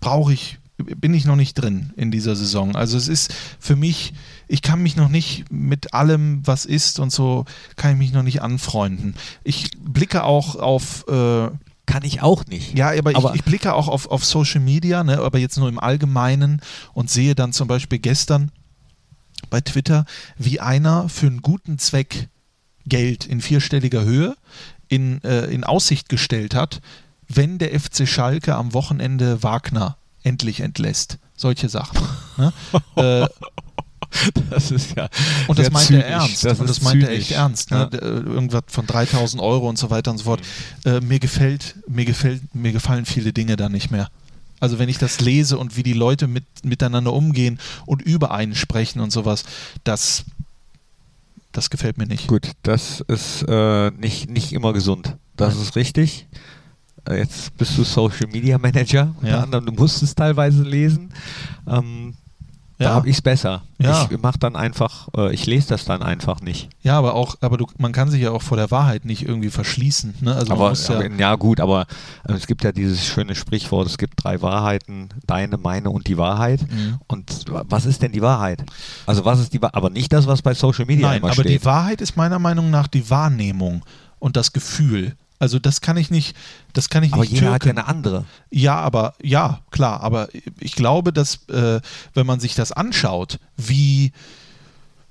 brauche 0.00 0.32
ich, 0.32 0.57
bin 0.78 1.12
ich 1.12 1.24
noch 1.24 1.36
nicht 1.36 1.54
drin 1.54 1.92
in 1.96 2.10
dieser 2.10 2.36
Saison. 2.36 2.76
Also 2.76 2.96
es 2.96 3.08
ist 3.08 3.34
für 3.58 3.76
mich, 3.76 4.14
ich 4.46 4.62
kann 4.62 4.82
mich 4.82 4.96
noch 4.96 5.08
nicht 5.08 5.50
mit 5.50 5.92
allem, 5.92 6.46
was 6.46 6.64
ist 6.64 7.00
und 7.00 7.10
so, 7.10 7.44
kann 7.76 7.92
ich 7.92 7.98
mich 7.98 8.12
noch 8.12 8.22
nicht 8.22 8.42
anfreunden. 8.42 9.14
Ich 9.42 9.72
blicke 9.78 10.24
auch 10.24 10.54
auf 10.56 11.06
äh, 11.08 11.48
kann 11.86 12.04
ich 12.04 12.20
auch 12.20 12.44
nicht. 12.44 12.76
Ja, 12.76 12.90
aber, 12.90 13.16
aber 13.16 13.30
ich, 13.30 13.40
ich, 13.40 13.44
blicke 13.44 13.72
auch 13.72 13.88
auf, 13.88 14.10
auf 14.10 14.22
Social 14.22 14.60
Media, 14.60 15.02
ne, 15.02 15.18
aber 15.20 15.38
jetzt 15.38 15.56
nur 15.56 15.70
im 15.70 15.78
Allgemeinen 15.78 16.60
und 16.92 17.10
sehe 17.10 17.34
dann 17.34 17.54
zum 17.54 17.66
Beispiel 17.66 17.98
gestern 17.98 18.52
bei 19.48 19.62
Twitter, 19.62 20.04
wie 20.36 20.60
einer 20.60 21.08
für 21.08 21.26
einen 21.26 21.40
guten 21.40 21.78
Zweck 21.78 22.28
Geld 22.86 23.24
in 23.24 23.40
vierstelliger 23.40 24.04
Höhe 24.04 24.36
in, 24.88 25.22
äh, 25.24 25.46
in 25.46 25.64
Aussicht 25.64 26.08
gestellt 26.08 26.54
hat, 26.54 26.80
wenn 27.26 27.58
der 27.58 27.78
FC 27.78 28.06
Schalke 28.08 28.54
am 28.54 28.72
Wochenende 28.74 29.42
Wagner 29.42 29.97
endlich 30.22 30.60
entlässt. 30.60 31.18
Solche 31.36 31.68
Sachen. 31.68 31.98
Ne? 32.36 32.52
äh, 32.96 33.26
Das 34.50 34.70
ist 34.70 34.96
ja. 34.96 35.08
Und 35.46 35.58
das 35.58 35.70
meint 35.70 35.90
er 35.90 36.06
ernst. 36.06 36.44
Das 36.44 36.60
und 36.60 36.68
das 36.68 36.80
meint 36.80 37.02
er 37.02 37.10
echt 37.10 37.30
ernst. 37.30 37.70
Ne? 37.70 37.88
Ja. 37.92 37.98
Äh, 37.98 38.20
irgendwas 38.20 38.64
von 38.68 38.86
3000 38.86 39.42
Euro 39.42 39.68
und 39.68 39.78
so 39.78 39.90
weiter 39.90 40.10
und 40.10 40.18
so 40.18 40.24
fort. 40.24 40.40
Mhm. 40.84 40.90
Äh, 40.90 41.00
mir 41.00 41.18
gefällt, 41.18 41.76
mir 41.88 42.04
gefällt, 42.04 42.54
mir 42.54 42.72
gefallen 42.72 43.04
viele 43.04 43.32
Dinge 43.32 43.56
da 43.56 43.68
nicht 43.68 43.90
mehr. 43.90 44.08
Also 44.60 44.78
wenn 44.78 44.88
ich 44.88 44.98
das 44.98 45.20
lese 45.20 45.58
und 45.58 45.76
wie 45.76 45.82
die 45.82 45.92
Leute 45.92 46.26
mit, 46.26 46.44
miteinander 46.64 47.12
umgehen 47.12 47.60
und 47.86 48.02
über 48.02 48.32
einen 48.32 48.54
sprechen 48.54 49.00
und 49.00 49.12
sowas, 49.12 49.44
das, 49.84 50.24
das 51.52 51.70
gefällt 51.70 51.96
mir 51.96 52.06
nicht. 52.06 52.26
Gut, 52.26 52.52
das 52.62 53.00
ist 53.06 53.44
äh, 53.46 53.90
nicht, 53.92 54.30
nicht 54.30 54.52
immer 54.52 54.72
gesund. 54.72 55.16
Das 55.36 55.56
ist 55.56 55.76
richtig. 55.76 56.26
Äh, 57.08 57.18
jetzt 57.18 57.56
bist 57.56 57.76
du 57.78 57.84
Social 57.84 58.28
Media 58.28 58.58
Manager, 58.58 59.14
ja. 59.22 59.42
anderem, 59.42 59.66
du 59.66 59.72
musst 59.72 60.02
es 60.02 60.14
teilweise 60.14 60.62
lesen. 60.62 61.12
Ähm, 61.66 62.14
da 62.78 62.94
habe 62.94 63.08
ich 63.08 63.16
es 63.16 63.22
besser. 63.22 63.62
Ja. 63.78 64.06
Ich 64.08 64.22
mache 64.22 64.38
dann 64.38 64.54
einfach, 64.54 65.08
äh, 65.16 65.34
ich 65.34 65.46
lese 65.46 65.70
das 65.70 65.84
dann 65.84 66.00
einfach 66.00 66.40
nicht. 66.40 66.68
Ja, 66.82 66.96
aber 66.96 67.14
auch, 67.14 67.36
aber 67.40 67.56
du, 67.56 67.66
man 67.76 67.90
kann 67.90 68.08
sich 68.08 68.22
ja 68.22 68.30
auch 68.30 68.42
vor 68.42 68.56
der 68.56 68.70
Wahrheit 68.70 69.04
nicht 69.04 69.26
irgendwie 69.26 69.50
verschließen. 69.50 70.14
Ne? 70.20 70.34
Also 70.34 70.52
aber, 70.52 70.72
ja, 70.72 71.02
ja, 71.02 71.16
ja, 71.16 71.34
gut, 71.34 71.58
aber 71.58 71.86
äh, 72.28 72.34
es 72.34 72.46
gibt 72.46 72.62
ja 72.62 72.70
dieses 72.70 73.04
schöne 73.04 73.34
Sprichwort, 73.34 73.88
es 73.88 73.98
gibt 73.98 74.22
drei 74.22 74.40
Wahrheiten, 74.42 75.08
deine, 75.26 75.56
meine 75.56 75.90
und 75.90 76.06
die 76.06 76.18
Wahrheit. 76.18 76.62
Mhm. 76.62 76.98
Und 77.08 77.46
was 77.48 77.84
ist 77.84 78.00
denn 78.02 78.12
die 78.12 78.22
Wahrheit? 78.22 78.64
Also 79.06 79.24
was 79.24 79.40
ist 79.40 79.52
die 79.52 79.60
Wahrheit? 79.60 79.74
Aber 79.74 79.90
nicht 79.90 80.12
das, 80.12 80.28
was 80.28 80.40
bei 80.42 80.54
Social 80.54 80.86
Media 80.86 81.08
Nein, 81.08 81.18
immer 81.18 81.32
aber 81.32 81.42
steht. 81.42 81.48
die 81.48 81.64
Wahrheit 81.64 82.00
ist 82.00 82.16
meiner 82.16 82.38
Meinung 82.38 82.70
nach 82.70 82.86
die 82.86 83.10
Wahrnehmung 83.10 83.84
und 84.20 84.36
das 84.36 84.52
Gefühl. 84.52 85.16
Also 85.38 85.58
das 85.58 85.80
kann 85.80 85.96
ich 85.96 86.10
nicht, 86.10 86.36
das 86.72 86.90
kann 86.90 87.02
ich 87.02 87.12
aber 87.12 87.22
nicht. 87.22 87.32
Aber 87.32 87.40
jeder 87.40 87.52
hat 87.52 87.64
ja 87.64 87.70
eine 87.70 87.86
andere. 87.86 88.24
Ja, 88.50 88.76
aber 88.76 89.14
ja, 89.22 89.60
klar. 89.70 90.00
Aber 90.00 90.28
ich 90.58 90.74
glaube, 90.74 91.12
dass 91.12 91.48
äh, 91.48 91.80
wenn 92.14 92.26
man 92.26 92.40
sich 92.40 92.54
das 92.54 92.72
anschaut, 92.72 93.38
wie 93.56 94.12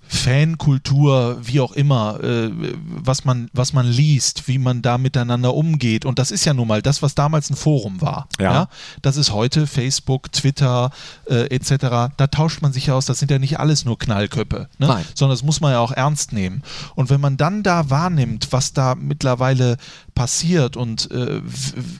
Fankultur, 0.07 1.37
wie 1.41 1.59
auch 1.59 1.73
immer, 1.73 2.23
äh, 2.23 2.49
was, 2.87 3.25
man, 3.25 3.49
was 3.53 3.73
man 3.73 3.85
liest, 3.85 4.47
wie 4.47 4.57
man 4.57 4.81
da 4.81 4.97
miteinander 4.97 5.53
umgeht. 5.53 6.05
Und 6.05 6.17
das 6.17 6.31
ist 6.31 6.45
ja 6.45 6.53
nun 6.53 6.67
mal 6.67 6.81
das, 6.81 7.01
was 7.01 7.13
damals 7.13 7.49
ein 7.49 7.55
Forum 7.55 8.01
war. 8.01 8.27
Ja. 8.39 8.53
ja? 8.53 8.69
Das 9.01 9.17
ist 9.17 9.33
heute 9.33 9.67
Facebook, 9.67 10.31
Twitter 10.31 10.91
äh, 11.29 11.53
etc. 11.53 12.13
Da 12.15 12.27
tauscht 12.31 12.61
man 12.61 12.71
sich 12.71 12.87
ja 12.87 12.93
aus. 12.93 13.05
Das 13.05 13.19
sind 13.19 13.31
ja 13.31 13.39
nicht 13.39 13.59
alles 13.59 13.85
nur 13.85 13.99
Knallköppe, 13.99 14.69
ne? 14.77 14.87
Nein. 14.87 15.05
sondern 15.13 15.35
das 15.35 15.43
muss 15.43 15.59
man 15.59 15.71
ja 15.73 15.79
auch 15.79 15.91
ernst 15.91 16.31
nehmen. 16.31 16.63
Und 16.95 17.09
wenn 17.09 17.19
man 17.19 17.35
dann 17.35 17.63
da 17.63 17.89
wahrnimmt, 17.89 18.47
was 18.51 18.73
da 18.73 18.95
mittlerweile 18.95 19.77
passiert 20.17 20.75
und 20.75 21.11
äh, 21.11 21.41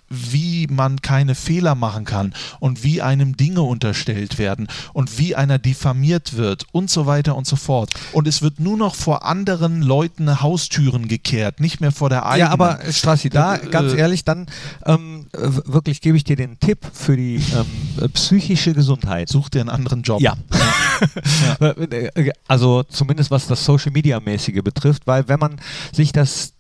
wie 0.09 0.65
man 0.67 1.01
keine 1.03 1.35
Fehler 1.35 1.75
machen 1.75 2.03
kann 2.03 2.33
und 2.59 2.83
wie 2.83 3.03
einem 3.03 3.37
Dinge 3.37 3.61
unterstellt 3.61 4.39
werden 4.39 4.67
und 4.93 5.19
wie 5.19 5.35
einer 5.35 5.59
diffamiert 5.59 6.35
wird 6.35 6.65
und 6.71 6.89
so 6.89 7.05
weiter 7.05 7.35
und 7.35 7.45
so 7.45 7.55
fort 7.55 7.93
und 8.13 8.27
es 8.27 8.41
wird 8.41 8.59
nur 8.59 8.75
noch 8.75 8.95
vor 8.95 9.23
anderen 9.23 9.83
Leuten 9.83 10.41
Haustüren 10.41 11.07
gekehrt, 11.07 11.59
nicht 11.59 11.79
mehr 11.79 11.91
vor 11.91 12.09
der 12.09 12.25
eigenen. 12.25 12.47
Ja, 12.47 12.51
aber 12.51 12.79
Strassi, 12.89 13.29
da 13.29 13.57
äh, 13.57 13.67
ganz 13.67 13.93
ehrlich, 13.93 14.23
dann 14.23 14.47
ähm, 14.85 15.27
wirklich 15.31 16.01
gebe 16.01 16.17
ich 16.17 16.23
dir 16.23 16.35
den 16.35 16.59
Tipp 16.59 16.79
für 16.91 17.15
die 17.15 17.35
ähm, 17.35 18.09
psychische 18.13 18.73
Gesundheit. 18.73 19.29
Such 19.29 19.49
dir 19.49 19.61
einen 19.61 19.69
anderen 19.69 20.01
Job. 20.01 20.21
Ja. 20.21 20.35
ja. 21.59 21.75
Also 22.47 22.83
zumindest 22.83 23.29
was 23.29 23.47
das 23.47 23.63
Social 23.63 23.91
Media 23.91 24.19
mäßige 24.19 24.63
betrifft, 24.63 25.05
weil 25.05 25.27
wenn 25.27 25.39
man 25.39 25.57
sich 25.91 26.11
das 26.11 26.53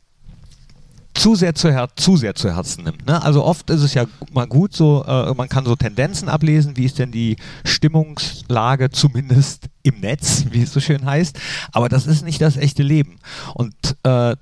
zu 1.17 1.35
sehr 1.35 1.55
zu, 1.55 1.71
Her 1.71 1.89
zu 1.95 2.15
sehr 2.15 2.35
zu 2.35 2.53
Herzen 2.53 2.83
nimmt. 2.83 3.05
Ne? 3.05 3.21
Also 3.21 3.43
oft 3.43 3.69
ist 3.69 3.81
es 3.81 3.93
ja 3.93 4.05
mal 4.31 4.47
gut, 4.47 4.73
so 4.73 5.03
äh, 5.05 5.33
man 5.33 5.49
kann 5.49 5.65
so 5.65 5.75
Tendenzen 5.75 6.29
ablesen, 6.29 6.77
wie 6.77 6.85
ist 6.85 6.99
denn 6.99 7.11
die 7.11 7.37
Stimmungslage 7.65 8.91
zumindest 8.91 9.65
im 9.83 9.99
Netz, 9.99 10.45
wie 10.51 10.61
es 10.61 10.73
so 10.73 10.79
schön 10.79 11.05
heißt. 11.05 11.37
Aber 11.71 11.89
das 11.89 12.07
ist 12.07 12.23
nicht 12.23 12.41
das 12.41 12.57
echte 12.57 12.83
Leben. 12.83 13.17
Und 13.53 13.73
äh, 14.03 14.35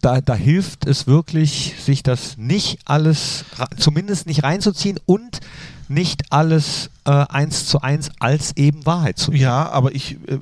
da, 0.00 0.20
da, 0.20 0.34
hilft 0.34 0.86
es 0.86 1.06
wirklich, 1.06 1.74
sich 1.80 2.02
das 2.02 2.36
nicht 2.36 2.78
alles, 2.84 3.46
zumindest 3.78 4.26
nicht 4.26 4.42
reinzuziehen 4.42 5.00
und 5.06 5.40
nicht 5.88 6.32
alles 6.32 6.90
äh, 7.04 7.10
eins 7.10 7.66
zu 7.66 7.80
eins 7.80 8.10
als 8.18 8.56
eben 8.56 8.86
Wahrheit 8.86 9.18
zu 9.18 9.30
nehmen. 9.30 9.42
Ja, 9.42 9.68
aber 9.70 9.94
ich, 9.94 10.12
äh, 10.26 10.38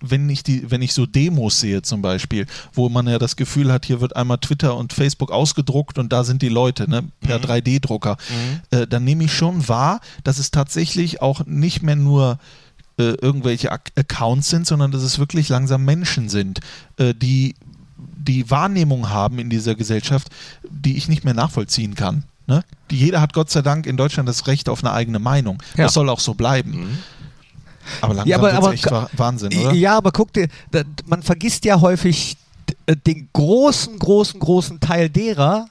wenn 0.00 0.28
ich 0.28 0.42
die, 0.42 0.70
wenn 0.70 0.82
ich 0.82 0.92
so 0.92 1.06
Demos 1.06 1.60
sehe 1.60 1.82
zum 1.82 2.02
Beispiel, 2.02 2.46
wo 2.72 2.88
man 2.88 3.06
ja 3.06 3.18
das 3.18 3.36
Gefühl 3.36 3.72
hat, 3.72 3.84
hier 3.84 4.00
wird 4.00 4.16
einmal 4.16 4.38
Twitter 4.38 4.76
und 4.76 4.92
Facebook 4.92 5.30
ausgedruckt 5.30 5.98
und 5.98 6.12
da 6.12 6.24
sind 6.24 6.42
die 6.42 6.48
Leute, 6.48 6.88
ne, 6.88 7.04
per 7.20 7.38
mhm. 7.38 7.44
3D-Drucker, 7.44 8.16
mhm. 8.28 8.78
äh, 8.78 8.86
dann 8.86 9.04
nehme 9.04 9.24
ich 9.24 9.32
schon 9.32 9.68
wahr, 9.68 10.00
dass 10.22 10.38
es 10.38 10.50
tatsächlich 10.50 11.22
auch 11.22 11.44
nicht 11.46 11.82
mehr 11.82 11.96
nur 11.96 12.38
äh, 12.96 13.14
irgendwelche 13.20 13.72
Ak 13.72 13.90
Accounts 13.96 14.50
sind, 14.50 14.66
sondern 14.66 14.92
dass 14.92 15.02
es 15.02 15.18
wirklich 15.18 15.48
langsam 15.48 15.84
Menschen 15.84 16.28
sind, 16.28 16.60
äh, 16.96 17.14
die 17.14 17.54
die 17.96 18.50
Wahrnehmung 18.50 19.10
haben 19.10 19.38
in 19.38 19.50
dieser 19.50 19.74
Gesellschaft, 19.74 20.28
die 20.68 20.96
ich 20.96 21.08
nicht 21.08 21.24
mehr 21.24 21.34
nachvollziehen 21.34 21.94
kann. 21.94 22.24
Ne? 22.46 22.62
Jeder 22.90 23.20
hat 23.20 23.32
Gott 23.32 23.50
sei 23.50 23.62
Dank 23.62 23.86
in 23.86 23.96
Deutschland 23.96 24.28
das 24.28 24.46
Recht 24.46 24.68
auf 24.68 24.84
eine 24.84 24.92
eigene 24.92 25.18
Meinung. 25.18 25.62
Ja. 25.76 25.84
Das 25.84 25.94
soll 25.94 26.08
auch 26.08 26.20
so 26.20 26.34
bleiben. 26.34 26.70
Mhm. 26.70 26.98
Aber 28.00 28.14
langsam 28.14 28.28
ja, 28.28 28.38
aber, 28.38 28.52
aber, 28.54 28.72
echt 28.72 28.90
Wahnsinn, 29.16 29.54
oder? 29.58 29.72
Ja, 29.72 29.96
aber 29.98 30.10
guck 30.10 30.32
dir, 30.32 30.48
man 31.06 31.22
vergisst 31.22 31.64
ja 31.64 31.80
häufig 31.80 32.36
äh, 32.86 32.96
den 32.96 33.28
großen, 33.32 33.98
großen, 33.98 34.40
großen 34.40 34.80
Teil 34.80 35.10
derer, 35.10 35.66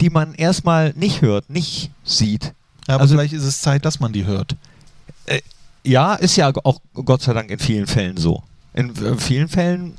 die 0.00 0.10
man 0.10 0.34
erstmal 0.34 0.92
nicht 0.94 1.22
hört, 1.22 1.50
nicht 1.50 1.90
sieht. 2.04 2.54
Ja, 2.86 2.94
aber 2.94 3.02
also, 3.02 3.14
vielleicht 3.14 3.34
ist 3.34 3.44
es 3.44 3.60
Zeit, 3.60 3.84
dass 3.84 4.00
man 4.00 4.12
die 4.12 4.24
hört. 4.24 4.56
Äh, 5.26 5.40
ja, 5.84 6.14
ist 6.14 6.36
ja 6.36 6.50
auch 6.64 6.80
Gott 6.94 7.22
sei 7.22 7.34
Dank 7.34 7.50
in 7.50 7.58
vielen 7.58 7.86
Fällen 7.86 8.16
so 8.16 8.42
in 8.74 9.18
vielen 9.18 9.48
Fällen 9.48 9.94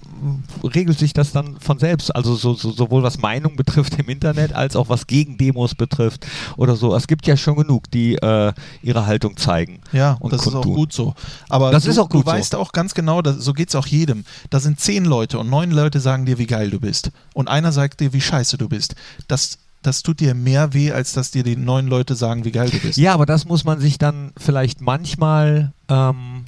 regelt 0.64 0.98
sich 0.98 1.14
das 1.14 1.32
dann 1.32 1.60
von 1.60 1.80
selbst. 1.80 2.16
Also 2.16 2.36
so, 2.36 2.54
so, 2.54 2.72
sowohl 2.72 3.04
was 3.04 3.18
Meinung 3.18 3.56
betrifft 3.56 3.98
im 4.00 4.08
Internet, 4.10 4.54
als 4.54 4.76
auch 4.76 4.90
was 4.90 5.08
Gegendemos 5.08 5.76
betrifft 5.76 6.26
oder 6.56 6.76
so. 6.76 6.96
Es 6.96 7.08
gibt 7.08 7.26
ja 7.28 7.36
schon 7.36 7.56
genug, 7.56 7.90
die 7.92 8.16
äh, 8.16 8.54
ihre 8.82 9.06
Haltung 9.06 9.38
zeigen. 9.38 9.82
Ja, 9.92 10.18
und 10.20 10.32
das 10.32 10.44
kundtun. 10.44 10.62
ist 10.62 10.68
auch 10.68 10.76
gut 10.76 10.94
so. 10.94 11.16
Aber 11.50 11.72
das 11.72 11.84
du, 11.84 11.90
ist 11.90 11.98
auch 11.98 12.10
gut 12.10 12.26
du 12.26 12.32
weißt 12.32 12.56
auch 12.56 12.72
ganz 12.72 12.94
genau, 12.94 13.22
dass, 13.22 13.38
so 13.38 13.54
geht 13.54 13.70
es 13.70 13.76
auch 13.76 13.88
jedem. 13.88 14.24
Da 14.50 14.60
sind 14.60 14.80
zehn 14.80 15.04
Leute 15.04 15.40
und 15.40 15.50
neun 15.50 15.72
Leute 15.72 16.00
sagen 16.00 16.26
dir, 16.26 16.38
wie 16.38 16.48
geil 16.48 16.70
du 16.70 16.80
bist. 16.80 17.12
Und 17.34 17.48
einer 17.48 17.72
sagt 17.72 18.00
dir, 18.00 18.14
wie 18.14 18.22
scheiße 18.22 18.58
du 18.58 18.70
bist. 18.70 18.96
Das 19.28 19.58
das 19.82 20.04
tut 20.04 20.20
dir 20.20 20.34
mehr 20.34 20.74
weh, 20.74 20.92
als 20.92 21.14
dass 21.14 21.32
dir 21.32 21.44
die 21.44 21.56
neun 21.56 21.88
Leute 21.88 22.14
sagen, 22.16 22.44
wie 22.44 22.52
geil 22.52 22.70
du 22.70 22.80
bist. 22.80 22.98
Ja, 22.98 23.14
aber 23.14 23.26
das 23.26 23.46
muss 23.46 23.64
man 23.64 23.80
sich 23.80 23.98
dann 23.98 24.34
vielleicht 24.36 24.82
manchmal 24.82 25.72
ähm, 25.88 26.44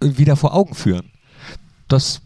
wieder 0.00 0.34
vor 0.34 0.52
Augen 0.52 0.74
führen 0.74 1.11
das 1.92 2.20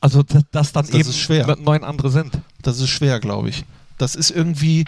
also 0.00 0.22
dass 0.22 0.72
dann 0.72 0.86
das 0.86 0.94
eben 0.94 1.12
schwer. 1.12 1.56
neun 1.60 1.82
andere 1.82 2.10
sind. 2.10 2.38
Das 2.62 2.78
ist 2.80 2.88
schwer, 2.88 3.18
glaube 3.20 3.48
ich. 3.48 3.64
Das 3.98 4.14
ist 4.14 4.30
irgendwie 4.30 4.84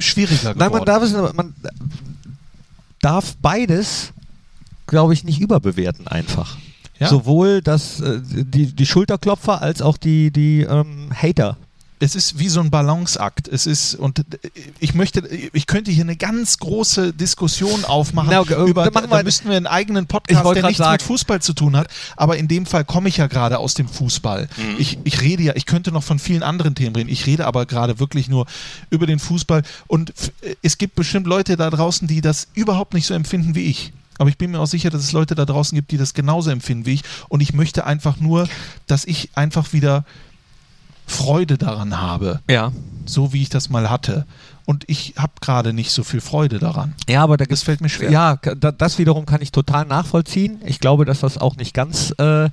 schwieriger 0.00 0.54
geworden. 0.54 0.58
Nein, 0.58 0.72
man 0.72 0.84
darf, 0.84 1.02
es, 1.02 1.12
man 1.12 1.54
darf 3.00 3.36
beides, 3.36 4.12
glaube 4.86 5.14
ich, 5.14 5.24
nicht 5.24 5.40
überbewerten 5.40 6.08
einfach. 6.08 6.56
Ja. 6.98 7.08
Sowohl 7.08 7.62
das, 7.62 8.00
äh, 8.00 8.20
die, 8.22 8.74
die 8.74 8.86
Schulterklopfer 8.86 9.62
als 9.62 9.82
auch 9.82 9.96
die, 9.96 10.30
die 10.30 10.62
ähm, 10.62 11.10
Hater 11.14 11.56
es 11.98 12.14
ist 12.14 12.38
wie 12.38 12.48
so 12.48 12.60
ein 12.60 12.70
Balanceakt. 12.70 13.48
Es 13.48 13.66
ist, 13.66 13.94
und 13.94 14.22
ich 14.80 14.94
möchte, 14.94 15.26
ich 15.52 15.66
könnte 15.66 15.90
hier 15.90 16.04
eine 16.04 16.16
ganz 16.16 16.58
große 16.58 17.12
Diskussion 17.14 17.84
aufmachen. 17.84 18.28
Na, 18.30 18.40
okay, 18.40 18.68
über, 18.68 18.90
da 18.90 19.10
wir- 19.10 19.22
müssten 19.24 19.48
wir 19.48 19.56
einen 19.56 19.66
eigenen 19.66 20.06
Podcast, 20.06 20.44
der 20.44 20.62
nichts 20.62 20.78
mit 20.78 20.86
sagen- 20.86 21.02
Fußball 21.04 21.40
zu 21.40 21.54
tun 21.54 21.76
hat. 21.76 21.88
Aber 22.16 22.36
in 22.36 22.48
dem 22.48 22.66
Fall 22.66 22.84
komme 22.84 23.08
ich 23.08 23.16
ja 23.16 23.26
gerade 23.26 23.58
aus 23.58 23.74
dem 23.74 23.88
Fußball. 23.88 24.48
Mhm. 24.56 24.74
Ich, 24.78 24.98
ich 25.04 25.20
rede 25.22 25.42
ja, 25.42 25.56
ich 25.56 25.64
könnte 25.66 25.90
noch 25.92 26.02
von 26.02 26.18
vielen 26.18 26.42
anderen 26.42 26.74
Themen 26.74 26.94
reden. 26.96 27.08
Ich 27.08 27.26
rede 27.26 27.46
aber 27.46 27.64
gerade 27.66 27.98
wirklich 27.98 28.28
nur 28.28 28.46
über 28.90 29.06
den 29.06 29.18
Fußball. 29.18 29.62
Und 29.86 30.12
es 30.62 30.78
gibt 30.78 30.94
bestimmt 30.96 31.26
Leute 31.26 31.56
da 31.56 31.70
draußen, 31.70 32.06
die 32.06 32.20
das 32.20 32.48
überhaupt 32.54 32.92
nicht 32.94 33.06
so 33.06 33.14
empfinden 33.14 33.54
wie 33.54 33.64
ich. 33.64 33.92
Aber 34.18 34.30
ich 34.30 34.38
bin 34.38 34.50
mir 34.50 34.60
auch 34.60 34.66
sicher, 34.66 34.88
dass 34.88 35.02
es 35.02 35.12
Leute 35.12 35.34
da 35.34 35.44
draußen 35.44 35.76
gibt, 35.76 35.90
die 35.90 35.98
das 35.98 36.14
genauso 36.14 36.50
empfinden 36.50 36.86
wie 36.86 36.94
ich. 36.94 37.02
Und 37.28 37.42
ich 37.42 37.52
möchte 37.52 37.84
einfach 37.84 38.18
nur, 38.18 38.48
dass 38.86 39.04
ich 39.04 39.28
einfach 39.34 39.72
wieder 39.74 40.04
Freude 41.06 41.56
daran 41.58 42.00
habe, 42.00 42.40
Ja. 42.50 42.72
so 43.06 43.32
wie 43.32 43.42
ich 43.42 43.48
das 43.48 43.70
mal 43.70 43.88
hatte. 43.88 44.26
Und 44.68 44.82
ich 44.88 45.14
habe 45.16 45.34
gerade 45.40 45.72
nicht 45.72 45.92
so 45.92 46.02
viel 46.02 46.20
Freude 46.20 46.58
daran. 46.58 46.94
Ja, 47.08 47.22
aber 47.22 47.36
da 47.36 47.44
Das 47.44 47.62
fällt 47.62 47.80
mir 47.80 47.88
schwer. 47.88 48.10
Ja, 48.10 48.34
das 48.36 48.98
wiederum 48.98 49.24
kann 49.24 49.40
ich 49.40 49.52
total 49.52 49.84
nachvollziehen. 49.84 50.60
Ich 50.64 50.80
glaube, 50.80 51.04
dass 51.04 51.20
das 51.20 51.38
auch 51.38 51.54
nicht 51.54 51.72
ganz 51.72 52.12
äh, 52.18 52.48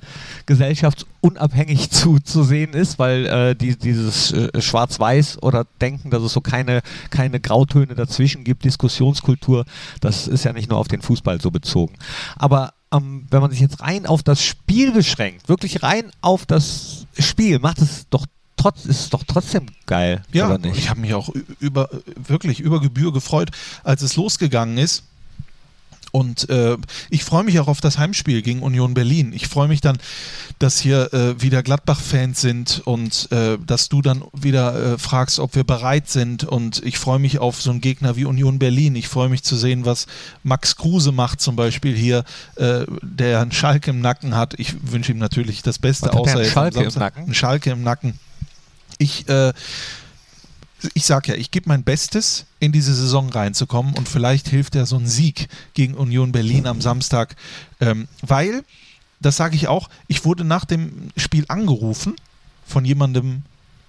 gesellschaftsunabhängig 0.46 1.90
zu, 1.90 2.18
zu 2.20 2.42
sehen 2.44 2.72
ist, 2.72 2.98
weil 2.98 3.26
äh, 3.26 3.54
die, 3.56 3.76
dieses 3.78 4.32
äh, 4.32 4.60
Schwarz-Weiß 4.60 5.42
oder 5.42 5.66
Denken, 5.80 6.10
dass 6.10 6.22
es 6.22 6.32
so 6.32 6.40
keine, 6.40 6.82
keine 7.10 7.40
Grautöne 7.40 7.94
dazwischen 7.94 8.44
gibt, 8.44 8.64
Diskussionskultur, 8.64 9.64
das 10.00 10.28
ist 10.28 10.44
ja 10.44 10.52
nicht 10.52 10.70
nur 10.70 10.78
auf 10.78 10.88
den 10.88 11.02
Fußball 11.02 11.40
so 11.40 11.50
bezogen. 11.50 11.94
Aber 12.36 12.74
ähm, 12.92 13.26
wenn 13.30 13.40
man 13.40 13.50
sich 13.50 13.60
jetzt 13.60 13.80
rein 13.80 14.06
auf 14.06 14.22
das 14.22 14.42
Spiel 14.42 14.92
beschränkt, 14.92 15.48
wirklich 15.48 15.82
rein 15.82 16.10
auf 16.20 16.46
das 16.46 17.06
Spiel, 17.18 17.58
macht 17.58 17.78
es 17.80 18.06
doch 18.08 18.26
trotz, 18.64 18.86
ist 18.86 19.00
es 19.00 19.10
doch 19.10 19.22
trotzdem 19.26 19.66
geil, 19.84 20.22
Ja, 20.32 20.46
oder 20.46 20.58
nicht? 20.58 20.78
ich 20.78 20.88
habe 20.88 21.00
mich 21.00 21.12
auch 21.12 21.28
über, 21.60 21.90
wirklich 22.16 22.60
über 22.60 22.80
Gebühr 22.80 23.12
gefreut, 23.12 23.50
als 23.82 24.00
es 24.00 24.16
losgegangen 24.16 24.78
ist. 24.78 25.04
Und 26.12 26.48
äh, 26.48 26.76
ich 27.10 27.24
freue 27.24 27.42
mich 27.42 27.58
auch 27.58 27.66
auf 27.66 27.80
das 27.80 27.98
Heimspiel 27.98 28.40
gegen 28.40 28.62
Union 28.62 28.94
Berlin. 28.94 29.32
Ich 29.34 29.48
freue 29.48 29.66
mich 29.66 29.80
dann, 29.80 29.98
dass 30.60 30.78
hier 30.78 31.12
äh, 31.12 31.42
wieder 31.42 31.64
Gladbach-Fans 31.64 32.40
sind 32.40 32.82
und 32.84 33.32
äh, 33.32 33.58
dass 33.58 33.88
du 33.88 34.00
dann 34.00 34.22
wieder 34.32 34.92
äh, 34.94 34.98
fragst, 34.98 35.40
ob 35.40 35.56
wir 35.56 35.64
bereit 35.64 36.08
sind. 36.08 36.44
Und 36.44 36.80
ich 36.84 36.98
freue 36.98 37.18
mich 37.18 37.40
auf 37.40 37.60
so 37.60 37.72
einen 37.72 37.80
Gegner 37.80 38.14
wie 38.14 38.26
Union 38.26 38.60
Berlin. 38.60 38.94
Ich 38.94 39.08
freue 39.08 39.28
mich 39.28 39.42
zu 39.42 39.56
sehen, 39.56 39.84
was 39.86 40.06
Max 40.44 40.76
Kruse 40.76 41.10
macht, 41.10 41.40
zum 41.40 41.56
Beispiel 41.56 41.96
hier, 41.96 42.22
äh, 42.54 42.84
der 43.02 43.40
einen 43.40 43.50
Schalke 43.50 43.90
im 43.90 44.00
Nacken 44.00 44.36
hat. 44.36 44.54
Ich 44.56 44.76
wünsche 44.88 45.10
ihm 45.10 45.18
natürlich 45.18 45.62
das 45.62 45.80
Beste, 45.80 46.12
außer 46.12 46.42
jetzt 46.42 46.52
Schalke 46.52 46.78
im 46.78 46.84
Samstag. 46.84 47.00
Nacken? 47.00 47.24
Einen 47.24 47.34
Schalke 47.34 47.70
im 47.70 47.82
Nacken. 47.82 48.14
Ich, 48.98 49.28
äh, 49.28 49.52
ich 50.92 51.06
sag 51.06 51.28
ja, 51.28 51.34
ich 51.34 51.50
gebe 51.50 51.68
mein 51.68 51.82
Bestes, 51.82 52.46
in 52.60 52.72
diese 52.72 52.94
Saison 52.94 53.28
reinzukommen 53.30 53.94
und 53.94 54.08
vielleicht 54.08 54.48
hilft 54.48 54.74
ja 54.74 54.86
so 54.86 54.96
ein 54.96 55.06
Sieg 55.06 55.48
gegen 55.74 55.94
Union 55.94 56.32
Berlin 56.32 56.66
am 56.66 56.80
Samstag, 56.80 57.36
ähm, 57.80 58.08
weil, 58.22 58.64
das 59.20 59.36
sage 59.36 59.56
ich 59.56 59.68
auch, 59.68 59.88
ich 60.08 60.24
wurde 60.24 60.44
nach 60.44 60.64
dem 60.64 61.10
Spiel 61.16 61.44
angerufen 61.48 62.16
von 62.66 62.84
jemandem, 62.84 63.42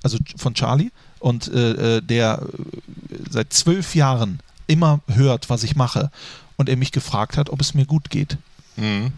also 0.03 0.17
von 0.37 0.53
Charlie, 0.53 0.91
und 1.19 1.47
äh, 1.47 1.97
äh, 1.97 2.01
der 2.01 2.41
äh, 2.41 3.15
seit 3.29 3.53
zwölf 3.53 3.95
Jahren 3.95 4.39
immer 4.67 4.99
hört, 5.07 5.49
was 5.49 5.63
ich 5.63 5.75
mache, 5.75 6.11
und 6.57 6.69
er 6.69 6.77
mich 6.77 6.91
gefragt 6.91 7.37
hat, 7.37 7.49
ob 7.49 7.61
es 7.61 7.73
mir 7.73 7.85
gut 7.85 8.09
geht. 8.09 8.37
Mhm. 8.77 9.13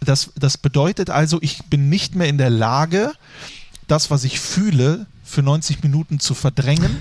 Das, 0.00 0.30
das 0.36 0.56
bedeutet 0.56 1.10
also, 1.10 1.38
ich 1.42 1.64
bin 1.64 1.88
nicht 1.88 2.14
mehr 2.14 2.28
in 2.28 2.38
der 2.38 2.50
Lage, 2.50 3.12
das, 3.90 4.10
was 4.10 4.24
ich 4.24 4.40
fühle, 4.40 5.06
für 5.24 5.42
90 5.42 5.82
Minuten 5.82 6.20
zu 6.20 6.34
verdrängen, 6.34 6.96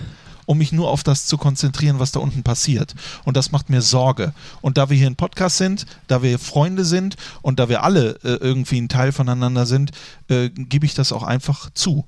um 0.46 0.58
mich 0.58 0.72
nur 0.72 0.90
auf 0.90 1.04
das 1.04 1.28
zu 1.28 1.38
konzentrieren, 1.38 2.00
was 2.00 2.12
da 2.12 2.20
unten 2.20 2.42
passiert. 2.42 2.96
Und 3.24 3.38
das 3.38 3.52
macht 3.52 3.70
mir 3.70 3.82
Sorge. 3.82 4.34
Und 4.62 4.78
da 4.78 4.90
wir 4.90 4.98
hier 4.98 5.08
ein 5.08 5.16
Podcast 5.16 5.58
sind, 5.58 5.86
da 6.08 6.24
wir 6.24 6.40
Freunde 6.40 6.86
sind 6.86 7.18
und 7.44 7.60
da 7.60 7.70
wir 7.70 7.84
alle 7.84 8.16
äh, 8.24 8.38
irgendwie 8.42 8.82
ein 8.82 8.90
Teil 8.90 9.12
voneinander 9.12 9.66
sind, 9.68 9.92
äh, 10.28 10.50
gebe 10.50 10.86
ich 10.86 10.96
das 10.96 11.12
auch 11.12 11.24
einfach 11.24 11.70
zu. 11.76 12.06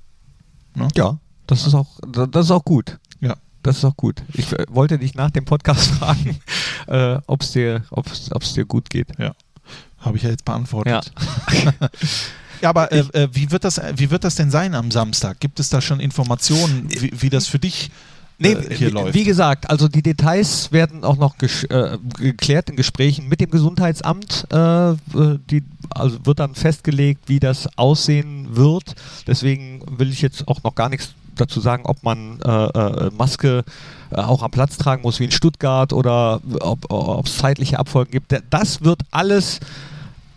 Ne? 0.74 0.88
Ja, 0.96 1.20
das 1.46 1.68
ist 1.68 1.76
auch, 1.76 2.00
das 2.08 2.46
ist 2.46 2.52
auch 2.52 2.66
gut. 2.66 2.98
Ja. 3.20 3.36
Das 3.62 3.78
ist 3.78 3.86
auch 3.86 3.96
gut. 3.96 4.24
Ich 4.34 4.52
äh, 4.54 4.66
wollte 4.70 4.98
dich 4.98 5.14
nach 5.14 5.30
dem 5.30 5.46
Podcast 5.46 5.92
fragen, 5.92 6.40
äh, 6.88 7.20
ob 7.28 7.44
es 7.44 7.52
dir, 7.52 7.84
ob's, 7.92 8.32
ob's 8.32 8.54
dir 8.54 8.66
gut 8.66 8.90
geht. 8.90 9.08
Ja. 9.20 9.36
Habe 10.00 10.18
ich 10.18 10.24
ja 10.24 10.32
jetzt 10.32 10.46
beantwortet. 10.46 11.12
Ja. 11.64 11.72
Ja, 12.62 12.70
aber 12.70 12.92
äh, 12.92 13.00
äh, 13.14 13.30
wie, 13.32 13.52
wird 13.52 13.64
das, 13.64 13.82
wie 13.96 14.12
wird 14.12 14.24
das 14.24 14.36
denn 14.36 14.52
sein 14.52 14.76
am 14.76 14.92
Samstag? 14.92 15.40
Gibt 15.40 15.60
es 15.60 15.70
da 15.70 15.82
schon 15.82 16.00
Informationen, 16.00 16.88
wie, 16.90 17.12
wie 17.14 17.30
das 17.30 17.48
für 17.48 17.60
dich 17.60 17.92
Nee, 18.42 18.54
äh, 18.54 18.76
hier 18.76 18.88
wie, 18.88 18.92
läuft? 18.92 19.14
wie 19.14 19.24
gesagt, 19.24 19.70
also 19.70 19.88
die 19.88 20.02
Details 20.02 20.72
werden 20.72 21.04
auch 21.04 21.18
noch 21.18 21.36
äh, 21.42 21.98
geklärt 22.18 22.70
in 22.72 22.76
Gesprächen 22.76 23.28
mit 23.28 23.40
dem 23.40 23.52
Gesundheitsamt. 23.52 24.48
Äh, 24.52 24.92
äh, 24.92 24.96
die, 25.50 25.64
also 25.92 26.26
wird 26.26 26.40
dann 26.40 26.56
festgelegt, 26.56 27.22
wie 27.28 27.40
das 27.40 27.70
aussehen 27.78 28.56
wird. 28.56 28.96
Deswegen 29.28 29.84
will 29.98 30.12
ich 30.12 30.22
jetzt 30.22 30.48
auch 30.48 30.64
noch 30.64 30.74
gar 30.74 30.90
nichts 30.90 31.14
dazu 31.36 31.60
sagen, 31.62 31.84
ob 31.86 32.04
man 32.04 32.40
äh, 32.42 32.50
äh, 32.50 33.12
Maske 33.16 33.64
äh, 34.10 34.16
auch 34.16 34.42
am 34.42 34.52
Platz 34.52 34.78
tragen 34.78 35.04
muss 35.04 35.20
wie 35.20 35.26
in 35.26 35.32
Stuttgart 35.32 35.94
oder 35.94 36.42
ob 36.60 37.26
es 37.28 37.38
zeitliche 37.38 37.80
Abfolgen 37.80 38.12
gibt. 38.12 38.36
Das 38.50 38.82
wird 38.82 39.02
alles 39.12 39.60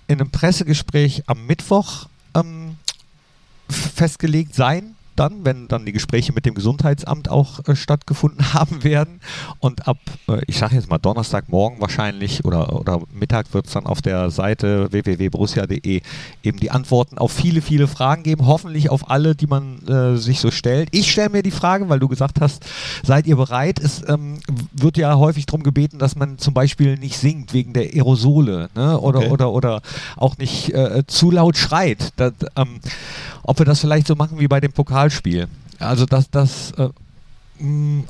in 0.09 0.21
einem 0.21 0.31
Pressegespräch 0.31 1.25
am 1.27 1.47
Mittwoch 1.47 2.07
ähm, 2.35 2.77
festgelegt 3.69 4.55
sein, 4.55 4.97
dann, 5.17 5.45
wenn 5.45 5.69
dann 5.69 5.85
die 5.87 5.93
Gespräche 5.93 6.33
mit 6.33 6.47
dem 6.47 6.55
Gesundheitsamt 6.55 7.29
auch 7.29 7.67
äh, 7.67 7.75
stattgefunden 7.75 8.55
haben 8.55 8.85
werden. 8.85 9.21
Und 9.59 9.89
ab, 9.89 9.99
äh, 10.29 10.41
ich 10.47 10.59
sage 10.59 10.77
jetzt 10.77 10.89
mal 10.91 10.99
Donnerstagmorgen 10.99 11.81
wahrscheinlich 11.81 12.45
oder, 12.45 12.79
oder 12.79 13.01
Mittag 13.13 13.53
wird 13.55 13.67
es 13.67 13.73
dann 13.73 13.87
auf 13.87 14.03
der 14.03 14.31
Seite 14.31 14.93
www.borussia.de 14.93 16.03
eben 16.43 16.61
die 16.61 16.71
Antworten 16.71 17.19
auf 17.19 17.33
viele, 17.33 17.61
viele 17.63 17.87
Fragen 17.87 18.23
geben. 18.23 18.47
Hoffentlich 18.47 18.91
auf 18.91 19.11
alle, 19.11 19.35
die 19.35 19.47
man 19.47 19.83
äh, 19.87 20.17
sich 20.17 20.41
so 20.41 20.51
stellt. 20.51 20.89
Ich 20.93 21.11
stelle 21.11 21.31
mir 21.31 21.43
die 21.43 21.51
Frage, 21.51 21.89
weil 21.89 21.99
du 21.99 22.09
gesagt 22.09 22.41
hast, 22.41 22.65
seid 23.03 23.27
ihr 23.27 23.37
bereit? 23.37 23.81
Es 23.81 24.07
ähm, 24.09 24.39
wird 24.73 24.97
ja 24.97 25.17
häufig 25.17 25.47
darum 25.47 25.63
gebeten, 25.63 25.99
dass 25.99 26.17
man 26.17 26.39
zum 26.39 26.55
Beispiel 26.55 26.97
nicht 26.99 27.19
singt 27.19 27.53
wegen 27.53 27.73
der 27.73 27.85
Aerosole 27.95 28.69
ne? 28.75 28.99
oder, 29.01 29.15
Okay. 29.15 29.31
oder, 29.31 29.53
oder 29.53 29.83
auch 30.17 30.39
nicht 30.39 30.73
äh, 30.75 31.05
zu 31.07 31.31
laut 31.31 31.57
schreit. 31.57 32.13
Das, 32.17 32.33
ähm, 32.57 32.81
ob 33.43 33.59
wir 33.59 33.67
das 33.67 33.81
vielleicht 33.81 34.07
so 34.07 34.15
machen 34.15 34.39
wie 34.41 34.49
bei 34.49 34.61
dem 34.61 34.73
Pokalspiel. 35.05 35.49
Also 35.79 36.07
dass 36.07 36.31
das 36.31 36.73
äh, 36.73 36.89
mh, 37.59 38.05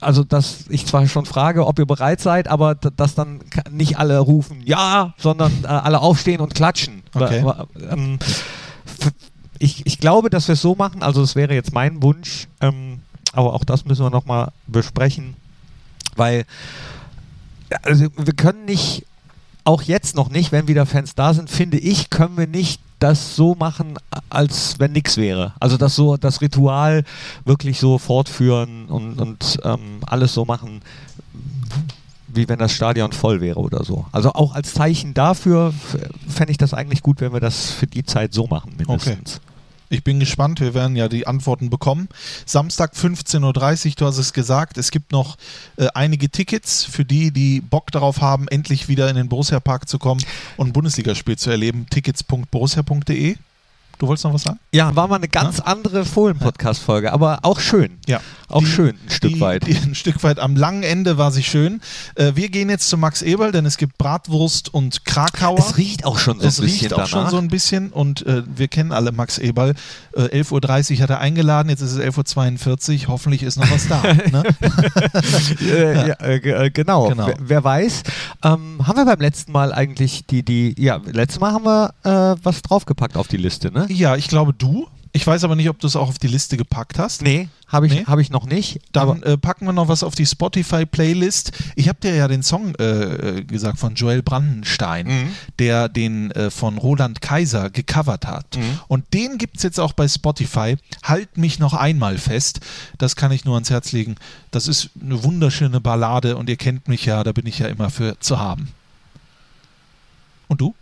also 0.00 0.24
dass 0.24 0.64
ich 0.68 0.86
zwar 0.86 1.06
schon 1.06 1.26
frage, 1.26 1.66
ob 1.66 1.78
ihr 1.78 1.86
bereit 1.86 2.20
seid, 2.20 2.48
aber 2.48 2.74
dass 2.74 3.14
dann 3.14 3.40
nicht 3.70 3.98
alle 3.98 4.18
rufen 4.18 4.62
ja, 4.64 5.14
sondern 5.18 5.52
äh, 5.64 5.68
alle 5.68 6.00
aufstehen 6.00 6.40
und 6.40 6.54
klatschen. 6.54 7.02
Okay. 7.14 7.40
Aber, 7.40 7.66
ähm, 7.90 8.18
ich, 9.58 9.86
ich 9.86 9.98
glaube, 9.98 10.28
dass 10.28 10.48
wir 10.48 10.54
es 10.54 10.62
so 10.62 10.74
machen, 10.74 11.02
also 11.02 11.22
es 11.22 11.34
wäre 11.34 11.54
jetzt 11.54 11.72
mein 11.72 12.02
Wunsch, 12.02 12.48
ähm, 12.60 13.00
aber 13.32 13.54
auch 13.54 13.64
das 13.64 13.84
müssen 13.84 14.04
wir 14.04 14.10
nochmal 14.10 14.52
besprechen, 14.66 15.34
weil 16.16 16.44
also 17.82 18.06
wir 18.16 18.34
können 18.34 18.64
nicht, 18.64 19.04
auch 19.64 19.82
jetzt 19.82 20.14
noch 20.14 20.30
nicht, 20.30 20.52
wenn 20.52 20.68
wieder 20.68 20.86
Fans 20.86 21.14
da 21.16 21.34
sind, 21.34 21.50
finde 21.50 21.78
ich, 21.78 22.10
können 22.10 22.36
wir 22.36 22.46
nicht 22.46 22.80
das 22.98 23.36
so 23.36 23.54
machen, 23.54 23.98
als 24.30 24.78
wenn 24.78 24.92
nichts 24.92 25.16
wäre. 25.16 25.52
Also 25.60 25.76
das 25.76 25.94
so, 25.94 26.16
das 26.16 26.40
Ritual 26.40 27.04
wirklich 27.44 27.78
so 27.78 27.98
fortführen 27.98 28.86
und, 28.86 29.20
und 29.20 29.58
ähm, 29.64 30.00
alles 30.06 30.32
so 30.32 30.44
machen, 30.44 30.80
wie 32.28 32.48
wenn 32.48 32.58
das 32.58 32.72
Stadion 32.72 33.12
voll 33.12 33.40
wäre 33.40 33.60
oder 33.60 33.84
so. 33.84 34.06
Also 34.12 34.32
auch 34.32 34.54
als 34.54 34.74
Zeichen 34.74 35.14
dafür 35.14 35.74
fände 36.28 36.50
ich 36.50 36.58
das 36.58 36.74
eigentlich 36.74 37.02
gut, 37.02 37.20
wenn 37.20 37.32
wir 37.32 37.40
das 37.40 37.70
für 37.70 37.86
die 37.86 38.04
Zeit 38.04 38.32
so 38.32 38.46
machen, 38.46 38.74
mindestens. 38.76 39.40
Ich 39.88 40.02
bin 40.02 40.18
gespannt, 40.18 40.60
wir 40.60 40.74
werden 40.74 40.96
ja 40.96 41.08
die 41.08 41.26
Antworten 41.26 41.70
bekommen. 41.70 42.08
Samstag 42.44 42.94
15.30 42.94 43.42
Uhr, 43.42 43.94
du 43.96 44.06
hast 44.06 44.18
es 44.18 44.32
gesagt, 44.32 44.78
es 44.78 44.90
gibt 44.90 45.12
noch 45.12 45.36
äh, 45.76 45.86
einige 45.94 46.28
Tickets 46.28 46.84
für 46.84 47.04
die, 47.04 47.30
die 47.30 47.60
Bock 47.60 47.92
darauf 47.92 48.20
haben, 48.20 48.48
endlich 48.48 48.88
wieder 48.88 49.08
in 49.08 49.16
den 49.16 49.28
Borussia 49.28 49.60
Park 49.60 49.88
zu 49.88 49.98
kommen 49.98 50.24
und 50.56 50.68
ein 50.68 50.72
Bundesligaspiel 50.72 51.38
zu 51.38 51.50
erleben. 51.50 51.86
Tickets.borussia.de. 51.88 53.36
Du 53.98 54.06
wolltest 54.06 54.24
noch 54.24 54.34
was 54.34 54.42
sagen? 54.42 54.58
Ja, 54.72 54.94
war 54.94 55.08
mal 55.08 55.16
eine 55.16 55.28
ganz 55.28 55.58
andere 55.60 56.04
Fohlen-Podcast-Folge, 56.04 57.12
aber 57.12 57.38
auch 57.42 57.60
schön. 57.60 57.98
Ja. 58.06 58.20
Auch 58.48 58.60
Die- 58.60 58.66
schön, 58.66 58.90
ein 59.04 59.10
Stück 59.10 59.32
die, 59.34 59.40
weit. 59.40 59.66
Die, 59.66 59.74
ein 59.76 59.94
Stück 59.94 60.22
weit. 60.22 60.38
Am 60.38 60.54
langen 60.54 60.82
Ende 60.84 61.18
war 61.18 61.32
sie 61.32 61.42
schön. 61.42 61.80
Äh, 62.14 62.32
wir 62.34 62.48
gehen 62.48 62.68
jetzt 62.70 62.88
zu 62.88 62.96
Max 62.96 63.22
Eberl, 63.22 63.50
denn 63.52 63.66
es 63.66 63.76
gibt 63.76 63.98
Bratwurst 63.98 64.72
und 64.72 65.04
Krakauer. 65.04 65.58
Es 65.58 65.76
riecht 65.78 66.04
auch 66.04 66.18
schon 66.18 66.38
so 66.40 66.46
es 66.46 66.58
ein 66.60 66.66
bisschen 66.66 66.80
riecht 66.80 66.92
auch 66.92 66.96
danach. 66.98 67.08
schon 67.10 67.30
so 67.30 67.38
ein 67.38 67.48
bisschen 67.48 67.90
und 67.90 68.24
äh, 68.26 68.42
wir 68.46 68.68
kennen 68.68 68.92
alle 68.92 69.10
Max 69.12 69.38
Eberl. 69.38 69.74
Äh, 70.14 70.22
11.30 70.42 70.96
Uhr 70.96 71.02
hat 71.02 71.10
er 71.10 71.20
eingeladen, 71.20 71.70
jetzt 71.70 71.80
ist 71.80 71.92
es 71.92 71.98
11.42 71.98 73.02
Uhr. 73.02 73.08
Hoffentlich 73.08 73.42
ist 73.42 73.56
noch 73.58 73.70
was 73.70 73.88
da. 73.88 74.02
ne? 74.30 74.42
äh, 75.60 76.08
ja, 76.08 76.14
äh, 76.20 76.40
ge- 76.40 76.66
äh, 76.66 76.70
genau. 76.70 77.08
Genau. 77.08 77.26
Wer, 77.28 77.36
wer 77.40 77.64
weiß. 77.64 78.02
Ähm, 78.44 78.86
haben 78.86 78.96
wir 78.96 79.04
beim 79.06 79.20
letzten 79.20 79.52
Mal 79.52 79.72
eigentlich 79.72 80.24
die, 80.26 80.42
die, 80.44 80.74
ja, 80.78 81.00
letztes 81.06 81.40
Mal 81.40 81.52
haben 81.52 81.64
wir 81.64 81.94
äh, 82.04 82.36
was 82.42 82.62
draufgepackt 82.62 83.16
auf 83.16 83.28
die 83.28 83.36
Liste, 83.38 83.70
ne? 83.72 83.85
Ja, 83.88 84.16
ich 84.16 84.28
glaube 84.28 84.52
du. 84.52 84.88
Ich 85.12 85.26
weiß 85.26 85.44
aber 85.44 85.56
nicht, 85.56 85.70
ob 85.70 85.78
du 85.78 85.86
es 85.86 85.96
auch 85.96 86.10
auf 86.10 86.18
die 86.18 86.26
Liste 86.26 86.58
gepackt 86.58 86.98
hast. 86.98 87.22
Nee, 87.22 87.48
habe 87.68 87.86
ich, 87.86 87.92
Nee? 87.94 88.04
hab 88.04 88.18
ich 88.18 88.28
noch 88.28 88.44
nicht. 88.44 88.80
Dann 88.92 89.22
äh, 89.22 89.38
packen 89.38 89.64
wir 89.64 89.72
noch 89.72 89.88
was 89.88 90.02
auf 90.02 90.14
die 90.14 90.26
Spotify-Playlist. 90.26 91.52
Ich 91.74 91.88
habe 91.88 91.98
dir 92.02 92.14
ja 92.14 92.28
den 92.28 92.42
Song 92.42 92.74
äh, 92.74 93.38
äh, 93.38 93.42
gesagt 93.44 93.78
von 93.78 93.94
Joel 93.94 94.22
Brandenstein, 94.22 95.06
Mhm. 95.06 95.28
der 95.58 95.88
den 95.88 96.32
äh, 96.32 96.50
von 96.50 96.76
Roland 96.76 97.22
Kaiser 97.22 97.70
gecovert 97.70 98.26
hat. 98.26 98.58
Mhm. 98.58 98.78
Und 98.88 99.14
den 99.14 99.38
gibt 99.38 99.56
es 99.56 99.62
jetzt 99.62 99.80
auch 99.80 99.94
bei 99.94 100.06
Spotify. 100.06 100.76
Halt 101.02 101.38
mich 101.38 101.58
noch 101.60 101.72
einmal 101.72 102.18
fest. 102.18 102.60
Das 102.98 103.16
kann 103.16 103.32
ich 103.32 103.46
nur 103.46 103.54
ans 103.54 103.70
Herz 103.70 103.92
legen. 103.92 104.16
Das 104.50 104.68
ist 104.68 104.90
eine 105.00 105.24
wunderschöne 105.24 105.80
Ballade 105.80 106.36
und 106.36 106.50
ihr 106.50 106.56
kennt 106.56 106.88
mich 106.88 107.06
ja, 107.06 107.24
da 107.24 107.32
bin 107.32 107.46
ich 107.46 107.58
ja 107.60 107.68
immer 107.68 107.88
für 107.88 108.20
zu 108.20 108.38
haben. 108.38 108.68
Und 110.48 110.60
du? 110.60 110.74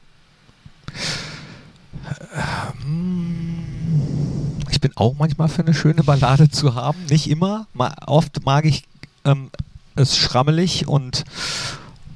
Ich 4.71 4.81
bin 4.81 4.93
auch 4.97 5.15
manchmal 5.19 5.49
für 5.49 5.63
eine 5.63 5.75
schöne 5.75 6.03
Ballade 6.03 6.51
zu 6.51 6.75
haben. 6.75 6.99
Nicht 7.09 7.29
immer. 7.29 7.67
Oft 8.07 8.45
mag 8.45 8.65
ich 8.65 8.85
ähm, 9.25 9.51
es 9.97 10.17
schrammelig 10.17 10.87
und 10.89 11.25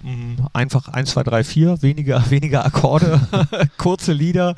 mh, 0.02 0.48
einfach 0.52 0.88
1, 0.88 1.10
2, 1.10 1.22
3, 1.22 1.44
4, 1.44 1.82
weniger, 1.82 2.30
weniger 2.30 2.64
Akkorde, 2.64 3.20
kurze 3.78 4.12
Lieder. 4.12 4.54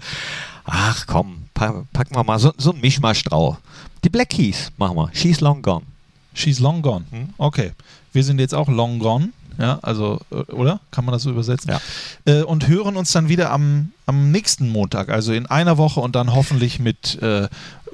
Ach 0.64 1.06
komm, 1.06 1.44
pa 1.54 1.84
packen 1.92 2.14
wir 2.14 2.24
mal 2.24 2.38
so, 2.38 2.52
so 2.56 2.72
ein 2.72 2.80
Mischmasch 2.80 3.24
drauf. 3.24 3.56
Die 4.04 4.08
Black 4.08 4.30
Keys 4.30 4.72
machen 4.76 4.96
wir. 4.96 5.10
She's 5.12 5.40
Long 5.40 5.62
Gone. 5.62 5.84
She's 6.32 6.60
long 6.60 6.80
gone. 6.80 7.04
Hm? 7.10 7.30
Okay. 7.38 7.72
Wir 8.12 8.24
sind 8.24 8.38
jetzt 8.40 8.54
auch 8.54 8.68
long 8.68 8.98
gone. 8.98 9.30
Ja, 9.58 9.78
also, 9.82 10.20
äh, 10.30 10.52
oder? 10.52 10.80
Kann 10.90 11.04
man 11.04 11.12
das 11.12 11.22
so 11.22 11.30
übersetzen? 11.30 11.70
Ja. 11.70 11.80
Äh, 12.24 12.42
und 12.42 12.68
hören 12.68 12.96
uns 12.96 13.12
dann 13.12 13.28
wieder 13.28 13.50
am, 13.50 13.92
am 14.06 14.30
nächsten 14.30 14.68
Montag, 14.68 15.08
also 15.08 15.32
in 15.32 15.46
einer 15.46 15.78
Woche 15.78 16.00
und 16.00 16.16
dann 16.16 16.32
hoffentlich 16.34 16.78
mit 16.78 17.20
äh, 17.22 17.48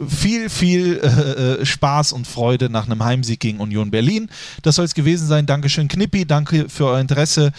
viel, 0.08 0.50
viel 0.50 1.00
äh, 1.02 1.60
äh, 1.60 1.66
Spaß 1.66 2.12
und 2.12 2.26
Freude 2.26 2.68
nach 2.70 2.86
einem 2.86 3.02
Heimsieg 3.04 3.40
gegen 3.40 3.60
Union 3.60 3.90
Berlin. 3.90 4.28
Das 4.62 4.76
soll 4.76 4.84
es 4.84 4.94
gewesen 4.94 5.26
sein. 5.26 5.46
Dankeschön, 5.46 5.88
Knippi. 5.88 6.26
Danke 6.26 6.68
für 6.68 6.86
euer 6.86 7.00
Interesse. 7.00 7.52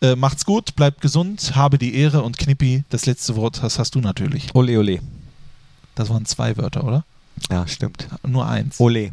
Äh, 0.00 0.16
macht's 0.16 0.44
gut, 0.44 0.76
bleibt 0.76 1.00
gesund, 1.00 1.52
habe 1.54 1.78
die 1.78 1.94
Ehre 1.94 2.22
und 2.22 2.36
Knippi, 2.36 2.84
das 2.90 3.06
letzte 3.06 3.36
Wort 3.36 3.62
das 3.62 3.78
hast 3.78 3.94
du 3.94 4.00
natürlich. 4.00 4.54
Ole, 4.54 4.78
ole. 4.78 5.00
Das 5.94 6.10
waren 6.10 6.26
zwei 6.26 6.56
Wörter, 6.56 6.84
oder? 6.84 7.04
Ja, 7.50 7.66
stimmt. 7.66 8.08
Nur 8.26 8.46
eins. 8.46 8.80
Ole. 8.80 9.12